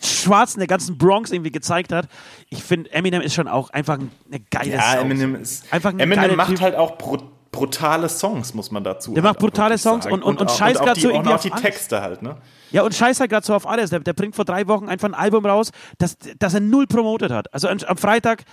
[0.01, 2.07] Schwarzen der ganzen Bronx irgendwie gezeigt hat.
[2.49, 5.01] Ich finde, Eminem ist schon auch einfach ein- eine geile Ja, Sau.
[5.01, 5.65] Eminem ist.
[5.73, 6.61] Einfach ein geiler Eminem macht Typ.
[6.61, 7.17] halt auch bru
[7.51, 9.13] brutale Songs, muss man dazu.
[9.13, 10.15] Der halt macht auch brutale Songs sagen.
[10.15, 11.61] und- und- und auch- scheißt auch die- so und irgendwie auch auf die alles.
[11.63, 12.37] Texte halt, ne?
[12.71, 13.89] Ja, und scheiß halt gerade so auf alles.
[13.89, 17.31] Der, der bringt vor drei Wochen einfach ein Album raus, das, das er null promotet
[17.31, 17.51] hat.
[17.53, 18.43] Also am Freitag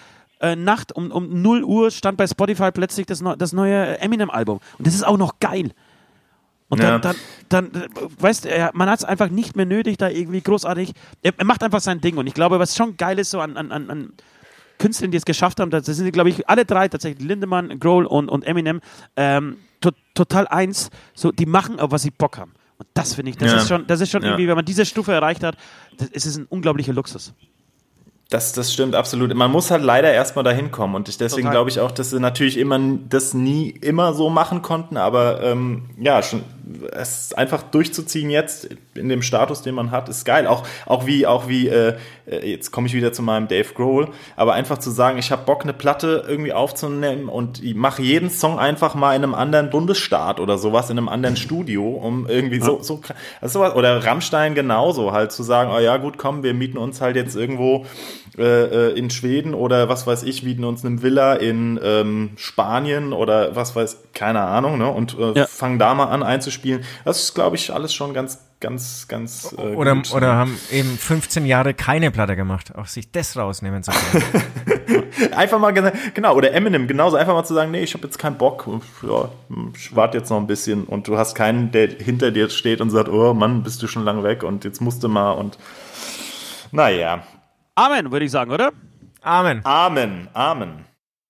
[0.41, 4.61] äh, Nacht um, um 0 Uhr stand bei Spotify plötzlich das, das neue Eminem-Album.
[4.79, 5.73] Und das ist auch noch geil.
[6.69, 6.99] Und dann, Ja.
[6.99, 7.17] dann,
[7.71, 7.89] dann, äh,
[8.19, 10.93] weißt du, man hat es einfach nicht mehr nötig, da irgendwie großartig.
[11.23, 12.17] Er, macht einfach sein Ding.
[12.19, 14.13] Und ich glaube, was schon geil ist, so an, an, an
[14.79, 18.29] Künstlern, die es geschafft haben, das sind, glaube ich, alle drei tatsächlich, Lindemann, Grohl und,
[18.29, 18.81] und Eminem,
[19.17, 20.91] ähm, to, total eins.
[21.15, 22.53] So, die machen, auf was sie Bock haben.
[22.79, 23.59] Und das finde ich, das Ja.
[23.59, 24.29] ist schon, das ist schon Ja.
[24.31, 25.57] irgendwie, wenn man diese Stufe erreicht hat,
[25.99, 27.33] das ist es ein unglaublicher Luxus.
[28.29, 29.33] Das, das stimmt absolut.
[29.35, 30.97] Man muss halt leider erstmal dahin kommen.
[30.97, 34.63] Und ich, deswegen glaube ich auch, dass sie natürlich immer das nie immer so machen
[34.63, 36.43] konnten, aber ähm, ja, schon
[36.93, 40.47] es einfach durchzuziehen jetzt in dem Status, den man hat, ist geil.
[40.47, 41.97] Auch, auch wie, auch wie, äh,
[42.27, 45.45] äh jetzt komme ich wieder zu meinem Dave Grohl, aber einfach zu sagen, ich habe
[45.45, 49.71] Bock, eine Platte irgendwie aufzunehmen und ich mache jeden Song einfach mal in einem anderen
[49.71, 53.01] Bundesstaat oder sowas, in einem anderen Studio, um irgendwie so, so,
[53.41, 57.01] also sowas, oder Rammstein genauso, halt zu sagen, oh ja, gut, komm, wir mieten uns
[57.01, 57.87] halt jetzt irgendwo
[58.39, 63.13] äh, äh in Schweden oder was weiß ich, mieten uns eine Villa in ähm, Spanien
[63.13, 65.47] oder was weiß, keine Ahnung, ne, und äh, ja.
[65.47, 66.85] fangen da mal an einzuspielen.
[67.05, 69.55] Das ist, glaube ich, alles schon ganz ganz, ganz.
[69.57, 70.13] Äh, oder, gut.
[70.15, 75.33] oder haben eben 15 Jahre keine Platte gemacht, auch sich das rausnehmen zu können.
[75.33, 78.39] einfach mal, genau, oder Eminem, genauso, einfach mal zu sagen, nee, ich habe jetzt keinen
[78.39, 78.69] Bock,
[79.03, 79.29] ja,
[79.75, 82.91] ich warte jetzt noch ein bisschen und du hast keinen, der hinter dir steht und
[82.91, 85.59] sagt, oh Mann, bist du schon lange weg und jetzt musst du mal und
[86.73, 87.23] naja.
[87.79, 88.73] Amen, würde ich sagen, oder?
[89.21, 89.61] Amen.
[89.65, 90.87] Amen, Amen.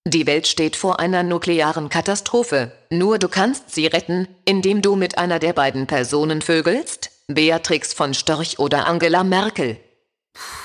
[0.07, 2.71] Die Welt steht vor einer nuklearen Katastrophe.
[2.89, 8.15] Nur du kannst sie retten, indem du mit einer der beiden Personen vögelst, Beatrix von
[8.15, 9.77] Storch oder Angela Merkel.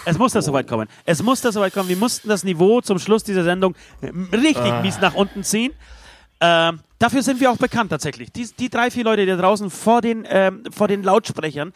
[0.05, 0.87] Es muss das soweit kommen.
[1.05, 1.89] Es muss das soweit kommen.
[1.89, 3.73] Wir mussten das Niveau zum Schluss dieser Sendung
[4.31, 4.81] richtig ah.
[4.83, 5.73] mies nach unten ziehen.
[6.39, 8.31] Ähm, dafür sind wir auch bekannt tatsächlich.
[8.31, 11.73] Die, die drei, vier Leute, die draußen vor den, ähm, vor den Lautsprechern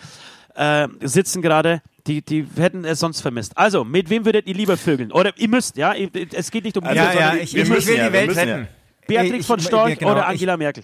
[0.53, 3.57] äh, sitzen gerade, die, die hätten es sonst vermisst.
[3.57, 5.11] Also, mit wem würdet ihr lieber vögeln?
[5.11, 5.93] Oder ihr müsst, ja?
[6.33, 8.67] Es geht nicht um ja, ja, ich, ich, will die Welt retten.
[9.07, 10.83] Beatrix ich, von Storch genau, oder Angela Merkel?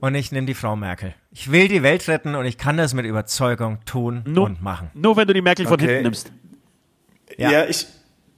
[0.00, 1.14] Und ich nehme die Frau Merkel.
[1.30, 4.90] Ich will die Welt retten und ich kann das mit Überzeugung tun nur, und machen.
[4.94, 5.86] Nur wenn du die Merkel von okay.
[5.86, 6.32] hinten nimmst.
[7.36, 7.86] Ja, ja ich,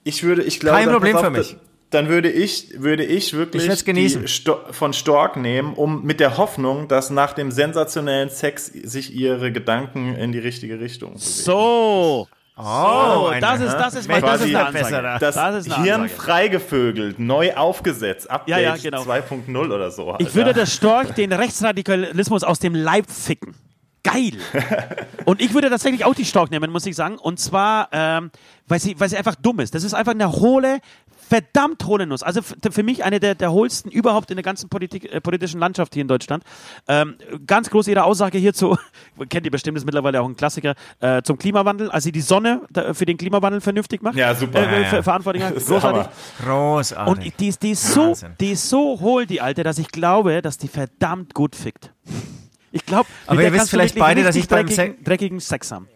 [0.05, 1.57] ich würde, ich glaube, kein Problem für mich.
[1.93, 6.39] Dann würde ich, würde ich wirklich ich die Sto von Stork nehmen, um mit der
[6.39, 11.25] Hoffnung, dass nach dem sensationellen Sex sich ihre Gedanken in die richtige Richtung bewegen.
[11.27, 12.29] So.
[12.57, 15.17] Oh, so, das, ist, das ist mal das ist eine Ansage.
[15.21, 19.03] Das, das ist eine Hirn freigevögelt, neu aufgesetzt, Update ja, ja, genau.
[19.03, 20.17] 2.0 oder so.
[20.19, 23.55] Ich würde der Storch den Rechtsradikalismus aus dem Leib ficken.
[24.05, 24.33] Geil.
[25.25, 27.17] Und ich würde tatsächlich auch die Storch nehmen, muss ich sagen.
[27.17, 28.31] Und zwar, ähm,
[28.67, 29.75] weil, sie, weil sie einfach dumm ist.
[29.75, 30.81] Das ist einfach eine hohle,
[31.33, 32.23] verdammt hohle Nuss.
[32.23, 35.95] Also für mich eine der, der hohlsten überhaupt in der ganzen Politik, äh, politischen Landschaft
[35.95, 36.45] hier in Deutschland.
[36.89, 37.17] Ähm,
[37.47, 38.77] ganz groß ihre Aussage hierzu,
[39.31, 42.61] kennt ihr bestimmt, ist mittlerweile auch ein Klassiker, äh, zum Klimawandel, als sie die Sonne
[42.71, 44.15] da, für den Klimawandel vernünftig macht.
[44.17, 44.61] Ja, super.
[44.61, 45.03] Äh, ja, ja.
[45.03, 45.43] Verantwortlich.
[45.67, 46.13] Großartig.
[46.45, 47.11] Großartig.
[47.11, 50.59] Und die, die, ist so, die ist so hohl, die Alte, dass ich glaube, dass
[50.59, 51.95] die verdammt gut fickt.
[52.73, 55.89] Ich glaube, aber ihr wisst vielleicht beide, dass ich beim dreckigen, dreckigen Sex haben.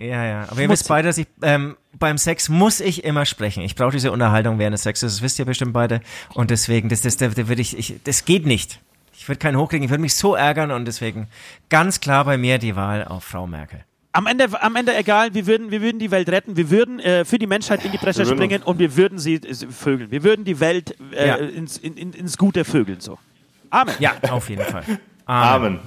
[0.00, 0.46] Ja, ja.
[0.50, 3.62] Aber ihr wisst beide, dass ich ähm, beim Sex muss ich immer sprechen.
[3.62, 5.14] Ich brauche diese Unterhaltung während des Sexes.
[5.14, 6.00] Das wisst ihr bestimmt beide.
[6.34, 8.80] Und deswegen, das, das, das, das würde ich, ich, das geht nicht.
[9.16, 9.84] Ich würde keinen hochkriegen.
[9.84, 11.28] Ich würde mich so ärgern und deswegen
[11.68, 13.84] ganz klar bei mir die Wahl auf Frau Merkel.
[14.12, 17.24] Am Ende, am Ende egal, wir würden, wir würden die Welt retten, wir würden äh,
[17.24, 20.10] für die Menschheit in die Bresche springen und wir würden sie äh, vögeln.
[20.10, 21.36] Wir würden die Welt äh, ja.
[21.36, 23.00] ins, in, ins Gute vögeln.
[23.00, 23.18] So.
[23.70, 23.94] Amen.
[24.00, 24.82] Ja, auf jeden Fall.
[25.26, 25.78] Amen.
[25.78, 25.80] Amen.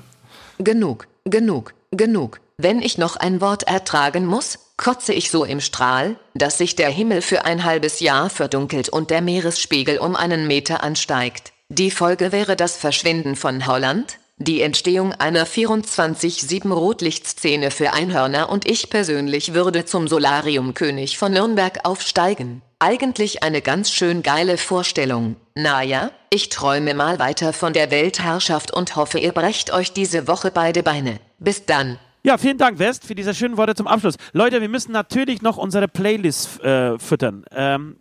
[0.59, 2.39] Genug, genug, genug.
[2.57, 6.89] Wenn ich noch ein Wort ertragen muss, kotze ich so im Strahl, dass sich der
[6.89, 11.53] Himmel für ein halbes Jahr verdunkelt und der Meeresspiegel um einen Meter ansteigt.
[11.69, 18.67] Die Folge wäre das Verschwinden von Holland, die Entstehung einer 24-7 Rotlichtszene für Einhörner und
[18.67, 22.61] ich persönlich würde zum Solariumkönig von Nürnberg aufsteigen.
[22.79, 25.37] Eigentlich eine ganz schön geile Vorstellung.
[25.55, 30.51] Naja, ich träume mal weiter von der Weltherrschaft und hoffe, ihr brecht euch diese Woche
[30.51, 31.19] beide Beine.
[31.39, 31.97] Bis dann.
[32.25, 34.15] Ja, vielen Dank, West, für diese schönen Worte zum Abschluss.
[34.31, 37.43] Leute, wir müssen natürlich noch unsere Playlist äh, füttern.
[37.51, 37.97] Ähm,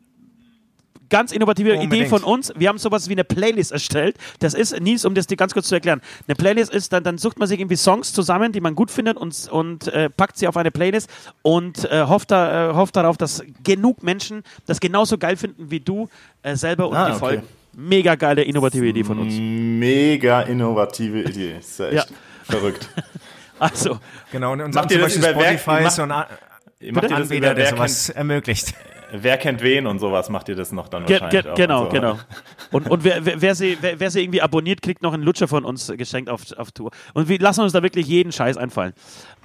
[1.11, 1.93] ganz innovative Unbedingt.
[1.93, 2.53] Idee von uns.
[2.57, 4.17] Wir haben sowas wie eine Playlist erstellt.
[4.39, 6.01] Das ist, Nils, um das dir ganz kurz zu erklären.
[6.29, 9.17] Eine Playlist ist, dann, dann sucht man sich irgendwie Songs zusammen, die man gut findet
[9.17, 11.11] und, und äh, packt sie auf eine Playlist
[11.43, 15.81] und äh, hofft, da, äh, hofft darauf, dass genug Menschen das genauso geil finden wie
[15.81, 16.09] du
[16.45, 17.19] äh, selber und ah, die okay.
[17.19, 17.43] Folgen.
[17.75, 19.35] Mega geile, innovative Idee von uns.
[19.37, 21.57] Mega innovative Idee.
[21.59, 22.17] Ist ja echt ja.
[22.45, 22.89] verrückt.
[23.63, 24.01] Also.
[24.33, 28.75] Genau, und, und macht und zum Beispiel Spotify so ein Anbieter, der sowas kennt, ermöglicht.
[29.13, 31.91] Wer kennt wen und sowas macht ihr das noch dann ge wahrscheinlich ge Genau, so.
[31.91, 32.19] genau.
[32.73, 35.47] Und, und wer, wer, wer, sie, wer, wer sie irgendwie abonniert, kriegt noch einen Lutscher
[35.47, 36.91] von uns geschenkt auf, auf Tour.
[37.13, 38.95] Und wir lassen uns da wirklich jeden Scheiß einfallen.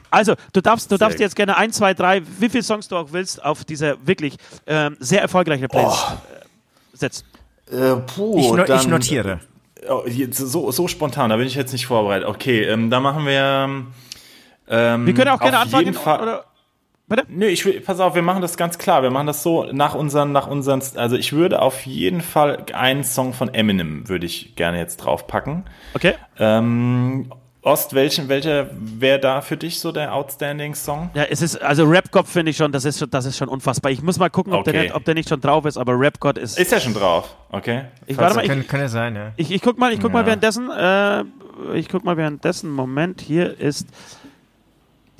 [0.10, 3.12] Also, du darfst, du darfst jetzt gerne ein, zwei, drei, wie viele Songs du auch
[3.12, 6.38] willst, auf diese wirklich ähm, sehr erfolgreiche Playlist oh.
[6.94, 7.26] setzen.
[7.70, 9.42] Äh, puh, ich, no dann, ich notiere.
[9.90, 12.30] Oh, so, so spontan, da bin ich jetzt nicht vorbereitet.
[12.30, 13.66] Okay, ähm, da machen wir.
[13.66, 13.88] Ähm,
[14.68, 15.96] wir können auch gerne anfangen.
[15.96, 16.46] Oder?
[17.10, 17.24] Bitte?
[17.30, 19.02] Nö, ich will, pass auf, wir machen das ganz klar.
[19.02, 23.06] Wir machen das so nach unseren, nach unseren, also ich würde auf jeden Fall einen
[23.06, 25.64] Song von Eminem würde ich gerne jetzt draufpacken.
[25.94, 26.16] Okay.
[26.38, 31.10] Ähm, Ost, welchen, welcher wäre da für dich so der Outstanding Song?
[31.14, 33.50] Ja, es ist, also Rap God finde ich schon, das ist schon, das ist schon
[33.50, 33.92] unfassbar.
[33.92, 34.72] Ich muss mal gucken, ob, okay.
[34.74, 36.60] der, nicht, ob der nicht schon drauf ist, aber Rap God ist.
[36.60, 37.36] Ist er schon drauf?
[37.50, 37.86] Okay.
[38.06, 39.32] Ich, warte mal, ich, kann, kann ja sein, ja.
[39.38, 40.14] Ich, ich guck mal, ich guck ja.
[40.14, 41.24] mal währenddessen, äh,
[41.74, 42.72] ich guck mal währenddessen.
[42.72, 43.88] Moment, hier ist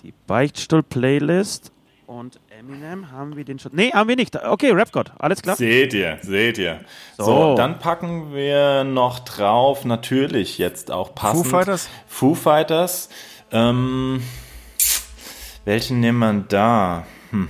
[0.08, 1.74] die Beichtstuhl-Playlist
[2.06, 3.74] und Eminem, haben wir den schon?
[3.76, 4.42] Nee, haben wir nicht.
[4.42, 5.58] Okay, Rap God, alles klar.
[5.58, 6.80] Seht ihr, seht ihr.
[7.18, 7.26] So.
[7.26, 7.56] So.
[7.56, 11.46] dann packen wir noch drauf, natürlich jetzt auch passend.
[11.46, 11.90] Foo Fighters?
[12.08, 13.10] Foo Fighters.
[13.52, 14.24] Ähm,
[15.66, 17.06] welchen nehmen wir da?
[17.32, 17.50] Hm.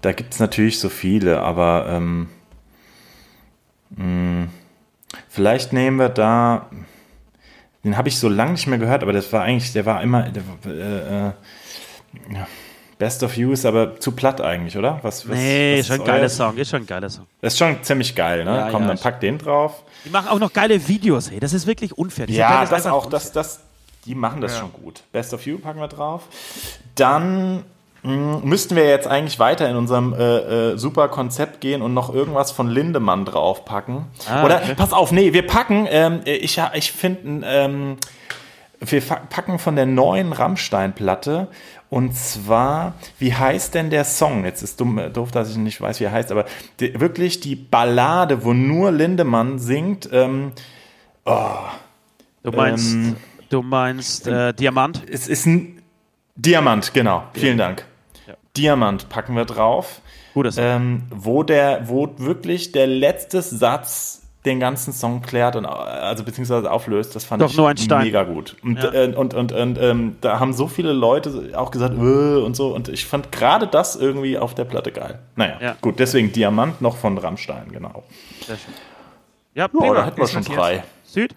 [0.00, 2.28] Da gibt es natürlich so viele, aber ähm,
[3.90, 4.48] mh,
[5.28, 6.70] vielleicht nehmen wir da.
[7.84, 10.30] Den habe ich so lange nicht mehr gehört, aber das war eigentlich, der war immer.
[10.30, 11.32] Der, äh, äh,
[12.32, 12.46] ja.
[12.98, 15.00] Best of You ist aber zu platt eigentlich, oder?
[15.02, 17.26] Was, was, Nee, was schon ein geiler Song, ist schon ein geiler Song.
[17.42, 18.56] Das ist schon ziemlich geil, ne?
[18.56, 19.82] Ja, Komm, ja, dann pack den drauf.
[20.06, 21.38] Die machen auch noch geile Videos, ey.
[21.38, 22.26] Das ist wirklich unfair.
[22.26, 23.60] Diese Ja, das auch, das, das,
[24.06, 25.02] die machen das schon gut.
[25.12, 26.22] Best of You packen wir drauf.
[26.94, 27.64] Dann
[28.02, 32.14] mh, müssten wir jetzt eigentlich weiter in unserem äh, äh, super Konzept gehen und noch
[32.14, 34.06] irgendwas von Lindemann draufpacken.
[34.26, 34.74] Ah, Oder okay.
[34.74, 37.96] pass auf, nee, wir packen, ähm, ich, ich finde, ähm,
[38.80, 41.48] wir packen von der neuen Rammstein-Platte
[41.90, 44.44] und zwar, wie heißt denn der Song?
[44.44, 46.44] Jetzt ist dumm, äh, doof, dass ich nicht weiß, wie er heißt, aber
[46.80, 50.08] die, wirklich die Ballade, wo nur Lindemann singt.
[50.12, 50.52] Ähm,
[52.42, 53.16] Du meinst, Ähm,
[53.48, 55.02] du meinst äh, Diamant?
[55.10, 55.82] es ist ein
[56.36, 57.24] Diamant, genau.
[57.32, 57.84] Vielen Dank.
[58.56, 60.00] Diamant packen wir drauf.
[60.34, 60.64] Guter Song.
[60.64, 66.70] Ähm, wo der, wo wirklich der letzte Satz den ganzen Song klärt und also beziehungsweise
[66.70, 68.04] auflöst, das fand Doch ich nur ein Stein.
[68.04, 68.56] mega gut.
[68.62, 68.92] Und, Ja.
[68.94, 72.74] äh, und, und, und ähm, da haben so viele Leute auch gesagt, äh, und so.
[72.74, 75.18] Und ich fand gerade das irgendwie auf der Platte geil.
[75.34, 75.76] Naja, Ja.
[75.80, 78.04] gut, deswegen Diamant noch von Rammstein, genau.
[78.46, 78.72] Sehr schön.
[79.54, 79.94] Ja, Ja, prima.
[79.94, 80.84] da hätten wir schon drei.
[81.04, 81.34] Süd?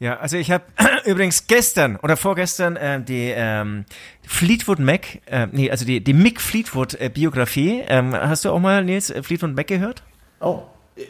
[0.00, 0.64] Ja, also ich habe
[1.04, 3.84] übrigens gestern oder vorgestern äh, die ähm,
[4.26, 7.82] Fleetwood Mac, äh, nee, also die, die Mick Fleetwood äh, Biografie.
[7.86, 10.02] Ähm, hast du auch mal Nils Fleetwood Mac gehört?
[10.40, 10.62] Oh.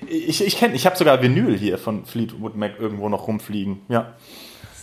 [0.09, 3.81] Ich, ich kenne, ich habe sogar Vinyl hier von Fleetwood Mac irgendwo noch rumfliegen.
[3.89, 4.15] Ja.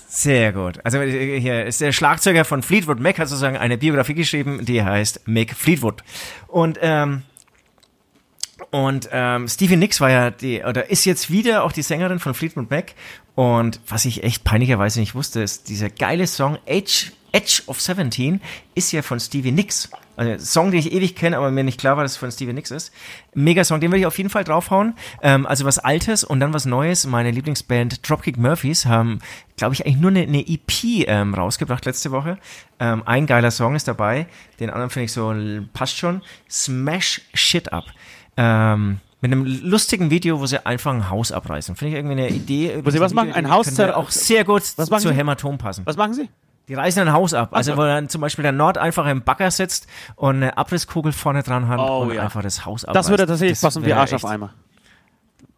[0.08, 0.80] Sehr gut.
[0.84, 4.84] Also äh, hier ist der Schlagzeuger von Fleetwood Mac hat sozusagen eine Biografie geschrieben, die
[4.84, 6.04] heißt Mick Fleetwood.
[6.48, 7.24] Und ähm,
[8.70, 12.34] und ähm, Stevie Nicks war ja die, oder ist jetzt wieder auch die Sängerin von
[12.34, 12.94] Fleetwood Mac.
[13.36, 18.42] Und was ich echt peinlicherweise nicht wusste, ist, dieser geile Song Edge, Edge of 17
[18.76, 19.90] ist ja von Stevie Nicks.
[20.18, 22.32] Also ein Song, den ich ewig kenne, aber mir nicht klar war, dass es von
[22.32, 22.92] Stevie Nicks ist.
[23.34, 24.94] Mega Song, den will ich auf jeden Fall draufhauen.
[25.22, 27.06] Ähm, also was Altes und dann was Neues.
[27.06, 29.20] Meine Lieblingsband Dropkick Murphys haben,
[29.58, 32.38] glaube ich, eigentlich nur eine, eine EP ähm, rausgebracht letzte Woche.
[32.80, 34.28] Ähm, ein geiler Song ist dabei.
[34.60, 35.34] Den anderen finde ich so,
[35.74, 36.22] passt schon.
[36.50, 37.86] Smash Shit Up.
[38.38, 41.76] Ähm, mit einem lustigen Video, wo sie einfach ein Haus abreißen.
[41.76, 42.80] Finde ich irgendwie eine Idee.
[42.84, 43.32] Wo sie was machen?
[43.34, 45.12] Ein Haus auch sehr gut Was zu?
[45.12, 45.86] Hämatom passen.
[45.86, 46.28] Was machen Sie?
[46.68, 47.50] Die reißen ein Haus ab.
[47.52, 47.78] Also so.
[47.78, 51.68] wo dann zum Beispiel der Nord einfach im Bagger sitzt und eine Abrisskugel vorne dran
[51.68, 52.22] hat Oh, und ja.
[52.24, 52.96] einfach das Haus abreißt.
[52.96, 54.54] Das würde tatsächlich passen wie Arsch auf echt- Eimer.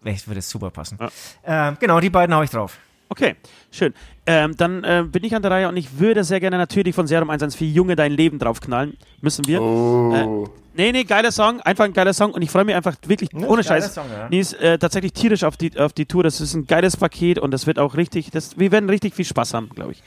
[0.05, 0.97] Echt, würde super passen.
[0.99, 1.69] Ja.
[1.69, 2.77] Ähm, genau, die beiden hau ich drauf.
[3.09, 3.35] Okay,
[3.71, 3.93] schön.
[4.25, 7.05] Ähm, dann äh, bin ich an der Reihe und ich würde sehr gerne natürlich von
[7.05, 8.97] Serum 114 Junge dein Leben draufknallen.
[9.21, 9.61] Müssen wir.
[9.61, 10.13] Oh.
[10.13, 11.61] Äh, nee, nee, geiler Song.
[11.61, 13.93] Einfach ein geiler Song und ich freue mich einfach wirklich ohne geiler Scheiß.
[13.93, 14.29] Song, ja.
[14.29, 16.23] Die ist äh, tatsächlich tierisch auf die, auf die Tour.
[16.23, 19.25] Das ist ein geiles Paket und das wird auch richtig, das, wir werden richtig viel
[19.25, 20.01] Spaß haben, glaube ich.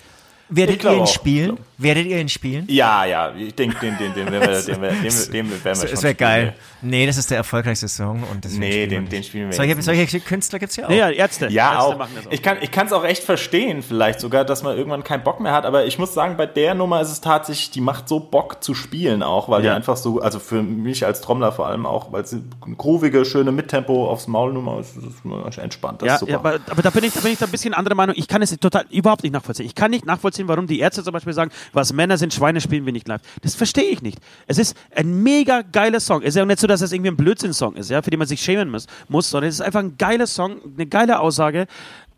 [0.48, 1.06] Werdet ihr ihn auch.
[1.06, 1.58] spielen?
[1.78, 2.64] Werdet ihr ihn spielen?
[2.68, 5.02] Ja, ja, ich denke, den, den, den, werden wir, den,
[5.32, 6.16] den, den wäre spielen.
[6.16, 6.54] geil.
[6.86, 8.22] Nee, das ist der erfolgreichste Song.
[8.30, 10.90] Und deswegen Nee, den, den spielen wir Solche, jetzt solche Künstler gibt's ja auch.
[10.90, 11.48] Ja, Ärzte.
[11.48, 11.98] Ja, Ärzte auch.
[11.98, 12.32] machen das auch.
[12.32, 15.52] Ich kann ich es auch echt verstehen, vielleicht sogar, dass man irgendwann keinen Bock mehr
[15.52, 15.64] hat.
[15.64, 18.74] Aber ich muss sagen, bei der Nummer ist es tatsächlich, die macht so Bock zu
[18.74, 19.70] spielen auch, weil Ja.
[19.72, 23.24] die einfach so, also für mich als Trommler vor allem auch, weil sie eine groovige,
[23.24, 26.02] schöne Mittempo aufs Maulnummer ist, das ist entspannt.
[26.02, 26.32] Das Ja, ist super.
[26.32, 28.14] ja aber, aber da bin ich, da bin ich da ein bisschen anderer Meinung.
[28.18, 29.66] Ich kann es total überhaupt nicht nachvollziehen.
[29.66, 32.84] Ich kann nicht nachvollziehen, warum die Ärzte zum Beispiel sagen, was Männer sind, Schweine spielen
[32.86, 33.20] wir nicht live.
[33.42, 34.18] Das verstehe ich nicht.
[34.46, 36.22] Es ist ein mega geiler Song.
[36.22, 38.28] Es ist ja nicht so, dass es irgendwie ein Blödsinn-Song ist, ja, für den man
[38.28, 41.66] sich schämen muss, muss sondern es ist einfach ein geiler Song, eine geile Aussage.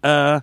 [0.02, 0.40] Äh,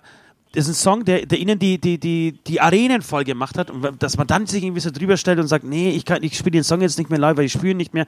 [0.55, 3.69] das ist ein Song, der, der ihnen die, die, die, die Arenen voll gemacht hat
[3.69, 6.51] und dass man dann sich irgendwie so drüber stellt und sagt, nee, ich, ich spiele
[6.51, 8.07] den Song jetzt nicht mehr live, weil ich ihn nicht mehr,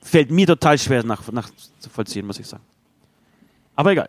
[0.00, 2.62] fällt mir total schwer nach, nachzuvollziehen, muss ich sagen.
[3.74, 4.08] Aber egal.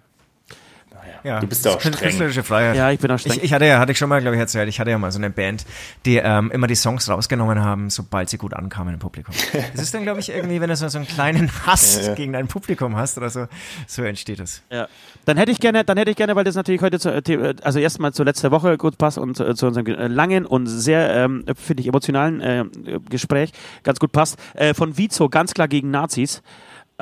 [1.23, 1.99] Ja, Du bist ja auch das streng.
[1.99, 2.75] Künstlerische Freiheit.
[2.75, 3.37] Ja, ich bin auch streng.
[3.37, 5.11] Ich, ich hatte ja, hatte ich schon mal, glaube ich, erzählt, ich hatte ja mal
[5.11, 5.65] so eine Band,
[6.05, 9.33] die ähm, immer die Songs rausgenommen haben, sobald sie gut ankamen im Publikum.
[9.73, 12.47] Das ist dann, glaube ich, irgendwie, wenn du so, so einen kleinen Hass gegen dein
[12.47, 13.47] Publikum hast oder so,
[13.87, 14.63] so entsteht es.
[14.71, 14.87] Ja.
[15.25, 17.79] Dann hätte ich gerne, dann hätte ich gerne, weil das natürlich heute zu, äh, also
[17.79, 21.45] erstmal zur letzten Woche gut passt und zu, zu unserem äh, langen und sehr, ähm,
[21.55, 22.65] finde ich, emotionalen äh,
[23.09, 23.51] Gespräch
[23.83, 26.41] ganz gut passt, äh, von Vizo, ganz klar gegen Nazis.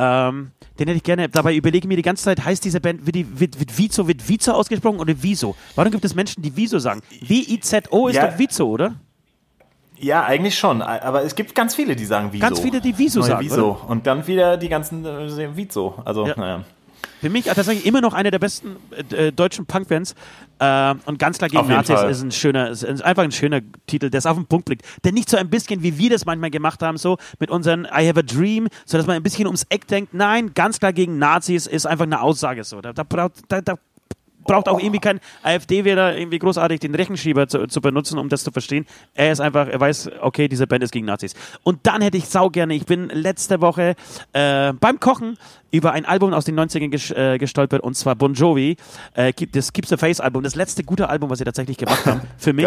[0.01, 3.05] Ähm, den hätte ich gerne, dabei überlege ich mir die ganze Zeit, heißt diese Band,
[3.05, 5.55] wird, die, wird, wird Vizo, wird Vizo ausgesprochen oder Wieso?
[5.76, 7.01] Warum gibt es Menschen, die Wieso sagen?
[7.21, 8.27] W-I-Z-O ist Ja.
[8.27, 8.95] doch Vizo, oder?
[10.01, 10.81] ja, eigentlich schon.
[10.81, 12.41] Aber es gibt ganz viele, die sagen Wieso.
[12.41, 13.77] Ganz viele, die Wieso sagen, Wieso.
[13.88, 15.95] Und dann wieder die ganzen äh, Wieso.
[16.05, 16.35] Also, Ja.
[16.38, 16.63] naja.
[17.22, 18.78] Für mich tatsächlich immer noch eine der besten
[19.12, 20.16] äh, äh, deutschen Punkbands.
[20.60, 22.10] Äh, und ganz klar gegen Nazis Fall.
[22.10, 24.86] ist ein schöner, ist einfach ein schöner Titel, der es auf den Punkt blickt.
[25.04, 28.08] Der nicht so ein bisschen, wie wir das manchmal gemacht haben, so mit unseren I
[28.08, 30.14] Have a Dream, so dass man ein bisschen ums Eck denkt.
[30.14, 32.82] Nein, ganz klar gegen Nazis ist einfach eine Aussage so.
[32.82, 33.76] Da, da, braucht, da, da
[34.49, 38.49] braucht auch irgendwie kein AfD-Wähler irgendwie großartig den Rechenschieber zu, zu benutzen, um das zu
[38.49, 38.88] verstehen.
[39.13, 41.35] Er ist einfach, er weiß, okay, diese Band ist gegen Nazis.
[41.61, 43.95] Und dann hätte ich sau gerne, ich bin letzte Woche
[44.34, 45.38] äh, beim Kochen
[45.69, 48.76] über ein Album aus den 90ern ges äh, gestolpert und zwar Bon Jovi,
[49.13, 52.21] äh, das Keep the Face Album, das letzte gute Album, was sie tatsächlich gemacht haben
[52.39, 52.65] für mich.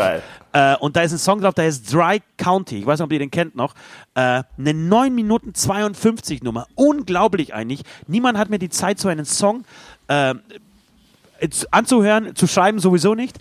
[0.52, 2.78] Äh, und da ist ein Song drauf, der heißt Dry County.
[2.78, 3.74] Ich weiß nicht, ob ihr den kennt noch.
[4.14, 6.68] Äh, eine 9 Minuten 52 Nummer.
[6.76, 7.82] Unglaublich eigentlich.
[8.06, 9.64] Niemand hat mir die Zeit, so einen Song
[10.06, 10.34] äh,
[11.70, 13.38] anzuhören, zu schreiben sowieso nicht.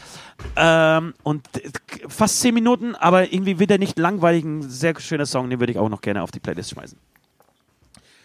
[0.55, 1.69] Ähm, und äh,
[2.07, 4.43] fast 10 Minuten, aber irgendwie wieder nicht langweilig.
[4.43, 6.97] Ein sehr schöner Song, den würde ich auch noch gerne auf die Playlist schmeißen.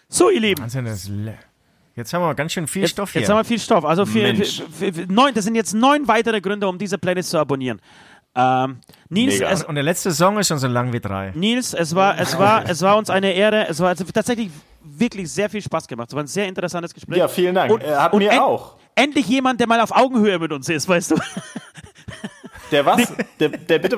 [0.09, 0.63] So, ihr Lieben.
[1.95, 3.21] Jetzt haben wir ganz schön viel Jetzt, Stoff hier.
[3.21, 3.83] jetzt haben wir viel Stoff.
[3.83, 4.61] Also vier, Mensch.
[4.71, 7.81] vier, vier, neun, das sind jetzt neun weitere Gründe, um diese Playlist zu abonnieren.
[8.35, 8.77] Ähm,
[9.09, 11.31] Nils, es, und der letzte Song ist schon so lang wie drei.
[11.33, 13.67] Nils, es war, es war, es war uns eine Ehre.
[13.67, 14.51] Es war also tatsächlich
[14.83, 16.09] wirklich sehr viel Spaß gemacht.
[16.09, 17.17] Es war ein sehr interessantes Gespräch.
[17.17, 17.81] Ja, vielen Dank.
[17.81, 18.75] Äh, hat mir en- auch.
[18.97, 21.15] Endlich jemand, der mal auf Augenhöhe mit uns ist, weißt du?
[22.71, 23.13] Der was?
[23.39, 23.97] Der, der bitte.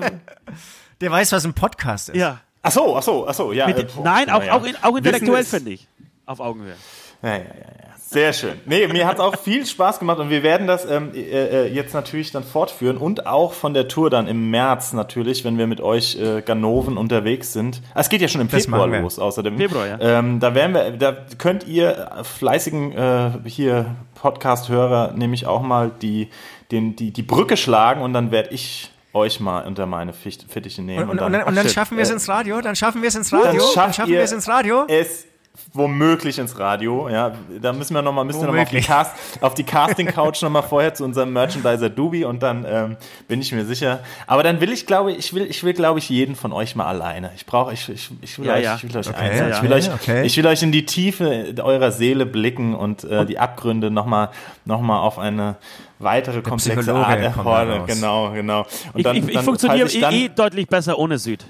[1.00, 2.18] Der weiß, was ein Podcast ist.
[2.18, 2.42] Ja.
[2.62, 3.68] Ach so, ach so, ach so, ja.
[3.68, 5.88] Mit, äh, nein, auch, auch, in, auch intellektuell, finde ich.
[6.26, 6.76] Auf Augenhöhe.
[7.22, 7.89] Ja, ja, ja, ja.
[8.12, 8.60] Sehr schön.
[8.66, 11.68] Nee, mir hat es auch viel Spaß gemacht und wir werden das ähm, äh, äh,
[11.68, 15.68] jetzt natürlich dann fortführen und auch von der Tour dann im März natürlich, wenn wir
[15.68, 17.84] mit euch äh, Ganoven unterwegs sind.
[17.94, 19.58] Ah, es geht ja schon im Februar los, außerdem.
[19.58, 20.00] Februar, ja.
[20.00, 26.30] Ähm, da werden wir, da könnt ihr fleißigen äh, hier Podcast-Hörer nämlich auch mal die,
[26.72, 31.04] den, die, die Brücke schlagen und dann werde ich euch mal unter meine Fittiche nehmen.
[31.04, 33.04] Und, und, und, dann, und dann Ach, schaffen wir es äh, ins Radio, dann schaffen
[33.04, 34.86] wir es ins Radio, dann dann, schaffen wir es ins Radio.
[34.88, 35.29] Es
[35.74, 37.10] womöglich ins Radio.
[37.10, 38.82] Ja, da müssen wir noch mal, müssen wir noch mal auf die.
[38.82, 42.98] Cast, auf die Casting Couch noch mal vorher zu unserem Merchandiser Dubi und dann ähm,
[43.28, 44.00] bin ich mir sicher.
[44.28, 46.86] Aber dann will ich, glaube ich, will, ich will, glaube ich, jeden von euch mal
[46.86, 47.32] alleine.
[47.36, 48.76] Ich brauche, ich, ich, ich will Ja, euch, ja.
[48.76, 49.50] ich will euch Okay, einzeln.
[49.50, 50.26] ja, ich will ja, euch, okay.
[50.26, 54.30] ich will euch in die Tiefe eurer Seele blicken und äh, die Abgründe noch mal,
[54.66, 55.56] noch mal auf eine
[56.00, 57.86] weitere komplexe Art erfordern.
[57.86, 58.62] Genau, genau.
[58.94, 61.18] Und Ich, dann, ich, ich dann, funktioniere falls ich dann, eh, eh deutlich besser ohne
[61.18, 61.46] Süd.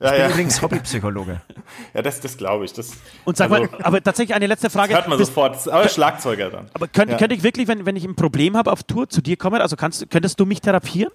[0.00, 1.40] Ja, Ich bin ja, übrigens Hobbypsychologe.
[1.94, 2.72] ja, das, das glaube ich.
[2.72, 2.92] Das,
[3.24, 4.94] Und sag also, mal, aber tatsächlich eine letzte Frage.
[4.94, 5.68] hört man Bist- sofort.
[5.68, 6.70] Aber Schlagzeuger dann.
[6.74, 7.16] Aber könnt, Ja.
[7.16, 9.60] könnte ich wirklich, wenn, wenn ich ein Problem habe auf Tour, zu dir kommen?
[9.60, 11.12] Also kannst, könntest du mich therapieren?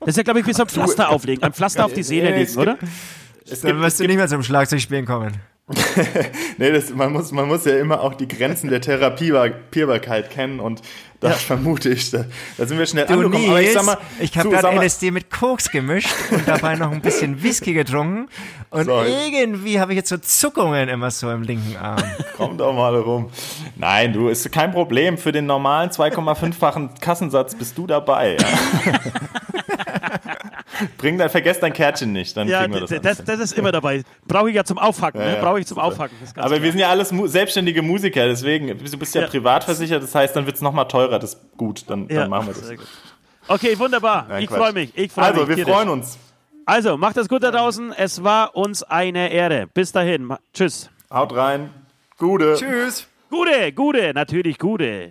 [0.00, 1.42] Das ist ja, glaube ich, wie so ein Pflaster auflegen.
[1.42, 2.76] Ein Pflaster auf die Seele legen, oder?
[3.46, 5.32] Es Dann gibt, es wirst du nicht mehr zum Schlagzeugspielen kommen.
[6.58, 10.82] Nee, das, man, muss, man muss ja immer auch die Grenzen der Therapierbarkeit kennen und
[11.20, 12.24] da vermute ich, da,
[12.56, 13.50] da sind wir schnell Du angekommen.
[13.50, 17.02] Aber ich sag mal, ich habe gerade LSD mit Koks gemischt und dabei noch ein
[17.02, 18.28] bisschen Whisky getrunken.
[18.70, 19.02] Und So.
[19.02, 22.02] irgendwie habe ich jetzt so Zuckungen immer so im linken Arm.
[22.36, 23.30] komm doch mal rum.
[23.76, 25.18] Nein, du, ist kein Problem.
[25.18, 28.38] Für den normalen 2,5-fachen Kassensatz bist du dabei.
[28.40, 28.92] Ja.
[30.98, 33.52] Bring dein, vergesst dein Kärtchen nicht, dann Ja, kriegen wir das, das, das, das ist
[33.58, 34.02] immer dabei.
[34.26, 35.20] Brauche ich ja zum Aufhacken.
[35.20, 35.38] Ja, ne?
[35.40, 36.16] Brauche ich zum Aufhacken.
[36.20, 36.64] Das ist ganz Aber klar.
[36.64, 39.26] wir sind ja alles mu selbstständige Musiker, deswegen, du bist ja, Ja.
[39.28, 42.30] privat versichert, das heißt, dann wird es nochmal teurer, das ist gut, dann, Ja, dann
[42.30, 42.66] machen wir das.
[42.66, 42.86] sehr gut.
[43.48, 44.26] Okay, wunderbar.
[44.28, 44.90] Nein, ich freue mich.
[44.96, 45.56] Ich freue Also, mich.
[45.56, 46.18] wir freuen uns.
[46.66, 47.92] Also, macht es gut da draußen.
[47.96, 49.66] Es war uns eine Ehre.
[49.66, 50.32] Bis dahin.
[50.54, 50.88] Tschüss.
[51.12, 51.70] Haut rein.
[52.18, 52.54] Gute.
[52.56, 53.08] Tschüss.
[53.28, 55.10] Gute, gute, natürlich gute.